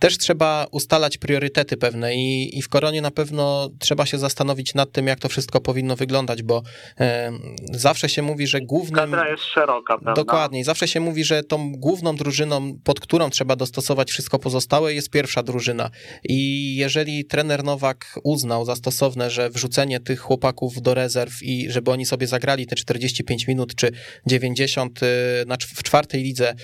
też 0.00 0.18
trzeba 0.18 0.66
ustalać 0.70 1.18
priorytety 1.18 1.76
pewne 1.76 2.14
i, 2.14 2.58
i 2.58 2.62
w 2.62 2.68
Koronie 2.68 3.02
na 3.02 3.10
pewno 3.10 3.70
trzeba 3.78 4.06
się 4.06 4.18
zastanowić 4.18 4.74
nad 4.74 4.92
tym, 4.92 5.06
jak 5.06 5.18
to 5.18 5.28
wszystko 5.28 5.60
powinno 5.60 5.96
wyglądać, 5.96 6.42
bo 6.42 6.62
e, 7.00 7.32
zawsze 7.72 8.08
się 8.08 8.22
mówi, 8.22 8.46
że 8.46 8.60
głównym... 8.60 9.10
kadra 9.10 9.28
jest 9.28 9.42
szeroka, 9.42 9.98
prawda? 9.98 10.22
Dokładnie. 10.22 10.64
Zawsze 10.64 10.88
się 10.88 11.00
mówi, 11.00 11.24
że 11.24 11.42
tą 11.42 11.72
główną 11.72 12.16
drużyną, 12.16 12.78
pod 12.84 13.00
którą 13.00 13.30
trzeba 13.30 13.56
dostać 13.56 13.69
dostosować 13.70 14.10
wszystko 14.10 14.38
pozostałe, 14.38 14.94
jest 14.94 15.10
pierwsza 15.10 15.42
drużyna. 15.42 15.90
I 16.24 16.76
jeżeli 16.76 17.24
trener 17.24 17.64
Nowak 17.64 18.18
uznał 18.24 18.64
za 18.64 18.76
stosowne, 18.76 19.30
że 19.30 19.50
wrzucenie 19.50 20.00
tych 20.00 20.20
chłopaków 20.20 20.82
do 20.82 20.94
rezerw 20.94 21.42
i 21.42 21.70
żeby 21.70 21.90
oni 21.90 22.06
sobie 22.06 22.26
zagrali 22.26 22.66
te 22.66 22.76
45 22.76 23.46
minut 23.46 23.74
czy 23.74 23.90
90 24.26 25.00
na, 25.46 25.56
w 25.56 25.82
czwartej 25.82 26.22
lidze 26.22 26.54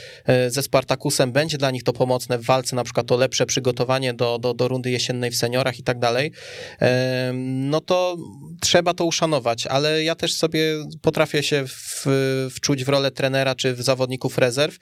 ze 0.48 0.62
Spartakusem, 0.62 1.32
będzie 1.32 1.58
dla 1.58 1.70
nich 1.70 1.82
to 1.82 1.92
pomocne 1.92 2.38
w 2.38 2.44
walce 2.44 2.76
na 2.76 2.84
przykład 2.84 3.12
o 3.12 3.16
lepsze 3.16 3.46
przygotowanie 3.46 4.14
do, 4.14 4.38
do, 4.38 4.54
do 4.54 4.68
rundy 4.68 4.90
jesiennej 4.90 5.30
w 5.30 5.36
seniorach 5.36 5.78
i 5.78 5.82
tak 5.82 5.98
dalej, 5.98 6.32
no 7.42 7.80
to 7.80 8.16
trzeba 8.60 8.94
to 8.94 9.04
uszanować, 9.04 9.66
ale 9.66 10.04
ja 10.04 10.14
też 10.14 10.34
sobie 10.34 10.74
potrafię 11.02 11.42
się 11.42 11.64
w, 11.66 12.06
wczuć 12.50 12.84
w 12.84 12.88
rolę 12.88 13.10
trenera 13.10 13.54
czy 13.54 13.74
w 13.74 13.82
zawodników 13.82 14.38
rezerw, 14.38 14.76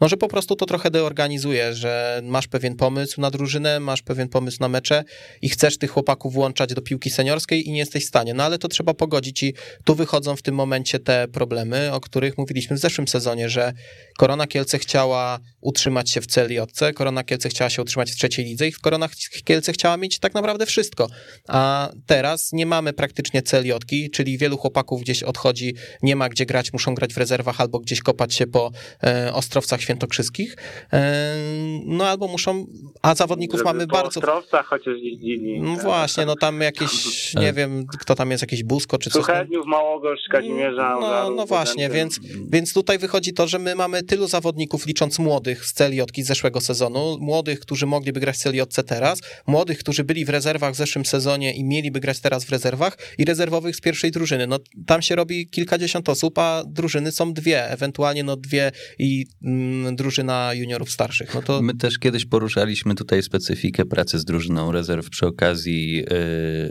no 0.00 0.08
że 0.08 0.16
po 0.16 0.28
prostu 0.28 0.56
to 0.56 0.66
trochę 0.66 0.90
deorganizuje, 0.90 1.67
że 1.74 2.20
masz 2.24 2.48
pewien 2.48 2.76
pomysł 2.76 3.20
na 3.20 3.30
drużynę, 3.30 3.80
masz 3.80 4.02
pewien 4.02 4.28
pomysł 4.28 4.56
na 4.60 4.68
mecze 4.68 5.04
i 5.42 5.48
chcesz 5.48 5.78
tych 5.78 5.90
chłopaków 5.90 6.32
włączać 6.32 6.74
do 6.74 6.82
piłki 6.82 7.10
seniorskiej 7.10 7.68
i 7.68 7.72
nie 7.72 7.78
jesteś 7.78 8.04
w 8.04 8.08
stanie, 8.08 8.34
no 8.34 8.44
ale 8.44 8.58
to 8.58 8.68
trzeba 8.68 8.94
pogodzić 8.94 9.42
i 9.42 9.54
tu 9.84 9.94
wychodzą 9.94 10.36
w 10.36 10.42
tym 10.42 10.54
momencie 10.54 10.98
te 10.98 11.28
problemy, 11.28 11.92
o 11.92 12.00
których 12.00 12.38
mówiliśmy 12.38 12.76
w 12.76 12.78
zeszłym 12.78 13.08
sezonie, 13.08 13.48
że 13.48 13.72
Korona 14.18 14.46
Kielce 14.46 14.78
chciała 14.78 15.38
utrzymać 15.60 16.10
się 16.10 16.20
w 16.20 16.26
CLJ, 16.26 16.58
Korona 16.94 17.24
Kielce 17.24 17.48
chciała 17.48 17.70
się 17.70 17.82
utrzymać 17.82 18.12
w 18.12 18.16
trzeciej 18.16 18.44
lidze 18.44 18.68
i 18.68 18.72
Korona 18.72 19.08
Kielce 19.44 19.72
chciała 19.72 19.96
mieć 19.96 20.18
tak 20.18 20.34
naprawdę 20.34 20.66
wszystko, 20.66 21.08
a 21.48 21.90
teraz 22.06 22.52
nie 22.52 22.66
mamy 22.66 22.92
praktycznie 22.92 23.42
CLJ, 23.42 23.72
czyli 24.12 24.38
wielu 24.38 24.56
chłopaków 24.56 25.00
gdzieś 25.00 25.22
odchodzi, 25.22 25.74
nie 26.02 26.16
ma 26.16 26.28
gdzie 26.28 26.46
grać, 26.46 26.72
muszą 26.72 26.94
grać 26.94 27.14
w 27.14 27.16
rezerwach 27.16 27.60
albo 27.60 27.78
gdzieś 27.80 28.00
kopać 28.00 28.34
się 28.34 28.46
po 28.46 28.70
e, 29.02 29.34
Ostrowcach 29.34 29.80
Świętokrzyskich, 29.80 30.56
e, 30.92 31.34
no 31.84 32.06
albo 32.06 32.28
muszą, 32.28 32.66
a 33.02 33.14
zawodników 33.14 33.58
Żeby 33.58 33.64
mamy 33.64 33.86
bardzo... 33.86 34.20
Ostrowcach 34.20 34.66
chociaż 34.66 34.94
jeździli. 35.02 35.60
No 35.60 35.74
tak, 35.74 35.84
właśnie, 35.84 36.26
no 36.26 36.36
tam 36.36 36.60
jakieś, 36.60 36.90
nie 37.44 37.52
wiem, 37.52 37.86
kto 38.00 38.14
tam 38.14 38.30
jest, 38.30 38.42
jakieś 38.42 38.64
Busko 38.64 38.98
czy 38.98 39.10
coś. 39.10 39.22
Suchedniów, 39.22 39.66
Małogorz, 39.66 40.20
Kazimierza. 40.30 40.96
No, 41.00 41.06
Ogarów, 41.06 41.36
no 41.36 41.46
właśnie, 41.46 41.90
więc, 41.90 42.20
więc 42.50 42.72
tutaj 42.74 42.98
wychodzi 42.98 43.32
to, 43.32 43.48
że 43.48 43.58
my 43.58 43.74
mamy 43.74 44.02
tylu 44.02 44.26
zawodników, 44.26 44.86
licząc 44.86 45.18
młodych 45.18 45.64
z 45.64 45.72
CLJ 45.72 46.02
z 46.18 46.26
zeszłego 46.26 46.60
sezonu, 46.60 47.16
młodych, 47.20 47.60
którzy 47.60 47.86
mogliby 47.86 48.20
grać 48.20 48.36
w 48.36 48.38
CLJ 48.38 48.60
teraz, 48.86 49.20
młodych, 49.46 49.78
którzy 49.78 50.04
byli 50.04 50.24
w 50.24 50.28
rezerwach 50.28 50.72
w 50.72 50.76
zeszłym 50.76 51.06
sezonie 51.06 51.52
i 51.52 51.64
mieliby 51.64 52.00
grać 52.00 52.20
teraz 52.20 52.44
w 52.44 52.50
rezerwach 52.50 52.98
i 53.18 53.24
rezerwowych 53.24 53.76
z 53.76 53.80
pierwszej 53.80 54.10
drużyny. 54.10 54.46
No 54.46 54.58
tam 54.86 55.02
się 55.02 55.16
robi 55.16 55.48
kilkadziesiąt 55.48 56.08
osób, 56.08 56.38
a 56.38 56.64
drużyny 56.66 57.12
są 57.12 57.32
dwie, 57.32 57.70
ewentualnie 57.70 58.24
no 58.24 58.36
dwie 58.36 58.72
i 58.98 59.26
mm, 59.44 59.96
drużyna 59.96 60.54
juniorów 60.54 60.90
starszych. 60.90 61.36
No 61.38 61.42
to 61.42 61.62
My 61.62 61.74
też 61.74 61.98
kiedyś 61.98 62.26
poruszaliśmy 62.26 62.94
tutaj 62.94 63.22
specyfikę 63.22 63.84
pracy 63.84 64.18
z 64.18 64.24
drużyną 64.24 64.72
rezerw 64.72 65.10
przy 65.10 65.26
okazji 65.26 65.94
yy, 65.94 66.04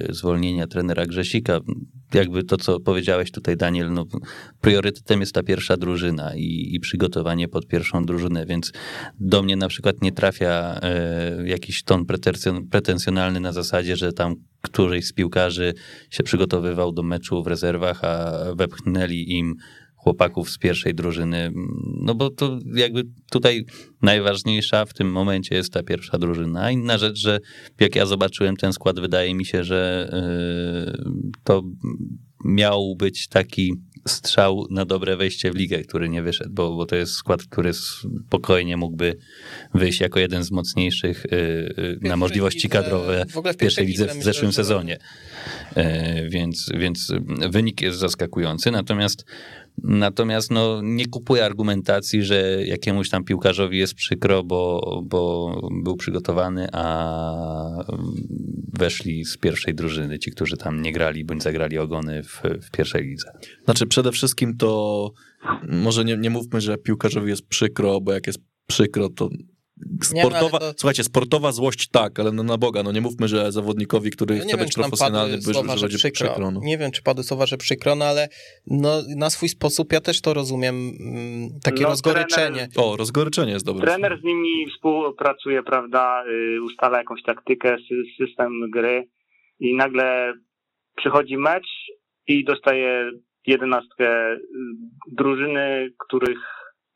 zwolnienia 0.10 0.68
trenera 0.68 1.06
Grzesika. 1.06 1.60
Jakby 2.14 2.44
to, 2.44 2.58
co 2.58 2.80
powiedziałeś 2.80 3.32
tutaj, 3.32 3.58
Daniel, 3.58 3.94
no, 3.94 4.06
priorytetem 4.62 5.20
jest 5.20 5.34
ta 5.34 5.44
pierwsza 5.44 5.78
drużyna 5.78 6.36
i, 6.36 6.76
i 6.76 6.80
przygotowanie 6.80 7.48
pod 7.48 7.68
pierwszą 7.68 8.06
drużynę, 8.06 8.46
więc 8.46 8.72
do 9.20 9.44
mnie 9.44 9.56
na 9.56 9.68
przykład 9.68 10.02
nie 10.02 10.12
trafia 10.12 10.80
yy, 11.38 11.50
jakiś 11.50 11.84
ton 11.84 12.04
pretensjon- 12.04 12.70
pretensjonalny 12.70 13.40
na 13.40 13.52
zasadzie, 13.52 13.96
że 13.96 14.14
tam 14.14 14.36
któryś 14.62 15.06
z 15.06 15.14
piłkarzy 15.14 15.74
się 16.10 16.24
przygotowywał 16.24 16.92
do 16.92 17.04
meczu 17.04 17.44
w 17.44 17.48
rezerwach, 17.48 18.04
a 18.04 18.32
wepchnęli 18.56 19.32
im 19.32 19.56
chłopaków 20.08 20.50
z 20.50 20.58
pierwszej 20.58 20.96
drużyny, 20.96 21.52
no 22.02 22.16
bo 22.16 22.30
to 22.30 22.60
jakby 22.76 23.04
tutaj 23.32 23.66
najważniejsza 24.02 24.86
w 24.86 24.94
tym 24.94 25.12
momencie 25.12 25.56
jest 25.56 25.74
ta 25.74 25.84
pierwsza 25.84 26.18
drużyna. 26.18 26.62
A 26.62 26.72
inna 26.72 26.98
rzecz, 26.98 27.18
że 27.18 27.40
jak 27.80 27.96
ja 27.96 28.06
zobaczyłem 28.06 28.56
ten 28.56 28.74
skład, 28.74 29.00
wydaje 29.00 29.36
mi 29.36 29.46
się, 29.46 29.64
że 29.64 30.10
yy, 30.96 31.32
to 31.44 31.64
miał 32.46 32.96
być 32.96 33.28
taki 33.28 33.74
strzał 34.08 34.66
na 34.70 34.86
dobre 34.86 35.18
wejście 35.18 35.52
w 35.52 35.56
ligę, 35.56 35.84
który 35.84 36.10
nie 36.10 36.22
wyszedł, 36.22 36.50
bo, 36.54 36.76
bo 36.76 36.86
to 36.86 36.96
jest 36.96 37.12
skład, 37.14 37.44
który 37.44 37.74
spokojnie 37.74 38.78
mógłby 38.78 39.18
wyjść 39.74 40.00
jako 40.00 40.20
jeden 40.20 40.44
z 40.44 40.52
mocniejszych 40.52 41.26
yy, 41.32 41.98
yy, 42.02 42.10
na 42.10 42.18
możliwości 42.18 42.70
kadrowe 42.70 43.26
w 43.26 43.54
w 43.54 43.58
pierwszej 43.58 43.86
lidze 43.88 44.08
w 44.08 44.24
zeszłym 44.24 44.54
sezonie. 44.54 44.98
E, 45.76 46.30
Więc, 46.30 46.70
więc 46.78 47.14
wynik 47.50 47.82
jest 47.82 48.00
zaskakujący, 48.00 48.72
natomiast 48.72 49.26
Natomiast 49.84 50.52
no, 50.52 50.82
nie 50.84 51.06
kupuję 51.06 51.46
argumentacji, 51.46 52.24
że 52.24 52.66
jakiemuś 52.66 53.10
tam 53.10 53.24
piłkarzowi 53.24 53.78
jest 53.78 53.94
przykro, 53.94 54.44
bo, 54.44 55.02
bo 55.06 55.52
był 55.84 55.96
przygotowany, 55.96 56.68
a 56.74 57.84
weszli 58.80 59.26
z 59.26 59.38
pierwszej 59.38 59.76
drużyny, 59.76 60.20
ci, 60.20 60.32
którzy 60.32 60.58
tam 60.58 60.82
nie 60.82 60.94
grali 60.94 61.26
bądź 61.26 61.44
zagrali 61.44 61.78
ogony 61.78 62.24
w, 62.24 62.42
w 62.62 62.72
pierwszej 62.72 63.04
lidze. 63.04 63.32
Znaczy 63.66 63.88
przede 63.88 64.12
wszystkim 64.12 64.58
to 64.58 65.12
może 65.70 66.06
nie, 66.06 66.18
nie 66.18 66.30
mówmy, 66.30 66.62
że 66.62 66.78
piłkarzowi 66.78 67.30
jest 67.30 67.48
przykro, 67.48 68.02
bo 68.02 68.14
jak 68.14 68.28
jest 68.28 68.40
przykro, 68.68 69.10
to 69.10 69.30
Nie, 70.14 70.22
sportowa, 70.22 70.60
to- 70.60 70.74
słuchajcie, 70.78 71.04
sportowa 71.04 71.52
złość 71.52 71.88
tak, 71.88 72.20
ale 72.20 72.32
no 72.32 72.44
na 72.44 72.58
Boga, 72.58 72.84
no 72.84 72.92
nie 72.92 73.02
mówmy, 73.02 73.28
że 73.28 73.52
zawodnikowi, 73.52 74.12
który 74.12 74.36
No 74.36 74.42
nie 74.44 74.48
chce 74.48 74.58
wiem, 74.58 74.66
być 74.66 74.76
profesjonalny, 74.76 75.36
by, 75.38 75.42
słowa, 75.54 75.74
że 75.74 75.78
że 75.78 75.82
będzie 75.86 75.98
przykro. 75.98 76.28
przykro. 76.30 76.52
no. 76.52 76.60
Nie 76.64 76.78
wiem, 76.78 76.92
czy 76.92 77.04
padły 77.04 77.24
słowa, 77.24 77.46
że 77.46 77.58
przykro, 77.58 77.96
no 77.96 78.06
ale 78.06 78.28
no, 78.68 79.02
na 79.18 79.30
swój 79.30 79.50
sposób 79.50 79.94
ja 79.94 80.02
też 80.02 80.22
to 80.22 80.34
rozumiem, 80.34 80.76
mm, 81.00 81.50
takie 81.64 81.84
No, 81.84 81.90
rozgoryczenie. 81.90 82.68
trener- 82.68 82.84
O, 82.84 82.98
rozgoryczenie 82.98 83.52
jest 83.52 83.66
dobre. 83.66 83.86
Trener 83.88 84.20
z 84.22 84.24
nimi 84.24 84.66
współpracuje, 84.76 85.64
prawda, 85.64 86.24
y, 86.58 86.62
ustala 86.62 86.98
jakąś 86.98 87.24
taktykę, 87.24 87.76
sy- 87.76 88.26
system 88.28 88.52
gry 88.74 89.08
i 89.60 89.76
nagle 89.76 90.34
przychodzi 90.98 91.38
mecz 91.38 91.68
i 92.28 92.46
dostaje 92.46 93.12
jedenastkę 93.48 94.34
y, 94.34 94.40
drużyny, 95.12 95.90
których 96.08 96.38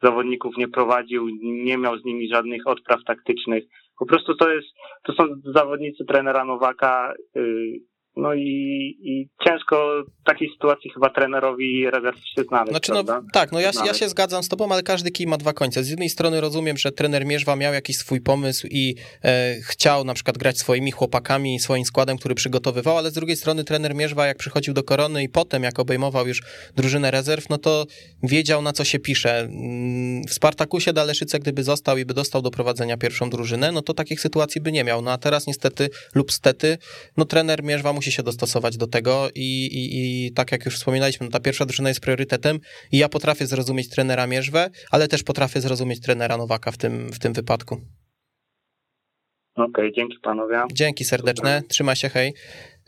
zawodników 0.03 0.57
nie 0.57 0.67
prowadził, 0.67 1.27
nie 1.41 1.77
miał 1.77 1.99
z 1.99 2.05
nimi 2.05 2.29
żadnych 2.29 2.67
odpraw 2.67 3.03
taktycznych. 3.03 3.63
Po 3.99 4.05
prostu 4.05 4.35
to 4.35 4.49
jest, 4.49 4.67
to 5.03 5.13
są 5.13 5.23
zawodnicy 5.55 6.05
trenera 6.05 6.45
Nowaka, 6.45 7.13
y, 7.37 7.79
no 8.15 8.33
i, 8.33 8.95
i 9.03 9.29
ciężko 9.47 10.03
w 10.21 10.25
takiej 10.25 10.49
sytuacji 10.53 10.91
chyba 10.93 11.09
trenerowi 11.09 11.89
rezerw 11.91 12.17
się 12.17 12.43
znaleźć, 12.43 12.71
Znaczy, 12.71 12.91
no, 12.91 13.03
tak, 13.33 13.51
no 13.51 13.59
ja, 13.59 13.71
ja 13.85 13.93
się 13.93 14.09
zgadzam 14.09 14.43
z 14.43 14.49
tobą, 14.49 14.71
ale 14.71 14.83
każdy 14.83 15.11
kij 15.11 15.27
ma 15.27 15.37
dwa 15.37 15.53
końce. 15.53 15.83
Z 15.83 15.89
jednej 15.89 16.09
strony 16.09 16.41
rozumiem, 16.41 16.77
że 16.77 16.91
trener 16.91 17.25
Mierzwa 17.25 17.55
miał 17.55 17.73
jakiś 17.73 17.97
swój 17.97 18.21
pomysł 18.21 18.67
i 18.71 18.95
e, 19.23 19.55
chciał 19.61 20.03
na 20.03 20.13
przykład 20.13 20.37
grać 20.37 20.57
swoimi 20.57 20.91
chłopakami, 20.91 21.59
swoim 21.59 21.85
składem, 21.85 22.17
który 22.17 22.35
przygotowywał, 22.35 22.97
ale 22.97 23.11
z 23.11 23.13
drugiej 23.13 23.35
strony 23.35 23.63
trener 23.63 23.95
Mierzwa, 23.95 24.27
jak 24.27 24.37
przychodził 24.37 24.73
do 24.73 24.83
Korony 24.83 25.23
i 25.23 25.29
potem 25.29 25.63
jak 25.63 25.79
obejmował 25.79 26.27
już 26.27 26.41
drużynę 26.75 27.11
rezerw, 27.11 27.49
no 27.49 27.57
to 27.57 27.85
wiedział 28.23 28.61
na 28.61 28.73
co 28.73 28.83
się 28.83 28.99
pisze. 28.99 29.39
Mm, 29.39 30.23
W 30.27 30.33
Spartakusie 30.33 30.93
Daleszyce, 30.93 31.39
gdyby 31.39 31.63
został 31.63 31.97
i 31.97 32.05
by 32.05 32.13
dostał 32.13 32.41
do 32.41 32.51
prowadzenia 32.51 32.97
pierwszą 32.97 33.29
drużynę, 33.29 33.71
no 33.71 33.81
to 33.81 33.93
takich 33.93 34.21
sytuacji 34.21 34.61
by 34.61 34.71
nie 34.71 34.83
miał. 34.83 35.01
No 35.01 35.11
a 35.11 35.17
teraz 35.17 35.47
niestety 35.47 35.89
lub 36.15 36.31
stety, 36.31 36.77
no 37.17 37.25
trener 37.25 37.63
Mierzwa 37.63 37.93
musi 38.01 38.11
się 38.11 38.23
dostosować 38.23 38.77
do 38.77 38.87
tego 38.87 39.29
i, 39.35 39.65
i, 39.65 40.25
i 40.25 40.33
tak 40.33 40.51
jak 40.51 40.65
już 40.65 40.75
wspominaliśmy, 40.75 41.25
no 41.25 41.31
ta 41.31 41.39
pierwsza 41.39 41.65
drużyna 41.65 41.89
jest 41.89 42.01
priorytetem 42.01 42.59
i 42.91 42.97
ja 42.97 43.09
potrafię 43.09 43.47
zrozumieć 43.47 43.89
trenera 43.89 44.27
Mierzwę, 44.27 44.69
ale 44.91 45.07
też 45.07 45.23
potrafię 45.23 45.61
zrozumieć 45.61 46.01
trenera 46.01 46.37
Nowaka 46.37 46.71
w 46.71 46.77
tym, 46.77 47.11
w 47.13 47.19
tym 47.19 47.33
wypadku. 47.33 47.81
Okej, 49.55 49.91
dzięki 49.95 50.17
panowie. 50.23 50.63
Dzięki 50.73 51.05
serdeczne, 51.05 51.61
trzymaj 51.69 51.95
się, 51.95 52.09
hej. 52.09 52.33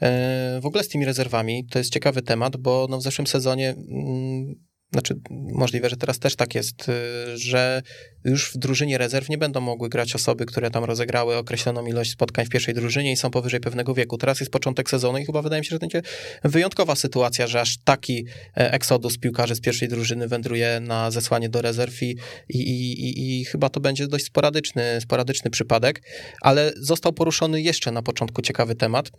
E, 0.02 0.60
W 0.62 0.66
ogóle 0.66 0.84
z 0.84 0.90
tymi 0.90 1.06
rezerwami 1.06 1.66
to 1.72 1.80
jest 1.80 1.94
ciekawy 1.94 2.22
temat, 2.22 2.58
bo 2.58 2.88
no 2.90 2.98
w 2.98 3.04
zeszłym 3.04 3.28
sezonie, 3.28 3.70
mm, 3.70 4.56
znaczy 4.94 5.16
możliwe, 5.32 5.90
że 5.90 5.98
teraz 5.98 6.20
też 6.20 6.36
tak 6.36 6.56
jest, 6.56 6.90
y, 6.90 7.38
że 7.38 7.82
już 8.26 8.52
w 8.52 8.58
drużynie 8.58 8.98
rezerw 8.98 9.30
nie 9.30 9.38
będą 9.38 9.62
mogły 9.62 9.90
grać 9.90 10.16
osoby, 10.16 10.46
które 10.46 10.72
tam 10.72 10.84
rozegrały 10.84 11.38
określoną 11.38 11.86
ilość 11.86 12.12
spotkań 12.12 12.46
w 12.46 12.50
pierwszej 12.50 12.74
drużynie 12.74 13.12
i 13.12 13.18
są 13.18 13.32
powyżej 13.32 13.60
pewnego 13.60 13.94
wieku. 13.94 14.18
Teraz 14.18 14.40
jest 14.40 14.52
początek 14.52 14.90
sezonu 14.90 15.18
i 15.18 15.26
chyba 15.26 15.42
wydaje 15.42 15.62
mi 15.62 15.66
się, 15.66 15.70
że 15.70 15.80
będzie 15.80 16.02
wyjątkowa 16.44 16.96
sytuacja, 16.96 17.48
że 17.48 17.62
aż 17.62 17.78
taki 17.78 18.26
e, 18.58 18.74
eksodus 18.74 19.18
piłkarzy 19.18 19.56
z 19.56 19.62
pierwszej 19.62 19.88
drużyny 19.88 20.28
wędruje 20.28 20.80
na 20.80 21.12
zesłanie 21.12 21.50
do 21.50 21.62
rezerw 21.62 22.04
i, 22.04 22.18
i, 22.50 22.60
i, 22.60 23.40
i 23.42 23.46
chyba 23.46 23.70
to 23.70 23.80
będzie 23.80 24.08
dość 24.08 24.26
sporadyczny, 24.26 25.02
sporadyczny 25.02 25.52
przypadek, 25.52 26.02
ale 26.42 26.74
został 26.78 27.14
poruszony 27.14 27.62
jeszcze 27.62 27.92
na 27.92 28.02
początku 28.02 28.42
ciekawy 28.42 28.76
temat. 28.76 29.12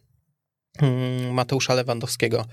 Mm, 0.83 1.35
Mateusza 1.35 1.75
Lewandowskiego. 1.75 2.45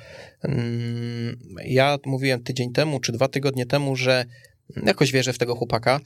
Mm, 0.44 1.40
Ja 1.66 1.98
mówiłem 2.06 2.44
tydzień 2.44 2.74
temu, 2.74 3.00
czy 3.00 3.12
dwa 3.12 3.28
tygodnie 3.28 3.66
temu, 3.66 3.96
że 3.96 4.26
jakoś 4.86 5.12
wierzę 5.12 5.34
w 5.34 5.38
tego 5.38 5.56
chłopaka, 5.56 6.00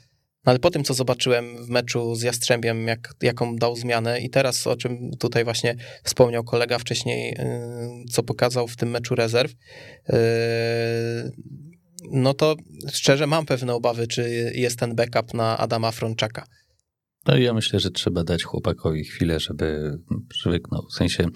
no 0.46 0.50
ale 0.50 0.60
po 0.60 0.72
tym, 0.72 0.84
co 0.84 0.94
zobaczyłem 0.94 1.66
w 1.66 1.70
meczu 1.70 2.16
z 2.16 2.22
Jastrzębiem, 2.22 2.88
jak, 2.88 3.14
jaką 3.22 3.56
dał 3.56 3.76
zmianę 3.76 4.22
i 4.22 4.30
teraz, 4.30 4.68
o 4.68 4.76
czym 4.76 5.12
tutaj 5.20 5.44
właśnie 5.44 5.76
wspomniał 6.04 6.44
kolega 6.44 6.80
wcześniej, 6.80 7.30
yy, 7.30 8.06
co 8.12 8.24
pokazał 8.24 8.68
w 8.68 8.76
tym 8.76 8.90
meczu 8.90 9.16
rezerw, 9.16 9.52
yy, 9.52 10.16
no 12.12 12.34
to 12.34 12.56
szczerze 12.94 13.28
mam 13.28 13.46
pewne 13.46 13.74
obawy, 13.74 14.08
czy 14.08 14.52
jest 14.56 14.80
ten 14.80 14.96
backup 14.96 15.34
na 15.34 15.58
Adama 15.58 15.92
Frączaka. 15.92 16.46
No 17.28 17.38
ja 17.38 17.54
myślę, 17.54 17.80
że 17.80 17.92
trzeba 17.92 18.24
dać 18.24 18.44
chłopakowi 18.44 19.04
chwilę, 19.04 19.40
żeby 19.40 19.98
przywyknął. 20.30 20.86
W 20.92 20.94
sensie 20.94 21.28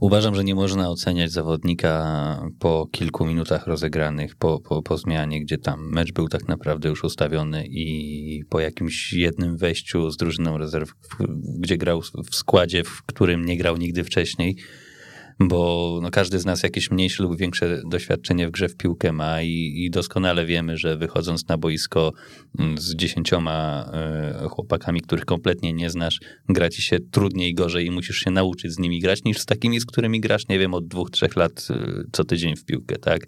uważam, 0.00 0.34
że 0.34 0.44
nie 0.44 0.54
można 0.54 0.90
oceniać 0.90 1.32
zawodnika 1.32 2.50
po 2.58 2.88
kilku 2.92 3.26
minutach 3.26 3.66
rozegranych, 3.66 4.36
po, 4.36 4.60
po, 4.60 4.82
po 4.82 4.98
zmianie, 4.98 5.40
gdzie 5.40 5.58
tam 5.58 5.90
mecz 5.92 6.12
był 6.12 6.28
tak 6.28 6.48
naprawdę 6.48 6.88
już 6.88 7.04
ustawiony 7.04 7.66
i 7.66 8.44
po 8.50 8.60
jakimś 8.60 9.12
jednym 9.12 9.56
wejściu 9.56 10.10
z 10.10 10.16
drużyną 10.16 10.58
rezerw, 10.58 10.92
gdzie 11.58 11.78
grał 11.78 12.02
w 12.30 12.34
składzie, 12.34 12.84
w 12.84 13.02
którym 13.02 13.44
nie 13.44 13.56
grał 13.56 13.76
nigdy 13.76 14.04
wcześniej, 14.04 14.56
bo 15.48 15.98
no, 16.02 16.10
każdy 16.10 16.38
z 16.38 16.44
nas 16.44 16.62
jakieś 16.62 16.90
mniejsze 16.90 17.22
lub 17.22 17.38
większe 17.38 17.82
doświadczenie 17.86 18.48
w 18.48 18.50
grze 18.50 18.68
w 18.68 18.76
piłkę 18.76 19.12
ma 19.12 19.42
i, 19.42 19.84
i 19.84 19.90
doskonale 19.90 20.46
wiemy, 20.46 20.76
że 20.76 20.96
wychodząc 20.96 21.48
na 21.48 21.58
boisko 21.58 22.12
mm, 22.58 22.78
z 22.78 22.94
dziesięcioma 22.94 23.90
y, 24.44 24.48
chłopakami, 24.48 25.00
których 25.00 25.24
kompletnie 25.24 25.72
nie 25.72 25.90
znasz, 25.90 26.20
gra 26.48 26.68
ci 26.68 26.82
się 26.82 26.98
trudniej, 27.10 27.54
gorzej 27.54 27.86
i 27.86 27.90
musisz 27.90 28.16
się 28.16 28.30
nauczyć 28.30 28.72
z 28.72 28.78
nimi 28.78 29.00
grać, 29.00 29.24
niż 29.24 29.38
z 29.38 29.46
takimi, 29.46 29.80
z 29.80 29.86
którymi 29.86 30.20
grasz, 30.20 30.48
nie 30.48 30.58
wiem, 30.58 30.74
od 30.74 30.88
dwóch, 30.88 31.10
trzech 31.10 31.36
lat 31.36 31.68
y, 31.70 32.04
co 32.12 32.24
tydzień 32.24 32.56
w 32.56 32.64
piłkę, 32.64 32.96
tak? 32.98 33.20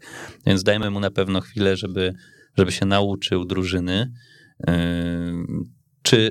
Więc 0.46 0.62
dajmy 0.62 0.90
mu 0.90 1.00
na 1.00 1.10
pewno 1.10 1.40
chwilę, 1.40 1.76
żeby, 1.76 2.14
żeby 2.58 2.72
się 2.72 2.86
nauczył 2.86 3.44
drużyny. 3.44 4.12
Y, 4.68 4.72
czy 6.02 6.30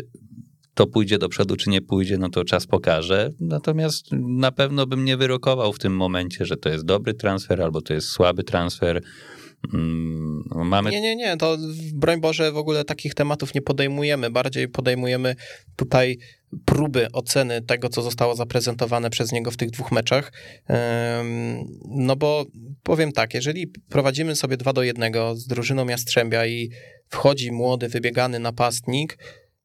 to 0.74 0.88
pójdzie 0.88 1.18
do 1.18 1.30
przodu, 1.30 1.56
czy 1.56 1.70
nie 1.70 1.82
pójdzie, 1.82 2.18
no 2.18 2.30
to 2.30 2.44
czas 2.44 2.68
pokaże. 2.68 3.32
Natomiast 3.40 4.06
na 4.12 4.52
pewno 4.52 4.88
bym 4.88 5.06
nie 5.06 5.18
wyrokował 5.18 5.74
w 5.74 5.80
tym 5.80 5.96
momencie, 5.96 6.46
że 6.46 6.58
to 6.58 6.70
jest 6.70 6.86
dobry 6.86 7.14
transfer 7.14 7.62
albo 7.62 7.82
to 7.82 7.94
jest 7.94 8.08
słaby 8.08 8.44
transfer. 8.44 9.02
Mm, 9.74 10.44
no 10.56 10.64
mamy... 10.64 10.92
Nie, 10.92 11.02
nie, 11.02 11.16
nie, 11.16 11.38
to 11.38 11.58
broń 11.94 12.22
Boże 12.22 12.52
w 12.52 12.58
ogóle 12.58 12.86
takich 12.86 13.14
tematów 13.14 13.54
nie 13.54 13.62
podejmujemy, 13.62 14.30
bardziej 14.30 14.68
podejmujemy 14.68 15.36
tutaj 15.76 16.18
próby 16.66 17.08
oceny 17.12 17.62
tego, 17.62 17.90
co 17.90 18.02
zostało 18.02 18.36
zaprezentowane 18.36 19.10
przez 19.10 19.32
niego 19.32 19.52
w 19.52 19.58
tych 19.58 19.70
dwóch 19.70 19.92
meczach. 19.92 20.32
No 21.90 22.16
bo 22.16 22.46
powiem 22.84 23.12
tak, 23.12 23.34
jeżeli 23.34 23.68
prowadzimy 23.68 24.36
sobie 24.36 24.58
2 24.58 24.74
do 24.74 24.84
1 24.84 25.14
z 25.36 25.48
drużyną 25.48 25.88
Jastrzębia 25.88 26.46
i 26.46 26.70
wchodzi 27.10 27.52
młody, 27.52 27.90
wybiegany 27.90 28.40
napastnik, 28.40 29.18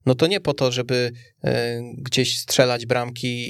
no 0.07 0.15
to 0.15 0.27
nie 0.27 0.41
po 0.41 0.55
to, 0.55 0.73
żeby 0.73 1.13
e, 1.45 1.81
gdzieś 1.99 2.39
strzelać 2.39 2.87
bramki 2.87 3.49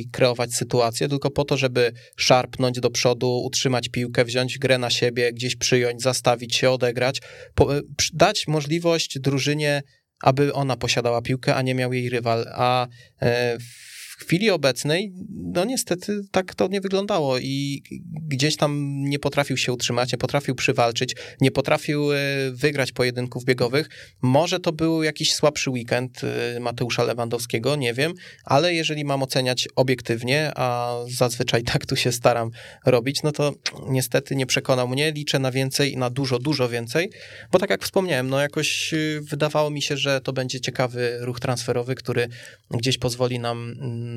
i 0.00 0.08
kreować 0.12 0.54
sytuację, 0.54 1.08
tylko 1.08 1.30
po 1.30 1.44
to, 1.44 1.56
żeby 1.56 1.92
szarpnąć 2.16 2.80
do 2.80 2.90
przodu, 2.90 3.42
utrzymać 3.44 3.88
piłkę, 3.88 4.24
wziąć 4.24 4.58
grę 4.58 4.78
na 4.78 4.90
siebie, 4.90 5.32
gdzieś 5.32 5.56
przyjąć, 5.56 6.02
zastawić 6.02 6.56
się, 6.56 6.70
odegrać, 6.70 7.20
e, 7.60 7.80
dać 8.12 8.48
możliwość 8.48 9.18
drużynie, 9.18 9.82
aby 10.22 10.52
ona 10.52 10.76
posiadała 10.76 11.22
piłkę, 11.22 11.54
a 11.54 11.62
nie 11.62 11.74
miał 11.74 11.92
jej 11.92 12.08
rywal. 12.08 12.46
A 12.52 12.86
e, 13.20 13.58
w 13.58 13.93
chwili 14.24 14.50
obecnej, 14.50 15.12
no 15.54 15.64
niestety 15.64 16.20
tak 16.30 16.54
to 16.54 16.68
nie 16.68 16.80
wyglądało 16.80 17.38
i 17.38 17.82
gdzieś 18.28 18.56
tam 18.56 19.02
nie 19.04 19.18
potrafił 19.18 19.56
się 19.56 19.72
utrzymać, 19.72 20.12
nie 20.12 20.18
potrafił 20.18 20.54
przywalczyć, 20.54 21.16
nie 21.40 21.50
potrafił 21.50 22.12
e, 22.12 22.16
wygrać 22.52 22.92
pojedynków 22.92 23.44
biegowych. 23.44 23.88
Może 24.22 24.60
to 24.60 24.72
był 24.72 25.02
jakiś 25.02 25.34
słabszy 25.34 25.70
weekend 25.70 26.20
e, 26.24 26.60
Mateusza 26.60 27.04
Lewandowskiego, 27.04 27.76
nie 27.76 27.94
wiem, 27.94 28.12
ale 28.44 28.74
jeżeli 28.74 29.04
mam 29.04 29.22
oceniać 29.22 29.68
obiektywnie, 29.76 30.52
a 30.56 30.96
zazwyczaj 31.08 31.62
tak 31.62 31.86
tu 31.86 31.96
się 31.96 32.12
staram 32.12 32.50
robić, 32.86 33.22
no 33.22 33.32
to 33.32 33.54
niestety 33.88 34.36
nie 34.36 34.46
przekonał 34.46 34.88
mnie, 34.88 35.12
liczę 35.12 35.38
na 35.38 35.50
więcej, 35.50 35.96
na 35.96 36.10
dużo, 36.10 36.38
dużo 36.38 36.68
więcej, 36.68 37.10
bo 37.52 37.58
tak 37.58 37.70
jak 37.70 37.84
wspomniałem, 37.84 38.28
no 38.28 38.40
jakoś 38.40 38.94
e, 38.94 38.96
wydawało 39.20 39.70
mi 39.70 39.82
się, 39.82 39.96
że 39.96 40.20
to 40.20 40.32
będzie 40.32 40.60
ciekawy 40.60 41.18
ruch 41.20 41.40
transferowy, 41.40 41.94
który 41.94 42.28
gdzieś 42.70 42.98
pozwoli 42.98 43.38
nam 43.38 43.76
mm, 43.80 44.13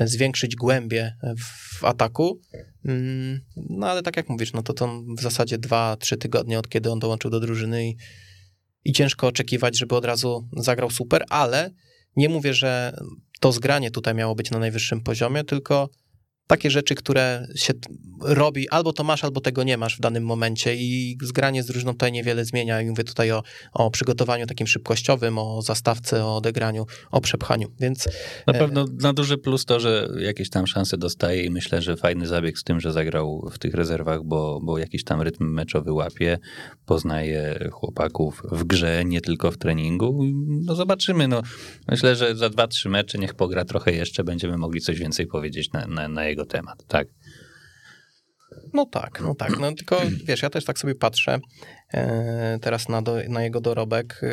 zwiększyć 0.00 0.56
głębię 0.56 1.16
w 1.38 1.84
ataku. 1.84 2.40
Mm, 2.84 3.40
no 3.56 3.86
ale 3.86 4.02
tak 4.02 4.16
jak 4.16 4.28
mówisz, 4.28 4.52
no 4.52 4.62
to 4.62 4.72
to 4.72 5.02
w 5.18 5.22
zasadzie 5.22 5.58
2-3 5.58 6.18
tygodnie 6.18 6.58
od 6.58 6.68
kiedy 6.68 6.90
on 6.90 6.98
dołączył 6.98 7.30
do 7.30 7.40
drużyny 7.40 7.88
i, 7.88 7.96
i 8.84 8.92
ciężko 8.92 9.26
oczekiwać, 9.26 9.78
żeby 9.78 9.96
od 9.96 10.04
razu 10.04 10.48
zagrał 10.56 10.90
super, 10.90 11.24
ale 11.28 11.70
nie 12.16 12.28
mówię, 12.28 12.54
że 12.54 12.96
to 13.40 13.52
zgranie 13.52 13.90
tutaj 13.90 14.14
miało 14.14 14.34
być 14.34 14.50
na 14.50 14.58
najwyższym 14.58 15.00
poziomie, 15.00 15.44
tylko 15.44 15.90
takie 16.48 16.70
rzeczy, 16.70 16.94
które 16.94 17.46
się 17.54 17.72
robi, 18.20 18.68
albo 18.68 18.92
to 18.92 19.04
masz, 19.04 19.24
albo 19.24 19.40
tego 19.40 19.62
nie 19.62 19.76
masz 19.76 19.96
w 19.96 20.00
danym 20.00 20.24
momencie 20.24 20.76
i 20.76 21.18
zgranie 21.22 21.62
z 21.62 21.66
drużyną 21.66 21.92
tutaj 21.92 22.12
niewiele 22.12 22.44
zmienia. 22.44 22.82
I 22.82 22.86
mówię 22.86 23.04
tutaj 23.04 23.32
o, 23.32 23.42
o 23.72 23.90
przygotowaniu 23.90 24.46
takim 24.46 24.66
szybkościowym, 24.66 25.38
o 25.38 25.62
zastawce, 25.62 26.24
o 26.24 26.36
odegraniu, 26.36 26.86
o 27.10 27.20
przepchaniu, 27.20 27.68
więc... 27.80 28.08
Na 28.46 28.52
e, 28.52 28.58
pewno 28.58 28.86
na 29.00 29.12
duży 29.12 29.38
plus 29.38 29.64
to, 29.64 29.80
że 29.80 30.08
jakieś 30.18 30.50
tam 30.50 30.66
szanse 30.66 30.98
dostaje 30.98 31.44
i 31.44 31.50
myślę, 31.50 31.82
że 31.82 31.96
fajny 31.96 32.26
zabieg 32.26 32.58
z 32.58 32.64
tym, 32.64 32.80
że 32.80 32.92
zagrał 32.92 33.50
w 33.52 33.58
tych 33.58 33.74
rezerwach, 33.74 34.24
bo, 34.24 34.60
bo 34.62 34.78
jakiś 34.78 35.04
tam 35.04 35.22
rytm 35.22 35.44
meczowy 35.44 35.92
łapie, 35.92 36.38
poznaje 36.86 37.68
chłopaków 37.72 38.42
w 38.52 38.64
grze, 38.64 39.04
nie 39.04 39.20
tylko 39.20 39.50
w 39.50 39.58
treningu. 39.58 40.24
No 40.48 40.74
zobaczymy, 40.74 41.28
no 41.28 41.42
myślę, 41.88 42.16
że 42.16 42.36
za 42.36 42.50
dwa, 42.50 42.66
trzy 42.68 42.88
mecze 42.88 43.18
niech 43.18 43.34
pogra 43.34 43.64
trochę 43.64 43.92
jeszcze, 43.92 44.24
będziemy 44.24 44.56
mogli 44.56 44.80
coś 44.80 44.98
więcej 44.98 45.26
powiedzieć 45.26 45.72
na, 45.72 45.86
na, 45.86 46.08
na 46.08 46.24
jego 46.24 46.37
jego 46.38 46.50
temat, 46.50 46.84
tak? 46.88 47.08
No 48.72 48.86
tak, 48.86 49.20
no 49.20 49.34
tak. 49.34 49.58
No 49.58 49.72
tylko 49.72 50.00
wiesz, 50.24 50.42
ja 50.42 50.50
też 50.50 50.64
tak 50.64 50.78
sobie 50.78 50.94
patrzę 50.94 51.38
e, 51.94 52.58
teraz 52.62 52.88
na, 52.88 53.02
do, 53.02 53.16
na 53.28 53.42
jego 53.42 53.60
dorobek. 53.60 54.20
E, 54.22 54.28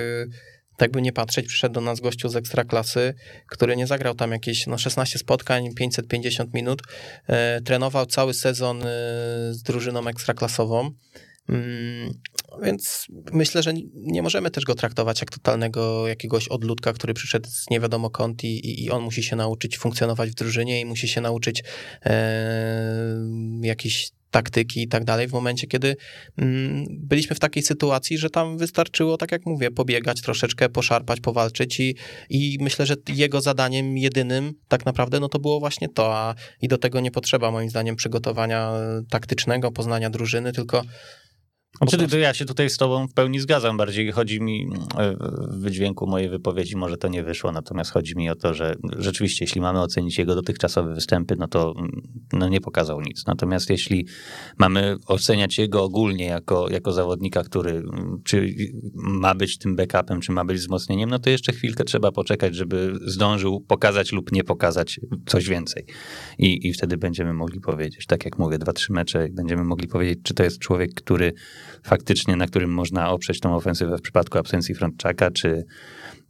tak 0.78 0.92
by 0.92 1.02
nie 1.02 1.14
patrzeć, 1.14 1.48
przyszedł 1.48 1.74
do 1.74 1.82
nas 1.82 2.00
gościu 2.00 2.30
z 2.30 2.36
ekstraklasy, 2.36 3.14
który 3.50 3.76
nie 3.76 3.88
zagrał 3.88 4.16
tam 4.16 4.32
jakieś 4.32 4.68
no, 4.68 4.78
16 4.78 5.20
spotkań, 5.20 5.74
550 5.76 6.54
minut. 6.54 6.82
E, 7.28 7.62
trenował 7.62 8.06
cały 8.06 8.34
sezon 8.34 8.82
e, 8.82 8.84
z 9.52 9.64
drużyną 9.64 10.08
ekstraklasową. 10.08 10.92
Więc 12.64 13.08
myślę, 13.34 13.64
że 13.64 13.74
nie 13.94 14.22
możemy 14.22 14.52
też 14.52 14.64
go 14.64 14.76
traktować 14.76 15.22
jak 15.22 15.32
totalnego 15.32 16.08
jakiegoś 16.08 16.48
odludka, 16.48 16.94
który 16.94 17.14
przyszedł 17.14 17.50
z 17.50 17.70
nie 17.70 17.80
wiadomo 17.80 18.10
kąt 18.10 18.44
i, 18.44 18.84
i 18.84 18.92
on 18.92 19.04
musi 19.04 19.24
się 19.24 19.36
nauczyć 19.36 19.78
funkcjonować 19.78 20.30
w 20.30 20.36
drużynie 20.36 20.82
i 20.82 20.86
musi 20.86 21.08
się 21.08 21.22
nauczyć 21.22 21.64
e, 22.06 22.16
jakiejś 23.62 24.12
taktyki 24.36 24.82
i 24.82 24.88
tak 24.88 25.04
dalej, 25.04 25.28
w 25.28 25.34
momencie, 25.34 25.68
kiedy 25.68 25.96
mm, 26.38 26.86
byliśmy 26.90 27.36
w 27.36 27.40
takiej 27.40 27.64
sytuacji, 27.64 28.18
że 28.18 28.30
tam 28.30 28.58
wystarczyło, 28.58 29.18
tak 29.18 29.32
jak 29.32 29.46
mówię, 29.46 29.72
pobiegać 29.72 30.22
troszeczkę, 30.22 30.70
poszarpać, 30.70 31.20
powalczyć 31.20 31.80
i, 31.80 31.96
i 32.30 32.58
myślę, 32.62 32.86
że 32.86 32.96
jego 33.08 33.42
zadaniem 33.42 33.98
jedynym 33.98 34.54
tak 34.68 34.86
naprawdę, 34.86 35.20
no 35.20 35.30
to 35.30 35.40
było 35.40 35.60
właśnie 35.60 35.90
to, 35.90 36.16
a 36.16 36.36
i 36.62 36.68
do 36.68 36.78
tego 36.78 37.00
nie 37.00 37.12
potrzeba 37.12 37.52
moim 37.52 37.70
zdaniem 37.70 37.96
przygotowania 37.96 38.72
taktycznego, 39.10 39.72
poznania 39.72 40.10
drużyny, 40.10 40.52
tylko 40.52 40.84
znaczy, 41.78 42.08
to 42.08 42.18
ja 42.18 42.34
się 42.34 42.46
tutaj 42.46 42.70
z 42.70 42.78
tobą 42.78 43.08
w 43.08 43.14
pełni 43.14 43.40
zgadzam. 43.40 43.78
Bardziej 43.78 44.12
chodzi 44.12 44.42
mi 44.42 44.68
e, 44.98 45.16
w 45.50 45.60
wydźwięku 45.60 46.08
mojej 46.08 46.30
wypowiedzi, 46.30 46.78
może 46.78 46.98
to 46.98 47.08
nie 47.08 47.24
wyszło, 47.24 47.52
natomiast 47.52 47.92
chodzi 47.92 48.18
mi 48.18 48.30
o 48.30 48.36
to, 48.36 48.54
że 48.54 48.76
rzeczywiście, 48.98 49.46
jeśli 49.46 49.62
mamy 49.62 49.82
ocenić 49.82 50.18
jego 50.18 50.36
dotychczasowe 50.36 50.94
występy, 50.94 51.36
no 51.40 51.48
to 51.48 51.74
mm, 51.78 52.02
no 52.34 52.50
nie 52.50 52.62
pokazał 52.62 53.02
nic. 53.02 53.26
Natomiast 53.28 53.70
jeśli 53.70 54.08
mamy 54.58 54.98
oceniać 55.08 55.58
jego 55.58 55.84
ogólnie 55.84 56.26
jako, 56.26 56.70
jako 56.70 56.92
zawodnika, 56.92 57.44
który 57.44 57.72
mm, 57.72 58.22
czy 58.24 58.56
ma 58.96 59.36
być 59.36 59.58
tym 59.58 59.76
backupem, 59.76 60.22
czy 60.22 60.32
ma 60.32 60.46
być 60.46 60.58
wzmocnieniem, 60.58 61.10
no 61.10 61.20
to 61.20 61.30
jeszcze 61.30 61.54
chwilkę 61.54 61.84
trzeba 61.84 62.12
poczekać, 62.12 62.56
żeby 62.56 62.94
zdążył 63.06 63.62
pokazać 63.62 64.12
lub 64.12 64.32
nie 64.32 64.44
pokazać 64.44 65.00
coś 65.26 65.50
więcej. 65.50 65.86
I, 66.38 66.68
i 66.68 66.74
wtedy 66.74 66.98
będziemy 66.98 67.34
mogli 67.34 67.60
powiedzieć, 67.60 68.06
tak 68.06 68.26
jak 68.26 68.40
mówię, 68.40 68.58
dwa, 68.58 68.74
trzy 68.74 68.94
mecze, 68.94 69.28
będziemy 69.32 69.64
mogli 69.64 69.88
powiedzieć, 69.88 70.20
czy 70.24 70.34
to 70.34 70.44
jest 70.44 70.60
człowiek, 70.60 70.94
który 70.94 71.34
faktycznie, 71.84 72.36
na 72.36 72.48
którym 72.48 72.74
można 72.74 73.12
oprzeć 73.12 73.40
tą 73.40 73.56
ofensywę 73.56 73.98
w 73.98 74.02
przypadku 74.02 74.38
absencji 74.38 74.76
Frontczaka, 74.76 75.32
czy, 75.32 75.66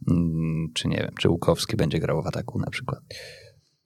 mm, 0.08 0.68
czy 0.74 0.88
nie 0.88 0.96
wiem, 0.96 1.12
czy 1.18 1.28
Łukowski 1.28 1.76
będzie 1.76 1.98
grał 1.98 2.22
w 2.22 2.26
ataku 2.26 2.58
na 2.58 2.70
przykład. 2.70 3.00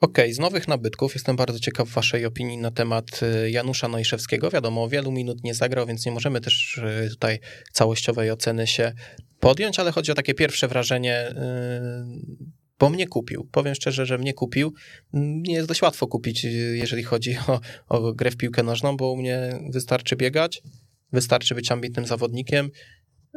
Okej, 0.00 0.24
okay, 0.24 0.34
z 0.34 0.38
nowych 0.38 0.68
nabytków 0.68 1.14
jestem 1.14 1.36
bardzo 1.36 1.58
ciekaw 1.58 1.88
waszej 1.88 2.26
opinii 2.26 2.58
na 2.58 2.70
temat 2.70 3.20
y, 3.22 3.50
Janusza 3.50 3.88
Nojszewskiego. 3.88 4.50
Wiadomo, 4.50 4.88
wielu 4.88 5.12
minut 5.12 5.44
nie 5.44 5.54
zagrał, 5.54 5.86
więc 5.86 6.06
nie 6.06 6.12
możemy 6.12 6.40
też 6.40 6.78
y, 6.78 7.08
tutaj 7.10 7.38
całościowej 7.72 8.30
oceny 8.30 8.66
się 8.66 8.92
podjąć, 9.40 9.78
ale 9.78 9.92
chodzi 9.92 10.12
o 10.12 10.14
takie 10.14 10.34
pierwsze 10.34 10.68
wrażenie, 10.68 11.30
y, 11.30 11.34
bo 12.78 12.90
mnie 12.90 13.06
kupił. 13.06 13.48
Powiem 13.52 13.74
szczerze, 13.74 14.06
że 14.06 14.18
mnie 14.18 14.34
kupił. 14.34 14.74
Nie 15.12 15.54
jest 15.54 15.68
dość 15.68 15.82
łatwo 15.82 16.06
kupić, 16.06 16.44
jeżeli 16.72 17.02
chodzi 17.02 17.36
o, 17.48 17.60
o 17.88 18.12
grę 18.12 18.30
w 18.30 18.36
piłkę 18.36 18.62
nożną, 18.62 18.96
bo 18.96 19.12
u 19.12 19.16
mnie 19.16 19.60
wystarczy 19.72 20.16
biegać, 20.16 20.62
Wystarczy 21.12 21.54
być 21.54 21.72
ambitnym 21.72 22.06
zawodnikiem, 22.06 22.70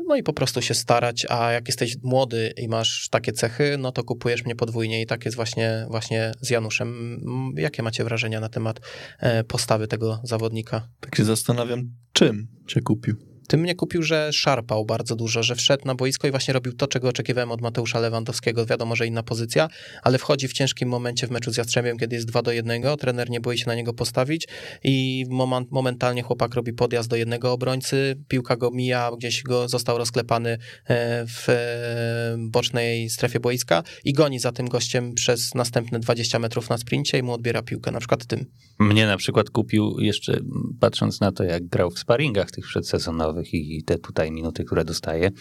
no 0.07 0.15
i 0.15 0.23
po 0.23 0.33
prostu 0.33 0.61
się 0.61 0.73
starać, 0.73 1.25
a 1.29 1.51
jak 1.51 1.67
jesteś 1.67 1.95
młody 2.03 2.53
i 2.57 2.67
masz 2.67 3.09
takie 3.09 3.31
cechy, 3.31 3.75
no 3.79 3.91
to 3.91 4.03
kupujesz 4.03 4.45
mnie 4.45 4.55
podwójnie 4.55 5.01
i 5.01 5.05
tak 5.05 5.25
jest 5.25 5.35
właśnie, 5.35 5.85
właśnie 5.89 6.31
z 6.41 6.49
Januszem. 6.49 7.19
Jakie 7.57 7.83
macie 7.83 8.03
wrażenia 8.03 8.39
na 8.39 8.49
temat 8.49 8.79
e, 9.19 9.43
postawy 9.43 9.87
tego 9.87 10.21
zawodnika? 10.23 10.89
Tak 10.99 11.15
się 11.15 11.23
zastanawiam, 11.23 11.91
czym 12.13 12.47
cię 12.67 12.81
kupił? 12.81 13.32
Tym 13.47 13.59
mnie 13.59 13.75
kupił, 13.75 14.03
że 14.03 14.33
szarpał 14.33 14.85
bardzo 14.85 15.15
dużo, 15.15 15.43
że 15.43 15.55
wszedł 15.55 15.85
na 15.85 15.95
boisko 15.95 16.27
i 16.27 16.31
właśnie 16.31 16.53
robił 16.53 16.73
to, 16.73 16.87
czego 16.87 17.09
oczekiwałem 17.09 17.51
od 17.51 17.61
Mateusza 17.61 17.99
Lewandowskiego. 17.99 18.65
Wiadomo, 18.65 18.95
że 18.95 19.07
inna 19.07 19.23
pozycja, 19.23 19.67
ale 20.03 20.17
wchodzi 20.17 20.47
w 20.47 20.53
ciężkim 20.53 20.89
momencie 20.89 21.27
w 21.27 21.31
meczu 21.31 21.51
z 21.51 21.57
Jastrzębiem, 21.57 21.97
kiedy 21.97 22.15
jest 22.15 22.27
2 22.27 22.41
do 22.41 22.51
1. 22.51 22.81
Trener 22.97 23.29
nie 23.29 23.41
boi 23.41 23.57
się 23.57 23.67
na 23.67 23.75
niego 23.75 23.93
postawić 23.93 24.47
i 24.83 25.25
moment, 25.29 25.71
momentalnie 25.71 26.23
chłopak 26.23 26.53
robi 26.53 26.73
podjazd 26.73 27.09
do 27.09 27.15
jednego 27.15 27.51
obrońcy, 27.51 28.15
piłka 28.27 28.55
go 28.55 28.71
mija, 28.71 29.11
gdzieś 29.17 29.43
go 29.43 29.67
został 29.67 29.97
rozklepany 29.97 30.49
e, 30.49 31.25
w 31.27 31.49
e, 31.49 32.35
bocznej 32.39 33.09
strefie 33.09 33.39
boiska 33.39 33.83
i 34.03 34.13
goni 34.13 34.39
za 34.39 34.51
tym 34.51 34.67
gościem 34.67 35.13
przez 35.13 35.55
następne 35.55 35.99
20 35.99 36.39
metrów 36.39 36.69
na 36.69 36.77
sprincie 36.77 37.17
i 37.17 37.23
mu 37.23 37.33
odbiera 37.33 37.61
piłkę, 37.61 37.91
na 37.91 37.99
przykład 37.99 38.25
tym. 38.25 38.45
Mnie 38.79 39.05
na 39.05 39.17
przykład 39.17 39.49
kupił 39.49 39.99
jeszcze, 39.99 40.39
patrząc 40.79 41.21
na 41.21 41.31
to, 41.31 41.43
jak 41.43 41.67
grał 41.67 41.91
w 41.91 41.99
sparingach 41.99 42.51
tych 42.51 42.65
przedsezonowych 42.65 43.32
i 43.41 43.83
te 43.85 43.97
tutaj 43.97 44.31
minuty, 44.31 44.63
które 44.63 44.85
dostaje, 44.85 45.31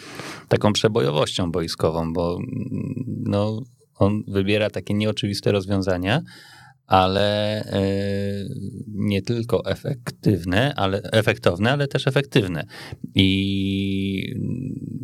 taką 0.49 0.72
przebojowością 0.72 1.53
boiskową, 1.53 2.12
bo 2.12 2.38
no, 3.07 3.61
on 3.95 4.22
wybiera 4.28 4.70
takie 4.70 4.95
nieoczywiste 4.95 5.53
rozwiązania, 5.53 6.22
ale 6.93 7.61
e, 7.64 7.82
nie 8.88 9.22
tylko 9.22 9.64
efektywne, 9.64 10.74
ale 10.76 11.03
efektowne, 11.03 11.72
ale 11.72 11.88
też 11.88 12.07
efektywne. 12.07 12.66
I 13.14 14.34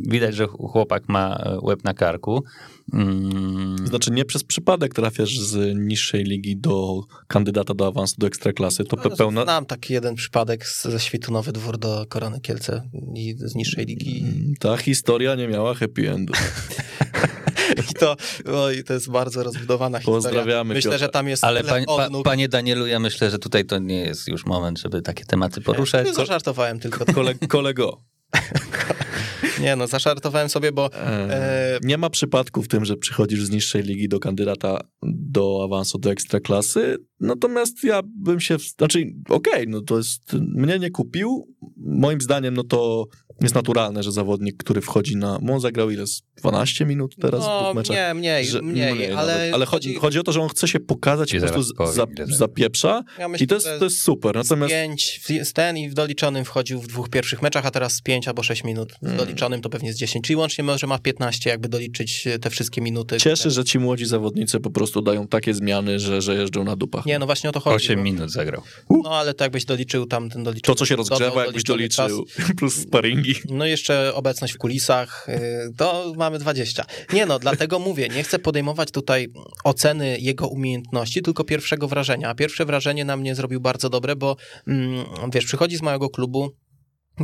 widać, 0.09 0.34
że 0.34 0.47
chłopak 0.47 1.09
ma 1.09 1.45
łeb 1.62 1.84
na 1.84 1.95
karku. 1.95 2.45
Mm. 2.93 3.86
Znaczy 3.86 4.11
nie 4.11 4.24
przez 4.24 4.45
przypadek 4.45 4.95
trafiasz 4.95 5.39
z 5.39 5.76
niższej 5.78 6.24
ligi 6.24 6.57
do 6.57 7.03
kandydata 7.26 7.74
do 7.74 7.86
awansu 7.86 8.14
do 8.18 8.26
ekstraklasy. 8.26 8.84
To 8.84 8.97
no, 9.05 9.16
pełna... 9.16 9.43
Znam 9.43 9.66
taki 9.66 9.93
jeden 9.93 10.14
przypadek 10.14 10.66
ze 10.66 11.01
świtu 11.01 11.32
Nowy 11.32 11.53
Dwór 11.53 11.78
do 11.78 12.07
Korony 12.09 12.41
Kielce 12.41 12.82
i 13.14 13.34
z 13.39 13.55
niższej 13.55 13.86
ligi. 13.86 14.20
Mm, 14.20 14.55
ta 14.61 14.76
historia 14.76 15.34
nie 15.34 15.49
miała 15.49 15.74
happy 15.74 16.11
endu. 16.11 16.32
I 17.91 17.95
to, 17.95 18.16
oj, 18.53 18.85
to 18.85 18.95
jest 18.95 19.11
bardzo 19.11 19.43
rozbudowana 19.43 19.99
historia. 19.99 20.16
Pozdrawiamy 20.16 20.74
Myślę, 20.74 20.91
Piotra. 20.91 21.07
że 21.07 21.09
tam 21.09 21.29
jest 21.29 21.45
Ale 21.45 21.64
pań, 21.64 21.85
pa, 21.87 22.09
panie 22.24 22.49
Danielu, 22.49 22.87
ja 22.87 22.99
myślę, 22.99 23.31
że 23.31 23.39
tutaj 23.39 23.64
to 23.64 23.79
nie 23.79 24.01
jest 24.01 24.29
już 24.29 24.47
moment, 24.47 24.79
żeby 24.79 25.03
takie 25.03 25.24
tematy 25.24 25.61
poruszać. 25.61 26.07
Nie, 26.07 26.14
zażartowałem 26.14 26.81
tylko. 26.81 27.05
Kole, 27.14 27.35
kolego. 27.35 28.03
Nie 29.61 29.76
no, 29.76 29.87
zaszartowałem 29.87 30.49
sobie, 30.49 30.72
bo... 30.72 30.93
E... 30.93 31.79
Nie 31.83 31.99
ma 31.99 32.11
przypadku 32.11 32.62
w 32.62 32.68
tym, 32.68 32.85
że 32.85 32.97
przychodzisz 32.97 33.45
z 33.45 33.51
niższej 33.51 33.83
ligi 33.83 34.09
do 34.09 34.20
kandydata 34.20 34.81
do 35.03 35.61
awansu 35.64 35.99
do 35.99 36.11
ekstraklasy, 36.11 36.97
natomiast 37.20 37.85
ja 37.85 38.01
bym 38.05 38.41
się... 38.41 38.57
Znaczy, 38.79 38.99
okej, 39.29 39.53
okay, 39.53 39.66
no 39.68 39.81
to 39.81 39.97
jest... 39.97 40.33
Mnie 40.33 40.79
nie 40.79 40.91
kupił. 40.91 41.57
Moim 41.76 42.20
zdaniem, 42.20 42.55
no 42.55 42.64
to 42.64 43.07
jest 43.41 43.55
naturalne, 43.55 44.03
że 44.03 44.12
zawodnik, 44.12 44.57
który 44.57 44.80
wchodzi 44.80 45.16
na... 45.16 45.41
On 45.51 45.61
zagrał 45.61 45.91
ile? 45.91 46.05
12 46.36 46.86
minut 46.86 47.16
teraz 47.20 47.41
no, 47.41 47.61
w 47.61 47.62
dwóch 47.62 47.74
meczach? 47.74 47.97
Nie, 47.97 48.14
mniej, 48.14 48.47
że, 48.47 48.62
mniej, 48.62 48.95
mniej, 48.95 49.12
ale... 49.12 49.51
Ale 49.55 49.66
chodzi, 49.66 49.95
chodzi 49.95 50.18
o 50.18 50.22
to, 50.22 50.32
że 50.32 50.41
on 50.41 50.49
chce 50.49 50.68
się 50.68 50.80
pokazać 50.80 51.34
i 51.34 51.41
po 51.41 51.47
prostu 51.47 51.86
za, 51.93 52.07
zapieprza 52.24 53.05
ja 53.18 53.28
myślę, 53.28 53.45
i 53.45 53.49
to 53.49 53.55
jest, 53.55 53.68
to 53.78 53.84
jest 53.84 54.03
super. 54.03 54.34
Natomiast... 54.34 54.72
Z 54.72 54.74
pięć, 54.74 55.20
z 55.43 55.53
ten 55.53 55.78
i 55.78 55.89
w 55.89 55.95
doliczonym 55.95 56.45
wchodził 56.45 56.80
w 56.80 56.86
dwóch 56.86 57.09
pierwszych 57.09 57.43
meczach, 57.43 57.66
a 57.66 57.70
teraz 57.70 57.93
z 57.93 58.03
5 58.03 58.28
albo 58.28 58.43
6 58.43 58.64
minut. 58.64 58.93
W 58.93 59.01
hmm. 59.01 59.18
doliczonym 59.18 59.61
to 59.61 59.68
pewnie 59.68 59.93
z 59.93 59.97
10, 59.97 60.26
czyli 60.26 60.36
łącznie 60.36 60.64
może 60.64 60.86
ma 60.86 60.99
15, 60.99 61.51
jakby 61.51 61.68
doliczyć 61.68 62.28
te 62.41 62.51
wszystkie 62.51 62.80
minuty. 62.80 63.16
Cieszy, 63.16 63.51
że 63.51 63.64
ci 63.64 63.78
młodzi 63.78 64.07
zawodnicy 64.07 64.61
po 64.61 64.70
prostu 64.70 65.03
dają 65.03 65.26
takie 65.26 65.55
zmiany, 65.55 65.99
że, 65.99 66.22
że 66.22 66.34
jeżdżą 66.34 66.64
na 66.64 66.76
dupach. 66.76 67.07
Nie, 67.07 67.18
no 67.18 67.26
właśnie 67.26 67.51
o 67.51 67.53
to 67.53 67.61
chodzi. 67.61 67.76
8 67.76 67.97
bo... 67.97 68.05
minut 68.05 68.30
zagrał. 68.30 68.62
No 68.91 69.11
ale 69.11 69.34
to 69.34 69.45
jakbyś 69.45 69.64
doliczył 69.64 70.07
tam 70.07 70.30
ten 70.30 70.45
doliczył. 70.45 70.74
To, 70.74 70.78
co 70.78 70.86
się 70.86 70.97
rozgrzewa, 70.97 71.45
jakbyś 71.45 71.62
doliczył, 71.62 72.24
czas. 72.24 72.57
plus 72.59 72.74
sparingi. 72.74 73.28
No 73.51 73.66
jeszcze 73.66 74.14
obecność 74.14 74.55
w 74.55 74.59
kulisach, 74.59 75.29
y, 75.29 75.72
to 75.76 76.12
mamy 76.16 76.39
20. 76.39 76.85
Nie 77.12 77.26
no, 77.26 77.39
dlatego 77.39 77.79
mówię, 77.79 78.09
nie 78.09 78.22
chcę 78.22 78.39
podejmować 78.39 78.91
tutaj 78.91 79.29
oceny 79.64 80.18
jego 80.20 80.49
umiejętności, 80.49 81.22
tylko 81.22 81.45
pierwszego 81.45 81.89
wrażenia. 81.89 82.29
A 82.29 82.35
pierwsze 82.35 82.64
wrażenie 82.64 83.05
na 83.05 83.16
mnie 83.16 83.35
zrobił 83.35 83.61
bardzo 83.61 83.91
dobre, 83.91 84.16
bo 84.16 84.37
mm, 84.66 85.05
wiesz, 85.33 85.45
przychodzi 85.45 85.76
z 85.76 85.83
małego 85.83 86.11
klubu, 86.11 86.51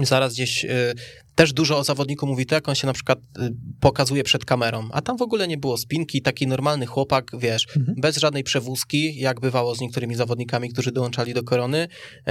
zaraz 0.03 0.35
gdzieś 0.35 0.65
y, 0.65 0.95
też 1.35 1.53
dużo 1.53 1.79
o 1.79 1.85
zawodniku 1.85 2.27
mówi 2.27 2.47
to, 2.47 2.55
jak 2.55 2.69
on 2.69 2.75
się 2.75 2.87
na 2.87 2.93
przykład 2.93 3.19
y, 3.19 3.55
pokazuje 3.81 4.25
przed 4.25 4.45
kamerą, 4.45 4.89
a 4.93 5.03
tam 5.03 5.19
w 5.19 5.23
ogóle 5.23 5.49
nie 5.49 5.59
było 5.59 5.77
spinki, 5.77 6.23
taki 6.23 6.47
normalny 6.47 6.87
chłopak, 6.87 7.31
wiesz, 7.39 7.67
mhm. 7.77 8.01
bez 8.01 8.17
żadnej 8.17 8.45
przewózki, 8.45 9.21
jak 9.21 9.41
bywało 9.41 9.75
z 9.75 9.81
niektórymi 9.81 10.15
zawodnikami, 10.15 10.69
którzy 10.69 10.93
dołączali 10.93 11.35
do 11.35 11.43
korony, 11.43 11.79
y, 11.79 12.31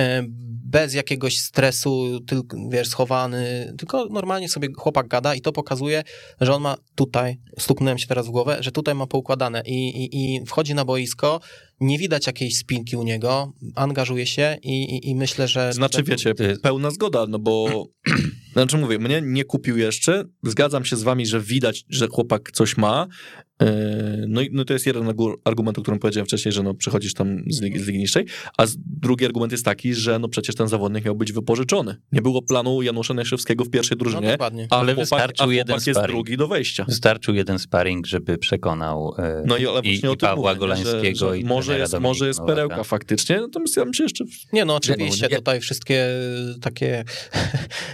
bez 0.66 0.94
jakiegoś 0.94 1.38
stresu, 1.40 2.20
tylko, 2.28 2.58
wiesz, 2.70 2.88
schowany, 2.88 3.74
tylko 3.78 4.06
normalnie 4.06 4.50
sobie 4.50 4.70
chłopak 4.78 5.08
gada 5.08 5.36
i 5.36 5.42
to 5.42 5.52
pokazuje, 5.52 6.04
że 6.42 6.54
on 6.54 6.62
ma 6.62 6.78
tutaj, 6.96 7.40
stuknąłem 7.60 7.98
się 7.98 8.08
teraz 8.08 8.28
w 8.28 8.30
głowę, 8.30 8.58
że 8.60 8.72
tutaj 8.72 8.96
ma 8.96 9.08
poukładane 9.08 9.62
i, 9.66 10.04
i, 10.04 10.36
i 10.36 10.46
wchodzi 10.46 10.76
na 10.76 10.86
boisko, 10.86 11.40
nie 11.80 11.98
widać 11.98 12.28
jakiejś 12.28 12.58
spinki 12.58 12.96
u 12.96 13.04
niego, 13.04 13.54
angażuje 13.76 14.26
się 14.26 14.58
i, 14.62 14.84
i, 14.84 15.10
i 15.10 15.16
myślę, 15.16 15.48
że... 15.48 15.74
Znaczy, 15.74 16.04
wiecie, 16.04 16.34
pełna 16.62 16.92
zgoda, 16.92 17.26
no 17.30 17.40
bo 17.40 17.86
znaczy 18.54 18.78
mówię, 18.78 19.00
mnie 19.00 19.22
nie 19.22 19.44
kupił 19.44 19.78
jeszcze. 19.78 20.24
Zgadzam 20.44 20.86
się 20.86 20.96
z 20.96 21.04
wami, 21.04 21.26
że 21.26 21.42
widać, 21.42 21.86
że 21.90 22.08
chłopak 22.08 22.52
coś 22.52 22.78
ma. 22.78 23.08
E, 23.64 24.26
no 24.28 24.42
i 24.42 24.50
no 24.52 24.66
to 24.66 24.74
jest 24.74 24.86
jeden 24.86 25.14
argument, 25.44 25.80
o 25.80 25.82
którym 25.82 26.00
powiedziałem 26.00 26.26
wcześniej, 26.26 26.52
że 26.52 26.64
no 26.64 26.74
przychodzisz 26.74 27.14
tam 27.14 27.44
z 27.50 27.62
ligi, 27.62 27.80
z 27.80 27.88
ligi 27.88 28.00
niższej, 28.00 28.26
a 28.58 28.66
drugi 28.86 29.26
argument 29.26 29.52
jest 29.52 29.66
taki, 29.66 29.94
że 29.94 30.20
no 30.20 30.28
przecież 30.28 30.56
ten 30.56 30.68
zawodnik 30.68 31.06
miał 31.06 31.16
być 31.16 31.32
wypożyczony. 31.32 31.96
Nie 32.12 32.22
było 32.22 32.42
planu 32.42 32.82
Janusza 32.82 33.14
Najszewskiego 33.14 33.66
w 33.66 33.70
pierwszej 33.70 33.98
drużynie, 33.98 34.38
no, 34.40 34.48
a 34.70 34.80
ale 34.80 34.94
chłopak, 34.94 35.20
wystarczył 35.20 35.50
a 35.50 35.54
jeden 35.54 35.78
jest 35.88 36.02
drugi 36.02 36.38
do 36.38 36.48
wejścia. 36.48 36.86
Wystarczył 36.88 37.36
jeden 37.36 37.60
sparring, 37.60 38.08
żeby 38.08 38.38
przekonał 38.38 39.16
e, 39.18 39.44
no 39.46 39.58
i, 39.58 39.68
ale 39.68 39.82
i, 39.82 39.96
i 39.96 40.18
Pawła 40.18 40.52
mówię, 40.52 40.60
Golańskiego 40.60 41.16
że, 41.16 41.30
że 41.30 41.40
i 41.40 41.46
może 41.46 41.80
jest, 41.80 42.00
może 42.00 42.28
jest 42.28 42.40
perełka 42.48 42.84
faktycznie, 42.84 43.42
natomiast 43.42 43.78
ja 43.78 43.84
bym 43.84 43.94
się 43.94 44.04
jeszcze... 44.04 44.26
Nie 44.54 44.66
no, 44.66 44.76
oczywiście, 44.76 45.28
nie, 45.32 45.38
tutaj 45.38 45.60
wszystkie 45.60 46.08
takie 46.62 47.04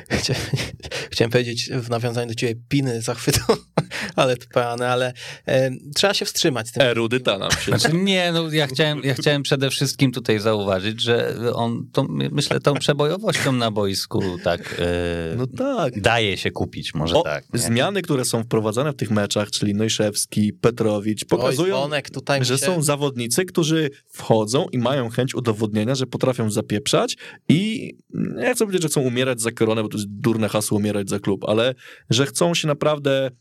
chciałem 1.11 1.31
powiedzieć 1.31 1.69
w 1.73 1.89
nawiązaniu 1.89 2.27
do 2.27 2.35
ciebie 2.35 2.61
piny 2.69 3.01
zachwytu, 3.01 3.41
ale 4.15 4.37
to 4.37 4.45
peany, 4.53 4.87
ale 4.87 5.13
e, 5.45 5.58
trzeba 5.95 6.13
się 6.13 6.25
wstrzymać. 6.25 6.67
Z 6.67 6.71
tym 6.71 6.83
Erudyta 6.83 7.37
nam 7.37 7.51
się. 7.51 7.77
Znaczy, 7.77 7.97
nie, 7.97 8.31
no 8.31 8.51
ja 8.51 8.67
chciałem, 8.67 9.01
ja 9.03 9.13
chciałem 9.13 9.43
przede 9.43 9.69
wszystkim 9.69 10.11
tutaj 10.11 10.39
zauważyć, 10.39 11.01
że 11.01 11.35
on, 11.53 11.89
to, 11.93 12.05
myślę, 12.09 12.59
tą 12.59 12.73
przebojowością 12.73 13.51
na 13.51 13.71
boisku 13.71 14.21
tak, 14.43 14.75
e, 14.79 15.35
no 15.37 15.47
tak. 15.47 16.01
daje 16.01 16.37
się 16.37 16.51
kupić, 16.51 16.93
może 16.93 17.15
o, 17.15 17.21
tak. 17.21 17.53
Nie? 17.53 17.59
Zmiany, 17.59 18.01
które 18.01 18.25
są 18.25 18.43
wprowadzane 18.43 18.91
w 18.91 18.95
tych 18.95 19.11
meczach, 19.11 19.51
czyli 19.51 19.73
Nojszewski, 19.73 20.53
Petrowicz, 20.53 21.25
pokazują, 21.25 21.89
Oj, 22.29 22.45
że 22.45 22.57
się... 22.57 22.65
są 22.65 22.81
zawodnicy, 22.81 23.45
którzy 23.45 23.89
wchodzą 24.07 24.65
i 24.71 24.77
mają 24.77 25.09
chęć 25.09 25.35
udowodnienia, 25.35 25.95
że 25.95 26.05
potrafią 26.05 26.51
zapieprzać 26.51 27.17
i 27.49 27.91
nie 28.13 28.53
chcę 28.53 28.65
powiedzieć, 28.65 28.81
że 28.81 28.89
chcą 28.89 29.01
umierać 29.01 29.41
za 29.41 29.51
koronę, 29.51 29.83
bo 29.83 29.89
to 29.89 29.97
jest 29.97 30.09
durne 30.09 30.49
hasło 30.49 30.77
umierać 30.77 31.09
za 31.09 31.19
klub, 31.19 31.45
ale 31.47 31.75
że 32.09 32.25
chcą 32.25 32.55
się 32.55 32.67
naprawdę 32.67 33.09
E, 33.19 33.31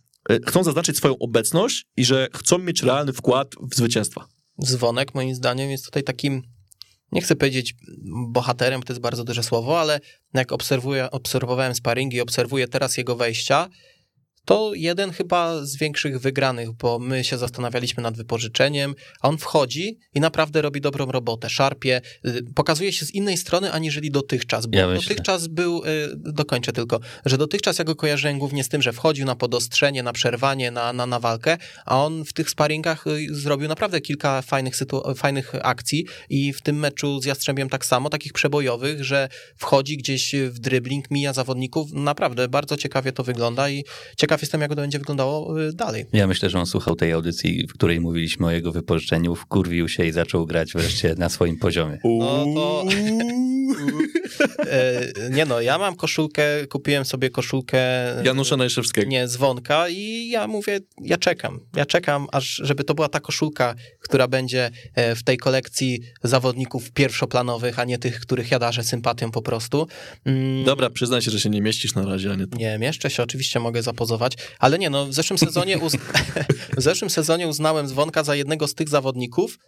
chcą 0.46 0.64
zaznaczyć 0.64 0.96
swoją 0.96 1.18
obecność 1.18 1.86
i 1.96 2.04
że 2.04 2.28
chcą 2.34 2.58
mieć 2.58 2.82
realny 2.82 3.12
wkład 3.12 3.54
w 3.70 3.74
zwycięstwa. 3.74 4.28
Dzwonek 4.64 5.14
moim 5.14 5.34
zdaniem 5.34 5.70
jest 5.70 5.84
tutaj 5.84 6.02
takim, 6.02 6.42
nie 7.12 7.20
chcę 7.20 7.36
powiedzieć 7.36 7.74
bohaterem, 8.28 8.82
to 8.82 8.92
jest 8.92 9.00
bardzo 9.00 9.24
duże 9.24 9.42
słowo, 9.42 9.80
ale 9.80 10.00
jak 10.34 10.52
obserwuję, 10.52 11.10
obserwowałem 11.10 11.74
sparingi, 11.74 12.20
obserwuję 12.20 12.68
teraz 12.68 12.96
jego 12.96 13.16
wejścia, 13.16 13.68
to 14.48 14.74
jeden 14.74 15.10
chyba 15.10 15.64
z 15.64 15.76
większych 15.76 16.20
wygranych, 16.20 16.72
bo 16.72 16.98
my 16.98 17.24
się 17.24 17.38
zastanawialiśmy 17.38 18.02
nad 18.02 18.16
wypożyczeniem, 18.16 18.94
a 19.20 19.28
on 19.28 19.38
wchodzi 19.38 19.98
i 20.14 20.20
naprawdę 20.20 20.62
robi 20.62 20.80
dobrą 20.80 21.06
robotę, 21.06 21.50
szarpie, 21.50 22.00
y, 22.26 22.42
pokazuje 22.54 22.92
się 22.92 23.06
z 23.06 23.14
innej 23.14 23.36
strony 23.36 23.72
aniżeli 23.72 24.10
dotychczas, 24.10 24.66
bo 24.66 24.78
ja 24.78 24.94
dotychczas 24.94 25.46
był, 25.46 25.84
y, 25.84 25.88
dokończę 26.16 26.72
tylko, 26.72 27.00
że 27.24 27.38
dotychczas 27.38 27.78
ja 27.78 27.84
go 27.84 27.96
kojarzyłem 27.96 28.38
głównie 28.38 28.64
z 28.64 28.68
tym, 28.68 28.82
że 28.82 28.92
wchodził 28.92 29.26
na 29.26 29.36
podostrzenie, 29.36 30.02
na 30.02 30.12
przerwanie, 30.12 30.70
na, 30.70 30.92
na, 30.92 31.06
na 31.06 31.20
walkę, 31.20 31.58
a 31.86 32.04
on 32.04 32.24
w 32.24 32.32
tych 32.32 32.50
sparingach 32.50 33.06
y, 33.06 33.26
zrobił 33.30 33.68
naprawdę 33.68 34.00
kilka 34.00 34.42
fajnych, 34.42 34.74
fajnych 35.16 35.52
akcji 35.62 36.06
i 36.28 36.52
w 36.52 36.62
tym 36.62 36.78
meczu 36.78 37.20
z 37.20 37.24
Jastrzębiem 37.24 37.68
tak 37.68 37.86
samo, 37.86 38.10
takich 38.10 38.32
przebojowych, 38.32 39.04
że 39.04 39.28
wchodzi 39.56 39.96
gdzieś 39.96 40.34
w 40.34 40.58
dribbling, 40.58 41.10
mija 41.10 41.32
zawodników, 41.32 41.92
naprawdę 41.92 42.48
bardzo 42.48 42.76
ciekawie 42.76 43.12
to 43.12 43.24
wygląda 43.24 43.70
i 43.70 43.84
ciekawie 44.16 44.37
ciekaw 44.38 44.42
jestem, 44.42 44.60
jak 44.60 44.70
to 44.70 44.76
będzie 44.76 44.98
wyglądało 44.98 45.60
y, 45.62 45.72
dalej. 45.72 46.06
Ja 46.12 46.26
myślę, 46.26 46.50
że 46.50 46.58
on 46.58 46.66
słuchał 46.66 46.96
tej 46.96 47.12
audycji, 47.12 47.66
w 47.66 47.72
której 47.72 48.00
mówiliśmy 48.00 48.46
o 48.46 48.50
jego 48.50 48.72
wypożyczeniu, 48.72 49.34
wkurwił 49.34 49.88
się 49.88 50.06
i 50.06 50.12
zaczął 50.12 50.46
grać 50.46 50.72
wreszcie 50.72 51.14
na 51.18 51.28
swoim 51.28 51.58
poziomie. 51.58 51.98
No 52.04 52.44
to... 52.54 52.84
E, 54.70 55.30
nie 55.30 55.44
no, 55.44 55.60
ja 55.60 55.78
mam 55.78 55.96
koszulkę, 55.96 56.66
kupiłem 56.66 57.04
sobie 57.04 57.30
koszulkę 57.30 57.78
Janusza 58.24 58.56
Najszewskiego. 58.56 59.08
nie, 59.10 59.26
dzwonka 59.28 59.88
i 59.88 60.28
ja 60.28 60.46
mówię, 60.46 60.80
ja 61.02 61.16
czekam. 61.16 61.60
Ja 61.76 61.86
czekam, 61.86 62.26
aż 62.32 62.60
żeby 62.64 62.84
to 62.84 62.94
była 62.94 63.08
ta 63.08 63.20
koszulka, 63.20 63.74
która 64.00 64.28
będzie 64.28 64.70
e, 64.94 65.14
w 65.14 65.22
tej 65.24 65.38
kolekcji 65.38 66.00
zawodników 66.22 66.90
pierwszoplanowych, 66.92 67.78
a 67.78 67.84
nie 67.84 67.98
tych, 67.98 68.20
których 68.20 68.50
ja 68.50 68.58
darzę 68.58 68.82
sympatią 68.82 69.30
po 69.30 69.42
prostu. 69.42 69.86
Mm, 70.24 70.64
Dobra, 70.64 70.90
przyznaj 70.90 71.22
się, 71.22 71.30
że 71.30 71.40
się 71.40 71.50
nie 71.50 71.62
mieścisz 71.62 71.94
na 71.94 72.06
razie, 72.06 72.32
a 72.32 72.34
nie 72.34 72.46
Nie, 72.52 72.78
mieszczę 72.78 73.10
się, 73.10 73.22
oczywiście 73.22 73.60
mogę 73.60 73.82
zapozować, 73.82 74.27
ale 74.58 74.78
nie, 74.78 74.90
no 74.90 75.06
w 75.06 75.14
zeszłym 75.14 75.38
sezonie, 75.38 75.78
uz... 75.78 75.96
w 76.78 76.82
zeszłym 76.82 77.10
sezonie 77.10 77.48
uznałem 77.48 77.88
Dzwonka 77.88 78.24
za 78.24 78.34
jednego 78.34 78.68
z 78.68 78.74
tych 78.74 78.88
zawodników, 78.88 79.58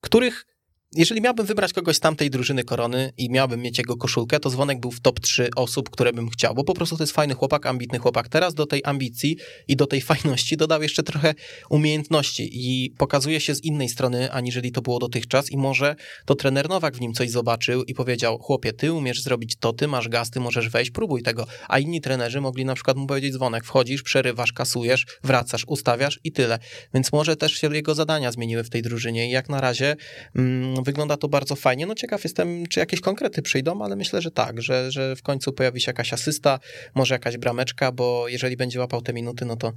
których 0.00 0.46
jeżeli 0.94 1.20
miałbym 1.20 1.46
wybrać 1.46 1.72
kogoś 1.72 1.96
z 1.96 2.00
tamtej 2.00 2.30
drużyny 2.30 2.64
korony 2.64 3.12
i 3.16 3.30
miałbym 3.30 3.62
mieć 3.62 3.78
jego 3.78 3.96
koszulkę, 3.96 4.40
to 4.40 4.50
dzwonek 4.50 4.80
był 4.80 4.90
w 4.90 5.00
top 5.00 5.20
3 5.20 5.48
osób, 5.56 5.90
które 5.90 6.12
bym 6.12 6.28
chciał, 6.28 6.54
bo 6.54 6.64
po 6.64 6.74
prostu 6.74 6.96
to 6.96 7.02
jest 7.02 7.12
fajny 7.12 7.34
chłopak, 7.34 7.66
ambitny 7.66 7.98
chłopak. 7.98 8.28
Teraz 8.28 8.54
do 8.54 8.66
tej 8.66 8.82
ambicji 8.84 9.36
i 9.68 9.76
do 9.76 9.86
tej 9.86 10.00
fajności 10.10 10.56
dodał 10.56 10.82
jeszcze 10.82 11.02
trochę 11.02 11.34
umiejętności 11.70 12.50
i 12.52 12.90
pokazuje 12.90 13.40
się 13.40 13.54
z 13.54 13.64
innej 13.64 13.88
strony, 13.88 14.32
aniżeli 14.32 14.72
to 14.72 14.82
było 14.82 14.98
dotychczas 14.98 15.50
i 15.50 15.56
może 15.56 15.96
to 16.24 16.34
trener 16.34 16.68
Nowak 16.68 16.96
w 16.96 17.00
nim 17.00 17.12
coś 17.12 17.30
zobaczył 17.30 17.84
i 17.84 17.94
powiedział, 17.94 18.38
chłopie, 18.38 18.72
ty 18.72 18.92
umiesz 18.92 19.22
zrobić 19.22 19.56
to, 19.56 19.72
ty 19.72 19.88
masz 19.88 20.08
gaz, 20.08 20.30
ty 20.30 20.40
możesz 20.40 20.68
wejść, 20.68 20.90
próbuj 20.90 21.22
tego. 21.22 21.46
A 21.68 21.78
inni 21.78 22.00
trenerzy 22.00 22.40
mogli 22.40 22.64
na 22.64 22.74
przykład 22.74 22.96
mu 22.96 23.06
powiedzieć, 23.06 23.32
dzwonek, 23.32 23.64
wchodzisz, 23.64 24.02
przerywasz, 24.02 24.52
kasujesz, 24.52 25.06
wracasz, 25.24 25.64
ustawiasz 25.66 26.20
i 26.24 26.32
tyle. 26.32 26.58
Więc 26.94 27.12
może 27.12 27.36
też 27.36 27.52
się 27.52 27.74
jego 27.74 27.94
zadania 27.94 28.32
zmieniły 28.32 28.64
w 28.64 28.70
tej 28.70 28.82
drużynie 28.82 29.28
i 29.28 29.30
jak 29.30 29.48
na 29.48 29.60
razie 29.60 29.96
mm, 30.36 30.77
wygląda 30.82 31.16
to 31.16 31.28
bardzo 31.28 31.56
fajnie. 31.56 31.86
No 31.86 31.94
ciekaw 31.94 32.24
jestem, 32.24 32.66
czy 32.66 32.80
jakieś 32.80 33.00
konkrety 33.00 33.42
przyjdą, 33.42 33.82
ale 33.82 33.96
myślę, 33.96 34.22
że 34.22 34.30
tak, 34.30 34.62
że, 34.62 34.90
że 34.90 35.16
w 35.16 35.22
końcu 35.22 35.52
pojawi 35.52 35.80
się 35.80 35.90
jakaś 35.90 36.12
asysta, 36.12 36.58
może 36.94 37.14
jakaś 37.14 37.36
brameczka, 37.36 37.92
bo 37.92 38.28
jeżeli 38.28 38.56
będzie 38.56 38.80
łapał 38.80 39.02
te 39.02 39.12
minuty, 39.12 39.44
no 39.44 39.56
to 39.56 39.72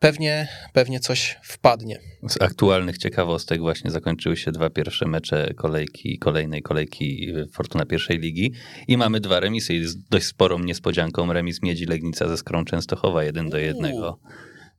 pewnie, 0.00 0.48
pewnie 0.72 1.00
coś 1.00 1.38
wpadnie. 1.42 1.98
Z 2.28 2.42
aktualnych 2.42 2.98
ciekawostek 2.98 3.60
właśnie 3.60 3.90
zakończyły 3.90 4.36
się 4.36 4.52
dwa 4.52 4.70
pierwsze 4.70 5.06
mecze 5.06 5.54
kolejki, 5.56 6.18
kolejnej 6.18 6.62
kolejki 6.62 7.32
Fortuna 7.52 7.86
pierwszej 7.86 8.18
ligi 8.18 8.52
i 8.88 8.96
mamy 8.96 9.20
dwa 9.20 9.40
remisy 9.40 9.74
i 9.74 9.86
z 9.86 10.08
dość 10.08 10.26
sporą 10.26 10.58
niespodzianką 10.58 11.32
remis 11.32 11.62
Miedzi 11.62 11.86
Legnica 11.86 12.28
ze 12.28 12.36
Skrą 12.36 12.64
Częstochowa 12.64 13.24
1 13.24 13.48
do 13.48 13.58
1. 13.58 13.92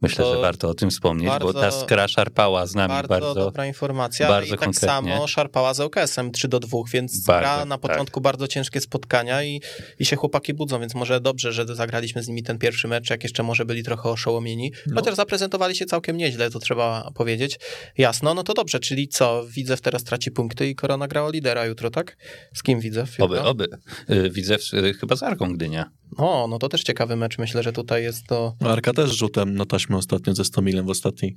Myślę, 0.01 0.25
To 0.25 0.35
że 0.35 0.41
warto 0.41 0.69
o 0.69 0.73
tym 0.73 0.89
wspomnieć, 0.89 1.27
bo 1.39 1.39
bardzo- 1.39 1.53
ta 1.61 1.71
skra 1.71 2.07
szarpała 2.07 2.65
z 2.65 2.75
nami 2.75 2.89
Bardzo, 2.93 3.07
bardzo. 3.07 3.33
dobra 3.35 3.65
informacja. 3.65 4.27
bardzo 4.27 4.47
I 4.47 4.49
tak 4.49 4.59
konkretnie. 4.59 4.87
samo 4.87 5.27
szarpała 5.27 5.73
z 5.73 5.79
ŁKS-em 5.79 6.31
3 6.31 6.47
do 6.47 6.59
2, 6.59 6.77
więc 6.93 7.23
Bardzo, 7.25 7.41
gra 7.41 7.65
na 7.65 7.77
tak. 7.77 7.91
początku 7.91 8.21
bardzo 8.21 8.47
ciężkie 8.47 8.81
spotkania 8.81 9.43
i, 9.43 9.61
i 9.99 10.05
się 10.05 10.15
chłopaki 10.15 10.53
budzą, 10.53 10.79
więc 10.79 10.95
może 10.95 11.21
dobrze, 11.21 11.51
że 11.53 11.65
zagraliśmy 11.75 12.23
z 12.23 12.27
nimi 12.27 12.43
ten 12.43 12.57
pierwszy 12.57 12.87
mecz, 12.87 13.09
jak 13.09 13.23
jeszcze 13.23 13.43
może 13.43 13.65
byli 13.65 13.83
trochę 13.83 14.09
oszołomieni. 14.09 14.71
No. 14.87 14.95
Chociaż 14.95 15.15
zaprezentowali 15.15 15.75
się 15.75 15.85
całkiem 15.85 16.17
nieźle, 16.17 16.49
to 16.49 16.59
trzeba 16.59 17.11
powiedzieć. 17.15 17.59
Jasno, 17.97 18.33
no 18.33 18.43
to 18.43 18.53
dobrze, 18.53 18.79
czyli 18.79 19.07
co? 19.07 19.43
Widzew 19.47 19.81
teraz 19.81 20.03
traci 20.03 20.31
punkty 20.31 20.67
i 20.69 20.75
Korona 20.75 21.07
gra 21.07 21.23
o 21.23 21.31
lidera 21.31 21.65
jutro, 21.65 21.89
tak? 21.89 22.17
Z 22.53 22.63
kim 22.63 22.79
Widzew? 22.79 23.19
Oby, 23.19 23.35
jutro? 23.35 23.49
oby. 23.49 23.67
Y, 24.09 24.29
Widzę 24.29 24.55
y, 24.73 24.93
chyba 24.93 25.15
z 25.15 25.23
Arką 25.23 25.53
Gdynia. 25.53 25.91
O, 26.17 26.47
no 26.47 26.59
to 26.59 26.69
też 26.69 26.83
ciekawy 26.83 27.15
mecz. 27.15 27.37
Myślę, 27.37 27.63
że 27.63 27.73
tutaj 27.73 28.03
jest 28.03 28.27
to... 28.27 28.55
Arka 28.59 28.93
też 28.93 29.17
rzutem 29.17 29.55
na 29.55 29.65
taśmę 29.65 29.97
ostatnio 29.97 30.35
ze 30.35 30.45
100 30.45 30.61
milem 30.61 30.85
w 30.85 30.89
ostatniej. 30.89 31.35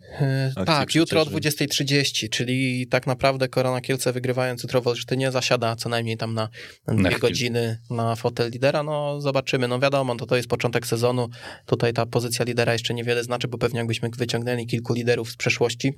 Akcji 0.49 0.64
tak, 0.66 0.95
jutro 0.95 1.22
o 1.22 1.27
przecież. 1.27 1.55
20.30, 1.55 2.29
czyli 2.29 2.87
tak 2.87 3.07
naprawdę 3.07 3.49
Korona 3.49 3.81
Kielce 3.81 4.12
wygrywając 4.12 4.62
jutro 4.62 4.81
w 4.81 4.87
Olsztynie 4.87 5.31
zasiada 5.31 5.77
co 5.77 5.89
najmniej 5.89 6.16
tam 6.16 6.35
na 6.35 6.49
dwie 6.89 7.18
godziny 7.18 7.79
na 7.91 8.16
fotel 8.16 8.51
lidera. 8.51 8.83
No 8.83 9.20
zobaczymy, 9.20 9.68
no 9.68 9.81
wiadomo, 9.81 10.16
to, 10.16 10.27
to 10.27 10.37
jest 10.37 10.49
początek 10.49 10.87
sezonu. 10.87 11.29
Tutaj 11.66 11.93
ta 11.93 12.07
pozycja 12.07 12.45
lidera 12.45 12.72
jeszcze 12.72 12.95
niewiele 12.95 13.25
znaczy, 13.25 13.49
bo 13.49 13.59
pewnie 13.59 13.79
jakbyśmy 13.79 14.11
wyciągnęli 14.18 14.66
kilku 14.66 14.95
liderów 14.95 15.31
z 15.31 15.37
przeszłości, 15.37 15.93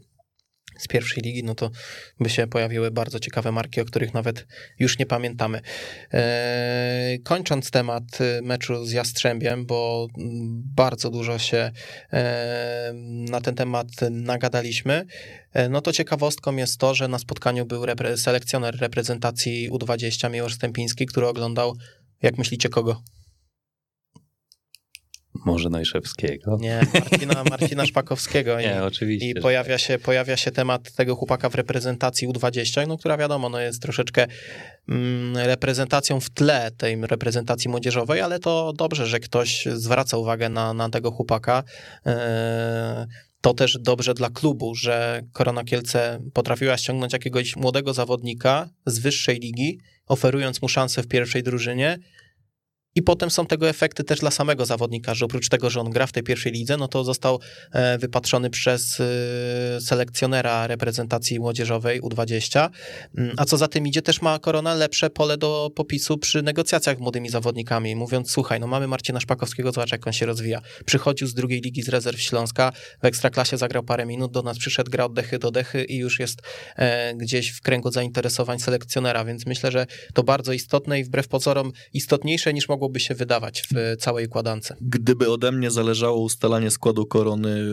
z 0.79 0.89
pierwszej 0.89 1.23
ligi, 1.23 1.45
no 1.45 1.55
to 1.55 1.71
by 2.21 2.31
się 2.31 2.47
pojawiły 2.47 2.91
bardzo 2.91 3.21
ciekawe 3.21 3.53
marki, 3.53 3.81
o 3.81 3.85
których 3.85 4.15
nawet 4.15 4.47
już 4.79 4.99
nie 4.99 5.07
pamiętamy. 5.07 5.61
Eee, 6.13 7.21
kończąc 7.21 7.71
temat 7.71 8.21
y, 8.21 8.43
meczu 8.43 8.85
z 8.85 8.93
Jastrzębiem, 8.93 9.67
bo 9.67 10.09
mm, 10.19 10.63
bardzo 10.75 11.11
dużo 11.11 11.39
się 11.39 11.71
e, 12.13 12.93
na 13.31 13.41
ten 13.41 13.55
temat 13.55 13.87
nagadaliśmy, 14.11 15.07
e, 15.53 15.69
no 15.69 15.81
to 15.81 15.93
ciekawostką 15.93 16.57
jest 16.57 16.79
to, 16.79 16.95
że 16.95 17.09
na 17.09 17.19
spotkaniu 17.19 17.67
był 17.67 17.83
repre- 17.83 18.17
selekcjoner 18.17 18.81
reprezentacji 18.81 19.71
U20 19.71 20.31
Miłosz 20.31 20.55
Stępiński, 20.55 21.07
który 21.07 21.27
oglądał, 21.27 21.77
jak 22.23 22.39
myślicie, 22.39 22.69
kogo? 22.69 23.03
Może 25.47 25.69
Najszewskiego. 25.69 26.59
Nie, 26.61 26.81
Marcina, 26.95 27.45
Marcina 27.51 27.87
Szpakowskiego. 27.87 28.59
Nie, 28.61 28.77
I- 28.77 28.79
oczywiście. 28.79 29.31
I 29.31 29.35
pojawia 29.35 29.79
się, 29.79 29.99
pojawia 29.99 30.37
się 30.37 30.51
temat 30.51 30.93
tego 30.93 31.17
chłopaka 31.17 31.49
w 31.49 31.55
reprezentacji 31.55 32.29
U20, 32.29 32.89
no, 32.89 32.99
która 32.99 33.17
wiadomo, 33.17 33.49
no, 33.49 33.61
jest 33.61 33.83
troszeczkę 33.83 34.27
mm, 34.89 35.37
reprezentacją 35.37 36.21
w 36.21 36.31
tle 36.31 36.71
tej 36.77 36.97
reprezentacji 37.01 37.71
młodzieżowej, 37.71 38.21
ale 38.21 38.39
to 38.39 38.73
dobrze, 38.73 39.07
że 39.07 39.21
ktoś 39.21 39.65
zwraca 39.75 40.17
uwagę 40.17 40.49
na, 40.49 40.75
na 40.75 40.91
tego 40.91 41.11
chłopaka. 41.11 41.63
Eee, 42.07 42.17
to 43.41 43.55
też 43.55 43.79
dobrze 43.81 44.15
dla 44.15 44.31
klubu, 44.31 44.75
że 44.75 45.23
Korona 45.33 45.65
Kielce 45.65 46.21
potrafiła 46.33 46.77
ściągnąć 46.77 47.13
jakiegoś 47.13 47.57
młodego 47.57 47.95
zawodnika 47.95 48.69
z 48.87 48.99
wyższej 48.99 49.39
ligi, 49.39 49.79
oferując 50.07 50.63
mu 50.63 50.69
szansę 50.69 51.03
w 51.03 51.09
pierwszej 51.09 51.43
drużynie. 51.43 51.99
I 52.97 53.03
potem 53.03 53.31
są 53.31 53.47
tego 53.47 53.69
efekty 53.69 54.05
też 54.05 54.21
dla 54.21 54.31
samego 54.31 54.67
zawodnika, 54.67 55.15
że 55.15 55.25
oprócz 55.25 55.49
tego, 55.49 55.71
że 55.71 55.81
on 55.81 55.91
gra 55.91 56.07
w 56.07 56.13
tej 56.13 56.23
pierwszej 56.23 56.53
lidze, 56.53 56.77
no 56.77 56.89
to 56.89 57.05
został 57.05 57.41
e, 57.73 57.99
wypatrzony 57.99 58.51
przez 58.51 59.01
e, 59.01 59.81
selekcjonera 59.81 60.67
reprezentacji 60.67 61.41
młodzieżowej 61.41 62.03
U20. 62.03 62.69
Mm, 63.17 63.35
A 63.37 63.45
co 63.45 63.57
za 63.57 63.69
tym 63.69 63.87
idzie, 63.87 64.03
też 64.03 64.23
ma 64.23 64.39
Korona 64.39 64.75
lepsze 64.75 65.11
pole 65.11 65.37
do 65.37 65.71
popisu 65.75 66.19
przy 66.19 66.43
negocjacjach 66.43 66.97
z 66.97 67.01
młodymi 67.01 67.29
zawodnikami, 67.29 67.97
mówiąc, 67.97 68.31
słuchaj, 68.31 68.61
no 68.61 68.67
mamy 68.67 68.87
Marcina 68.87 69.21
Szpakowskiego, 69.21 69.73
zobacz 69.73 69.93
jak 69.93 70.07
on 70.07 70.13
się 70.13 70.27
rozwija. 70.27 70.61
Przychodził 70.85 71.29
z 71.29 71.35
drugiej 71.35 71.61
ligi 71.61 71.83
z 71.83 71.89
rezerw 71.89 72.21
Śląska, 72.21 72.73
w 73.03 73.05
Ekstraklasie 73.05 73.57
zagrał 73.57 73.83
parę 73.83 74.07
minut, 74.07 74.33
do 74.33 74.43
nas 74.43 74.59
przyszedł, 74.59 74.91
gra 74.91 75.05
od 75.05 75.15
dechy 75.15 75.39
do 75.39 75.51
dechy 75.51 75.85
i 75.85 75.97
już 75.97 76.21
jest 76.21 76.43
e, 76.77 77.15
gdzieś 77.15 77.51
w 77.51 77.61
kręgu 77.61 77.91
zainteresowań 77.91 78.59
selekcjonera, 78.59 79.25
więc 79.25 79.47
myślę, 79.47 79.71
że 79.71 79.87
to 80.15 80.23
bardzo 80.23 80.53
istotne 80.53 81.01
i 81.01 81.05
wbrew 81.05 81.29
pozorom 81.29 81.73
istotniejsze 81.93 82.55
niż 82.55 82.69
mogłoby 82.87 83.01
się 83.01 83.15
wydawać 83.15 83.63
w 83.75 83.97
całej 84.01 84.27
układance. 84.27 84.73
Gdyby 84.81 85.31
ode 85.31 85.53
mnie 85.53 85.71
zależało 85.71 86.23
ustalanie 86.23 86.71
składu 86.71 87.07
korony 87.07 87.65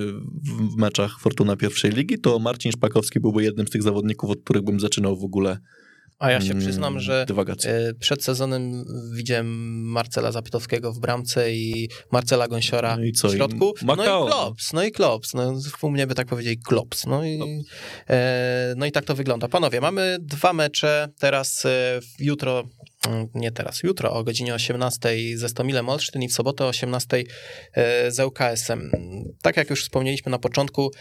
w 0.74 0.78
meczach 0.78 1.20
Fortuna 1.20 1.56
pierwszej 1.56 1.92
ligi, 1.92 2.20
to 2.20 2.40
Marcin 2.40 2.72
Szpakowski 2.72 3.20
byłby 3.20 3.44
jednym 3.44 3.68
z 3.68 3.70
tych 3.70 3.84
zawodników, 3.84 4.30
od 4.30 4.40
których 4.44 4.64
bym 4.64 4.80
zaczynał 4.80 5.18
w 5.20 5.24
ogóle 5.24 5.58
A 6.20 6.32
ja 6.32 6.42
się 6.42 6.52
mm, 6.52 6.64
przyznam, 6.64 7.00
że 7.00 7.26
dywagację. 7.28 7.72
e, 7.72 7.94
przed 7.94 8.24
sezonem 8.24 8.86
widziałem 9.16 9.48
Marcela 9.92 10.32
Zapytowskiego 10.32 10.94
w 10.94 11.00
bramce 11.00 11.54
i 11.54 11.90
Marcela 12.12 12.48
Gąsiora 12.48 12.98
No 12.98 13.04
i 13.04 13.12
co, 13.12 13.30
w 13.30 13.34
i 13.34 13.36
środku. 13.36 13.74
No 13.82 13.96
Makao. 13.96 14.28
i 14.28 14.32
Klops, 14.32 14.74
no 14.74 14.84
i 14.84 14.92
Klops. 14.92 15.34
No, 15.34 15.54
u 15.82 15.90
mnie 15.92 16.08
by 16.08 16.16
tak 16.16 16.28
powiedzieli 16.28 16.58
Klops. 16.58 17.06
No 17.06 17.26
i, 17.26 17.40
e, 18.10 18.74
no 18.78 18.86
i 18.86 18.92
tak 18.92 19.06
to 19.06 19.16
wygląda. 19.16 19.48
Panowie, 19.48 19.82
mamy 19.82 20.18
dwa 20.22 20.54
mecze. 20.54 21.10
Teraz 21.20 21.66
e, 21.66 22.00
jutro, 22.20 22.64
nie 23.34 23.52
teraz, 23.52 23.84
jutro 23.84 24.14
o 24.14 24.24
godzinie 24.24 24.54
18 24.54 25.10
ze 25.36 25.50
Stomilem 25.50 25.90
Olsztyn 25.90 26.22
i 26.22 26.28
w 26.28 26.34
sobotę 26.34 26.66
o 26.66 26.68
18 26.68 27.24
e, 27.74 28.12
z 28.12 28.20
ŁKS-em. 28.20 28.92
Tak 29.42 29.58
jak 29.58 29.70
już 29.70 29.84
wspomnieliśmy 29.84 30.32
na 30.32 30.40
początku, 30.40 30.92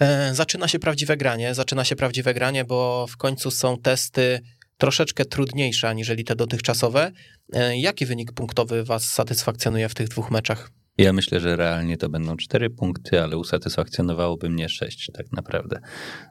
e, 0.00 0.34
zaczyna 0.34 0.68
się 0.68 0.78
prawdziwe 0.78 1.16
granie. 1.16 1.54
Zaczyna 1.54 1.84
się 1.84 1.96
prawdziwe 1.96 2.34
granie, 2.34 2.64
bo 2.64 3.06
w 3.06 3.16
końcu 3.16 3.50
są 3.50 3.78
testy 3.78 4.40
troszeczkę 4.78 5.24
trudniejsze 5.24 5.88
aniżeli 5.88 6.24
te 6.24 6.36
dotychczasowe. 6.36 7.12
E, 7.52 7.78
Jaki 7.78 8.06
wynik 8.06 8.32
punktowy 8.32 8.84
Was 8.84 9.04
satysfakcjonuje 9.04 9.88
w 9.88 9.94
tych 9.94 10.08
dwóch 10.08 10.30
meczach? 10.30 10.70
Ja 10.98 11.12
myślę, 11.12 11.40
że 11.40 11.56
realnie 11.56 11.96
to 11.96 12.08
będą 12.08 12.36
cztery 12.36 12.70
punkty, 12.70 13.22
ale 13.22 13.36
usatysfakcjonowałoby 13.36 14.50
mnie 14.50 14.68
sześć 14.68 15.10
tak 15.14 15.32
naprawdę. 15.32 15.80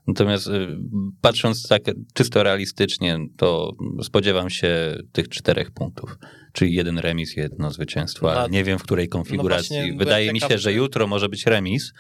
Natomiast 0.08 0.48
y, 0.48 0.78
patrząc 1.22 1.68
tak 1.68 1.82
czysto 2.14 2.44
realistycznie, 2.44 3.20
to 3.38 3.72
spodziewam 4.04 4.50
się 4.50 4.98
tych 5.12 5.30
czterech 5.30 5.72
punktów. 5.72 6.18
Czyli 6.54 6.74
jeden 6.74 6.98
remis, 6.98 7.36
jedno 7.36 7.72
zwycięstwo, 7.72 8.32
ale 8.32 8.50
nie 8.50 8.64
wiem 8.64 8.80
w 8.80 8.84
której 8.84 9.10
konfiguracji. 9.10 9.76
No 9.76 9.82
właśnie, 9.82 9.98
Wydaje 9.98 10.34
mi 10.34 10.40
się, 10.40 10.58
że 10.58 10.74
jutro 10.74 11.08
może 11.08 11.30
być 11.30 11.46
remis, 11.46 11.94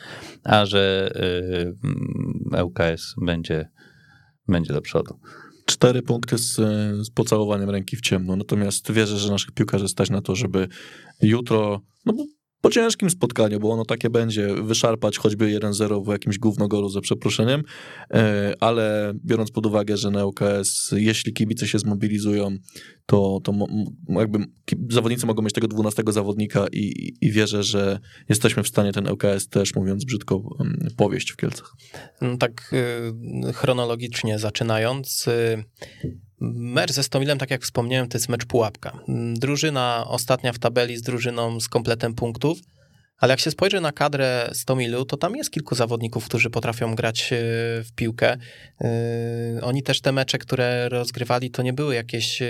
a 0.44 0.66
że 0.66 1.12
y, 1.16 1.76
mm, 1.84 2.66
ŁKS 2.66 3.16
będzie, 3.22 3.70
będzie 4.48 4.74
do 4.74 4.82
przodu. 4.82 5.20
Cztery 5.66 6.02
punkty 6.02 6.38
z, 6.38 6.56
z 7.06 7.10
pocałowaniem 7.10 7.70
ręki 7.70 7.98
w 7.98 8.02
ciemno. 8.02 8.36
Natomiast 8.36 8.92
wierzę, 8.92 9.18
że 9.18 9.32
naszych 9.32 9.52
piłkarzy 9.52 9.88
stać 9.88 10.10
na 10.10 10.22
to, 10.22 10.36
żeby 10.36 10.68
jutro, 11.22 11.82
no 12.06 12.14
bo 12.14 12.24
po 12.64 12.70
ciężkim 12.70 13.10
spotkaniu, 13.10 13.60
bo 13.60 13.72
ono 13.72 13.86
takie 13.86 14.10
będzie, 14.10 14.48
wyszarpać 14.54 15.18
choćby 15.18 15.60
1-0 15.60 16.06
w 16.06 16.08
jakimś 16.08 16.40
gównogolu 16.40 16.90
za 16.90 17.02
przeproszeniem, 17.02 17.64
e, 18.14 18.54
ale 18.60 19.14
biorąc 19.26 19.52
pod 19.52 19.66
uwagę, 19.66 19.98
że 19.98 20.12
na 20.12 20.26
UKS, 20.26 20.92
jeśli 20.96 21.34
kibice 21.34 21.68
się 21.68 21.80
zmobilizują, 21.80 22.58
to, 23.06 23.40
to 23.44 23.54
jakby 24.10 24.40
zawodnicy 24.90 25.26
mogą 25.26 25.44
mieć 25.44 25.54
tego 25.54 25.68
12 25.68 26.04
zawodnika 26.08 26.66
i, 26.72 27.14
i 27.22 27.32
wierzę, 27.32 27.64
że 27.64 28.00
jesteśmy 28.30 28.64
w 28.64 28.68
stanie 28.68 28.92
ten 28.92 29.08
ŁKS 29.08 29.48
też, 29.50 29.76
mówiąc 29.76 30.06
brzydko, 30.06 30.42
powieść 30.98 31.32
w 31.32 31.36
Kielcach. 31.36 31.74
No 32.22 32.38
tak 32.38 32.74
y, 33.50 33.54
chronologicznie 33.54 34.40
zaczynając, 34.40 35.28
y, 35.28 35.64
Mecz 36.40 36.92
ze 36.92 37.04
Stomilem, 37.04 37.38
tak 37.38 37.52
jak 37.52 37.62
wspomniałem, 37.62 38.08
to 38.08 38.18
jest 38.18 38.30
mecz 38.30 38.46
pułapka. 38.46 39.00
Drużyna 39.34 40.06
ostatnia 40.08 40.54
w 40.54 40.60
tabeli 40.60 40.98
z 40.98 41.02
drużyną 41.02 41.60
z 41.60 41.70
kompletem 41.70 42.14
punktów. 42.14 42.58
Ale 43.24 43.32
jak 43.32 43.40
się 43.40 43.52
spojrzy 43.52 43.82
na 43.82 43.92
kadrę 43.92 44.50
Stomilu, 44.54 45.06
to 45.06 45.18
tam 45.18 45.36
jest 45.36 45.52
kilku 45.52 45.76
zawodników, 45.76 46.26
którzy 46.26 46.50
potrafią 46.50 46.96
grać 46.96 47.34
e, 47.34 47.36
w 47.84 47.88
piłkę. 47.96 48.38
E, 48.82 48.88
oni 49.62 49.84
też 49.84 50.02
te 50.02 50.12
mecze, 50.12 50.38
które 50.38 50.90
rozgrywali, 50.90 51.52
to 51.52 51.62
nie 51.62 51.74
były 51.74 51.96
jakieś 51.96 52.42
e, 52.42 52.48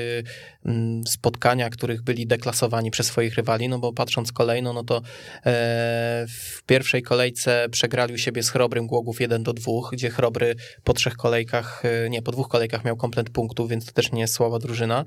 spotkania, 1.07 1.69
których 1.69 2.01
byli 2.01 2.27
deklasowani 2.27 2.91
przez 2.91 3.07
swoich 3.07 3.35
rywali, 3.35 3.69
no 3.69 3.79
bo 3.79 3.93
patrząc 3.93 4.31
kolejno, 4.31 4.73
no 4.73 4.83
to 4.83 5.01
w 6.27 6.63
pierwszej 6.65 7.01
kolejce 7.01 7.65
przegrali 7.71 8.13
u 8.13 8.17
siebie 8.17 8.43
z 8.43 8.49
Chrobrym 8.49 8.87
Głogów 8.87 9.21
1 9.21 9.43
do 9.43 9.53
2, 9.53 9.71
gdzie 9.91 10.09
Chrobry 10.09 10.55
po 10.83 10.93
trzech 10.93 11.15
kolejkach, 11.15 11.83
nie, 12.09 12.21
po 12.21 12.31
dwóch 12.31 12.47
kolejkach 12.47 12.85
miał 12.85 12.97
komplet 12.97 13.29
punktów, 13.29 13.69
więc 13.69 13.85
to 13.85 13.91
też 13.91 14.11
nie 14.11 14.21
jest 14.21 14.33
słaba 14.33 14.59
drużyna. 14.59 15.05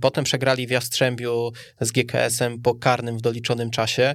Potem 0.00 0.24
przegrali 0.24 0.66
w 0.66 0.70
Jastrzębiu 0.70 1.52
z 1.80 1.92
GKS-em 1.92 2.62
po 2.62 2.74
karnym 2.74 3.18
w 3.18 3.20
doliczonym 3.20 3.70
czasie. 3.70 4.14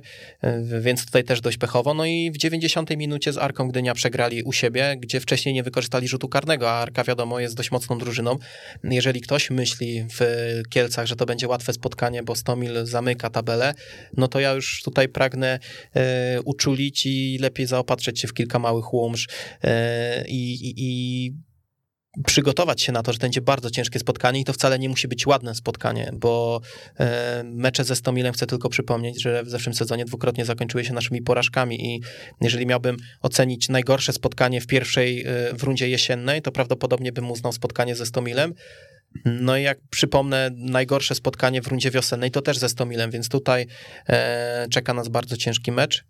Więc 0.82 1.06
tutaj 1.06 1.24
też 1.24 1.42
dość 1.42 1.58
pechowo. 1.58 1.94
No 1.94 2.06
i 2.06 2.32
w 2.32 2.38
90 2.38 2.98
minucie 2.98 3.34
z 3.34 3.38
Arką 3.38 3.68
Gdynia 3.68 3.94
przegrali 3.94 4.44
u 4.44 4.54
siebie, 4.54 4.98
gdzie 5.00 5.20
wcześniej 5.20 5.56
nie 5.56 5.64
wykorzystali 5.64 6.08
rzutu 6.08 6.30
karnego, 6.30 6.72
a 6.72 6.74
Arka 6.74 7.04
wiadomo 7.04 7.40
jest 7.40 7.56
dość 7.56 7.72
mocną 7.72 7.98
drużyną. 7.98 8.38
Jeżeli 8.84 9.22
ktoś 9.22 9.50
myśli 9.50 10.06
w 10.20 10.22
Kielcach, 10.70 11.06
że 11.06 11.16
to 11.16 11.26
będzie 11.26 11.48
łatwe 11.48 11.74
spotkanie, 11.74 12.24
bo 12.24 12.36
Stomil 12.36 12.86
zamyka 12.86 13.30
tabelę, 13.30 13.74
no 14.18 14.28
to 14.28 14.40
ja 14.40 14.52
już 14.52 14.82
tutaj 14.84 15.10
pragnę 15.10 15.60
e, 15.96 16.42
uczulić 16.42 17.06
i 17.06 17.38
lepiej 17.42 17.66
zaopatrzyć 17.66 18.20
się 18.20 18.28
w 18.28 18.34
kilka 18.34 18.60
małych 18.60 18.94
łomż 18.94 19.28
e, 19.64 20.26
i, 20.28 20.74
i 20.78 21.34
przygotować 22.26 22.82
się 22.82 22.92
na 22.92 23.04
to, 23.04 23.12
że 23.14 23.20
to 23.20 23.22
będzie 23.22 23.42
bardzo 23.42 23.70
ciężkie 23.70 24.00
spotkanie 24.00 24.40
i 24.40 24.44
to 24.44 24.54
wcale 24.54 24.80
nie 24.80 24.90
musi 24.90 25.08
być 25.08 25.28
ładne 25.28 25.56
spotkanie, 25.56 26.12
bo 26.14 26.62
e, 27.00 27.44
mecze 27.44 27.84
ze 27.84 27.96
Stomilem 27.96 28.34
chcę 28.34 28.48
tylko 28.48 28.70
przypomnieć, 28.70 29.22
że 29.22 29.44
w 29.44 29.50
zeszłym 29.50 29.76
sezonie 29.76 30.06
dwukrotnie 30.06 30.46
zakończyły 30.46 30.86
się 30.86 30.94
naszymi 30.94 31.22
porażkami 31.22 31.96
i 31.96 32.02
jeżeli 32.42 32.66
miałbym 32.66 32.98
ocenić 33.22 33.70
najgorsze 33.70 34.14
spotkanie 34.14 34.62
w 34.62 34.68
pierwszej 34.68 35.22
e, 35.22 35.54
w 35.54 35.64
rundzie 35.64 35.90
jesiennej, 35.90 36.42
to 36.42 36.52
prawdopodobnie 36.52 37.12
bym 37.12 37.32
uznał 37.32 37.52
spotkanie 37.54 37.96
ze 37.96 38.06
Stomilem, 38.06 38.54
no 39.26 39.58
i 39.58 39.64
jak 39.64 39.78
przypomnę, 39.90 40.52
najgorsze 40.56 41.16
spotkanie 41.16 41.62
w 41.62 41.68
rundzie 41.68 41.92
wiosennej 41.92 42.32
to 42.32 42.42
też 42.42 42.58
ze 42.58 42.70
Stomilem, 42.70 43.12
więc 43.12 43.30
tutaj 43.30 43.68
e, 44.10 44.68
czeka 44.72 44.94
nas 44.94 45.08
bardzo 45.08 45.38
ciężki 45.38 45.72
mecz. 45.72 46.06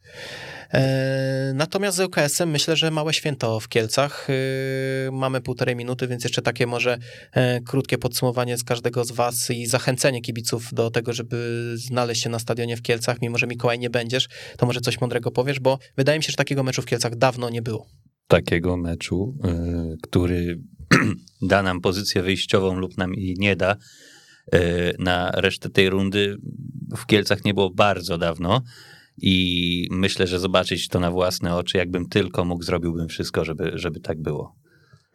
E, 0.74 1.52
natomiast 1.56 1.98
z 1.98 2.00
UKS-em 2.00 2.50
myślę, 2.50 2.76
że 2.76 2.92
małe 2.92 3.14
święto 3.14 3.60
w 3.60 3.68
Kielcach. 3.68 4.28
E, 4.30 5.12
mamy 5.12 5.42
półtorej 5.42 5.76
minuty, 5.76 6.08
więc 6.08 6.24
jeszcze 6.24 6.42
takie 6.42 6.68
może 6.68 6.98
e, 7.32 7.62
krótkie 7.62 7.98
podsumowanie 7.98 8.58
z 8.58 8.64
każdego 8.64 9.06
z 9.06 9.12
Was 9.12 9.50
i 9.50 9.66
zachęcenie 9.66 10.22
kibiców 10.22 10.74
do 10.74 10.92
tego, 10.92 11.14
żeby 11.14 11.72
znaleźć 11.76 12.24
się 12.24 12.30
na 12.30 12.40
stadionie 12.40 12.78
w 12.78 12.82
Kielcach, 12.82 13.22
mimo 13.22 13.38
że 13.38 13.48
Mikołaj 13.48 13.80
nie 13.80 13.90
będziesz, 13.90 14.28
to 14.58 14.66
może 14.66 14.82
coś 14.82 15.02
mądrego 15.02 15.32
powiesz, 15.32 15.60
bo 15.60 15.80
wydaje 15.98 16.20
mi 16.20 16.24
się, 16.24 16.32
że 16.32 16.38
takiego 16.38 16.64
meczu 16.64 16.82
w 16.82 16.86
Kielcach 16.86 17.16
dawno 17.16 17.50
nie 17.50 17.62
było. 17.62 17.88
Takiego 18.28 18.78
meczu, 18.78 19.38
który 20.04 20.62
da 21.42 21.64
nam 21.64 21.82
pozycję 21.82 22.22
wyjściową 22.22 22.76
lub 22.76 22.98
nam 22.98 23.14
jej 23.14 23.36
nie 23.38 23.56
da, 23.56 23.76
na 25.00 25.32
resztę 25.32 25.70
tej 25.70 25.90
rundy 25.90 26.38
w 26.98 27.06
Kielcach 27.06 27.46
nie 27.46 27.54
było 27.54 27.70
bardzo 27.70 28.18
dawno 28.18 28.62
i 29.18 29.88
myślę, 29.92 30.28
że 30.28 30.40
zobaczyć 30.40 30.88
to 30.88 31.00
na 31.00 31.12
własne 31.12 31.56
oczy, 31.56 31.78
jakbym 31.78 32.10
tylko 32.10 32.46
mógł, 32.46 32.64
zrobiłbym 32.64 33.08
wszystko, 33.08 33.46
żeby, 33.46 33.72
żeby 33.76 34.00
tak 34.00 34.22
było. 34.22 34.56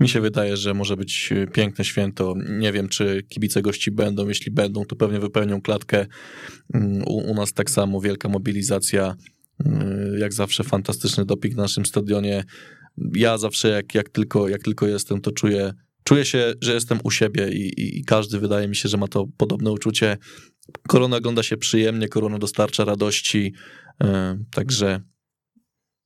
Mi 0.00 0.08
się 0.08 0.20
wydaje, 0.20 0.56
że 0.56 0.74
może 0.74 0.96
być 0.96 1.32
piękne 1.52 1.84
święto. 1.84 2.34
Nie 2.48 2.72
wiem, 2.72 2.88
czy 2.88 3.22
kibice 3.28 3.62
gości 3.62 3.90
będą. 3.90 4.28
Jeśli 4.28 4.50
będą, 4.50 4.84
to 4.84 4.96
pewnie 4.96 5.20
wypełnią 5.20 5.60
klatkę. 5.60 6.06
Mm, 6.74 7.02
u, 7.06 7.16
u 7.16 7.34
nas 7.34 7.52
tak 7.52 7.70
samo 7.70 8.00
wielka 8.00 8.28
mobilizacja. 8.28 9.16
Mm, 9.64 10.18
jak 10.18 10.32
zawsze 10.32 10.64
fantastyczny 10.64 11.24
doping 11.24 11.56
na 11.56 11.62
naszym 11.62 11.86
stadionie. 11.86 12.44
Ja 13.14 13.38
zawsze 13.38 13.68
jak, 13.68 13.94
jak, 13.94 14.08
tylko, 14.08 14.48
jak 14.48 14.62
tylko 14.62 14.86
jestem, 14.86 15.20
to 15.20 15.32
czuję, 15.32 15.72
czuję 16.04 16.24
się, 16.24 16.52
że 16.60 16.74
jestem 16.74 16.98
u 17.04 17.10
siebie 17.10 17.50
i, 17.52 17.80
i, 17.80 17.98
i 17.98 18.04
każdy 18.04 18.38
wydaje 18.38 18.68
mi 18.68 18.76
się, 18.76 18.88
że 18.88 18.96
ma 18.96 19.08
to 19.08 19.26
podobne 19.36 19.72
uczucie. 19.72 20.16
Korona 20.88 21.16
ogląda 21.16 21.42
się 21.42 21.56
przyjemnie, 21.56 22.08
korona 22.08 22.38
dostarcza 22.38 22.84
radości, 22.84 23.52
E, 23.87 23.87
także 24.50 25.00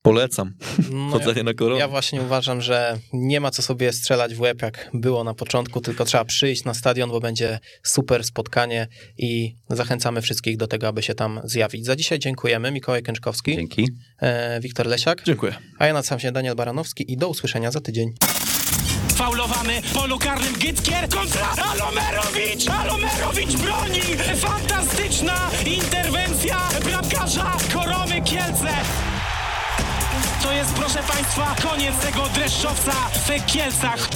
polecam 0.03 0.53
no 0.91 1.09
chodzenie 1.09 1.37
ja, 1.37 1.43
na 1.43 1.53
koronę. 1.53 1.79
Ja 1.79 1.87
właśnie 1.87 2.21
uważam, 2.21 2.61
że 2.61 2.99
nie 3.13 3.39
ma 3.39 3.51
co 3.51 3.61
sobie 3.61 3.93
strzelać 3.93 4.35
w 4.35 4.41
łeb, 4.41 4.61
jak 4.61 4.89
było 4.93 5.23
na 5.23 5.33
początku, 5.33 5.81
tylko 5.81 6.05
trzeba 6.05 6.25
przyjść 6.25 6.63
na 6.63 6.73
stadion, 6.73 7.09
bo 7.09 7.19
będzie 7.19 7.59
super 7.83 8.23
spotkanie 8.23 8.87
i 9.17 9.55
zachęcamy 9.69 10.21
wszystkich 10.21 10.57
do 10.57 10.67
tego, 10.67 10.87
aby 10.87 11.03
się 11.03 11.13
tam 11.13 11.41
zjawić. 11.43 11.85
Za 11.85 11.95
dzisiaj 11.95 12.19
dziękujemy. 12.19 12.71
Mikołaj 12.71 13.03
Kęczkowski. 13.03 13.55
Dzięki. 13.55 13.87
E, 14.21 14.59
Wiktor 14.59 14.87
Lesiak. 14.87 15.23
Dziękuję. 15.25 15.55
A 15.79 15.87
ja 15.87 15.93
nazywam 15.93 16.19
się 16.19 16.31
Daniel 16.31 16.55
Baranowski 16.55 17.11
i 17.11 17.17
do 17.17 17.29
usłyszenia 17.29 17.71
za 17.71 17.81
tydzień 17.81 18.13
faulowany 19.13 19.81
polu 19.93 20.19
karnym 20.19 20.53
Gytkier 20.53 21.09
kontra 21.09 21.47
Alomerowicz! 21.71 22.67
Alomerowicz 22.69 23.53
broni! 23.55 24.01
Fantastyczna 24.37 25.49
interwencja 25.65 26.57
bramkarza 26.85 27.51
Koromy 27.73 28.21
Kielce! 28.21 28.69
To 30.43 30.51
jest, 30.51 30.73
proszę 30.73 30.99
Państwa, 31.13 31.55
koniec 31.69 31.95
tego 31.97 32.29
dreszczowca 32.35 32.91
w 32.91 33.45
Kielcach. 33.45 34.09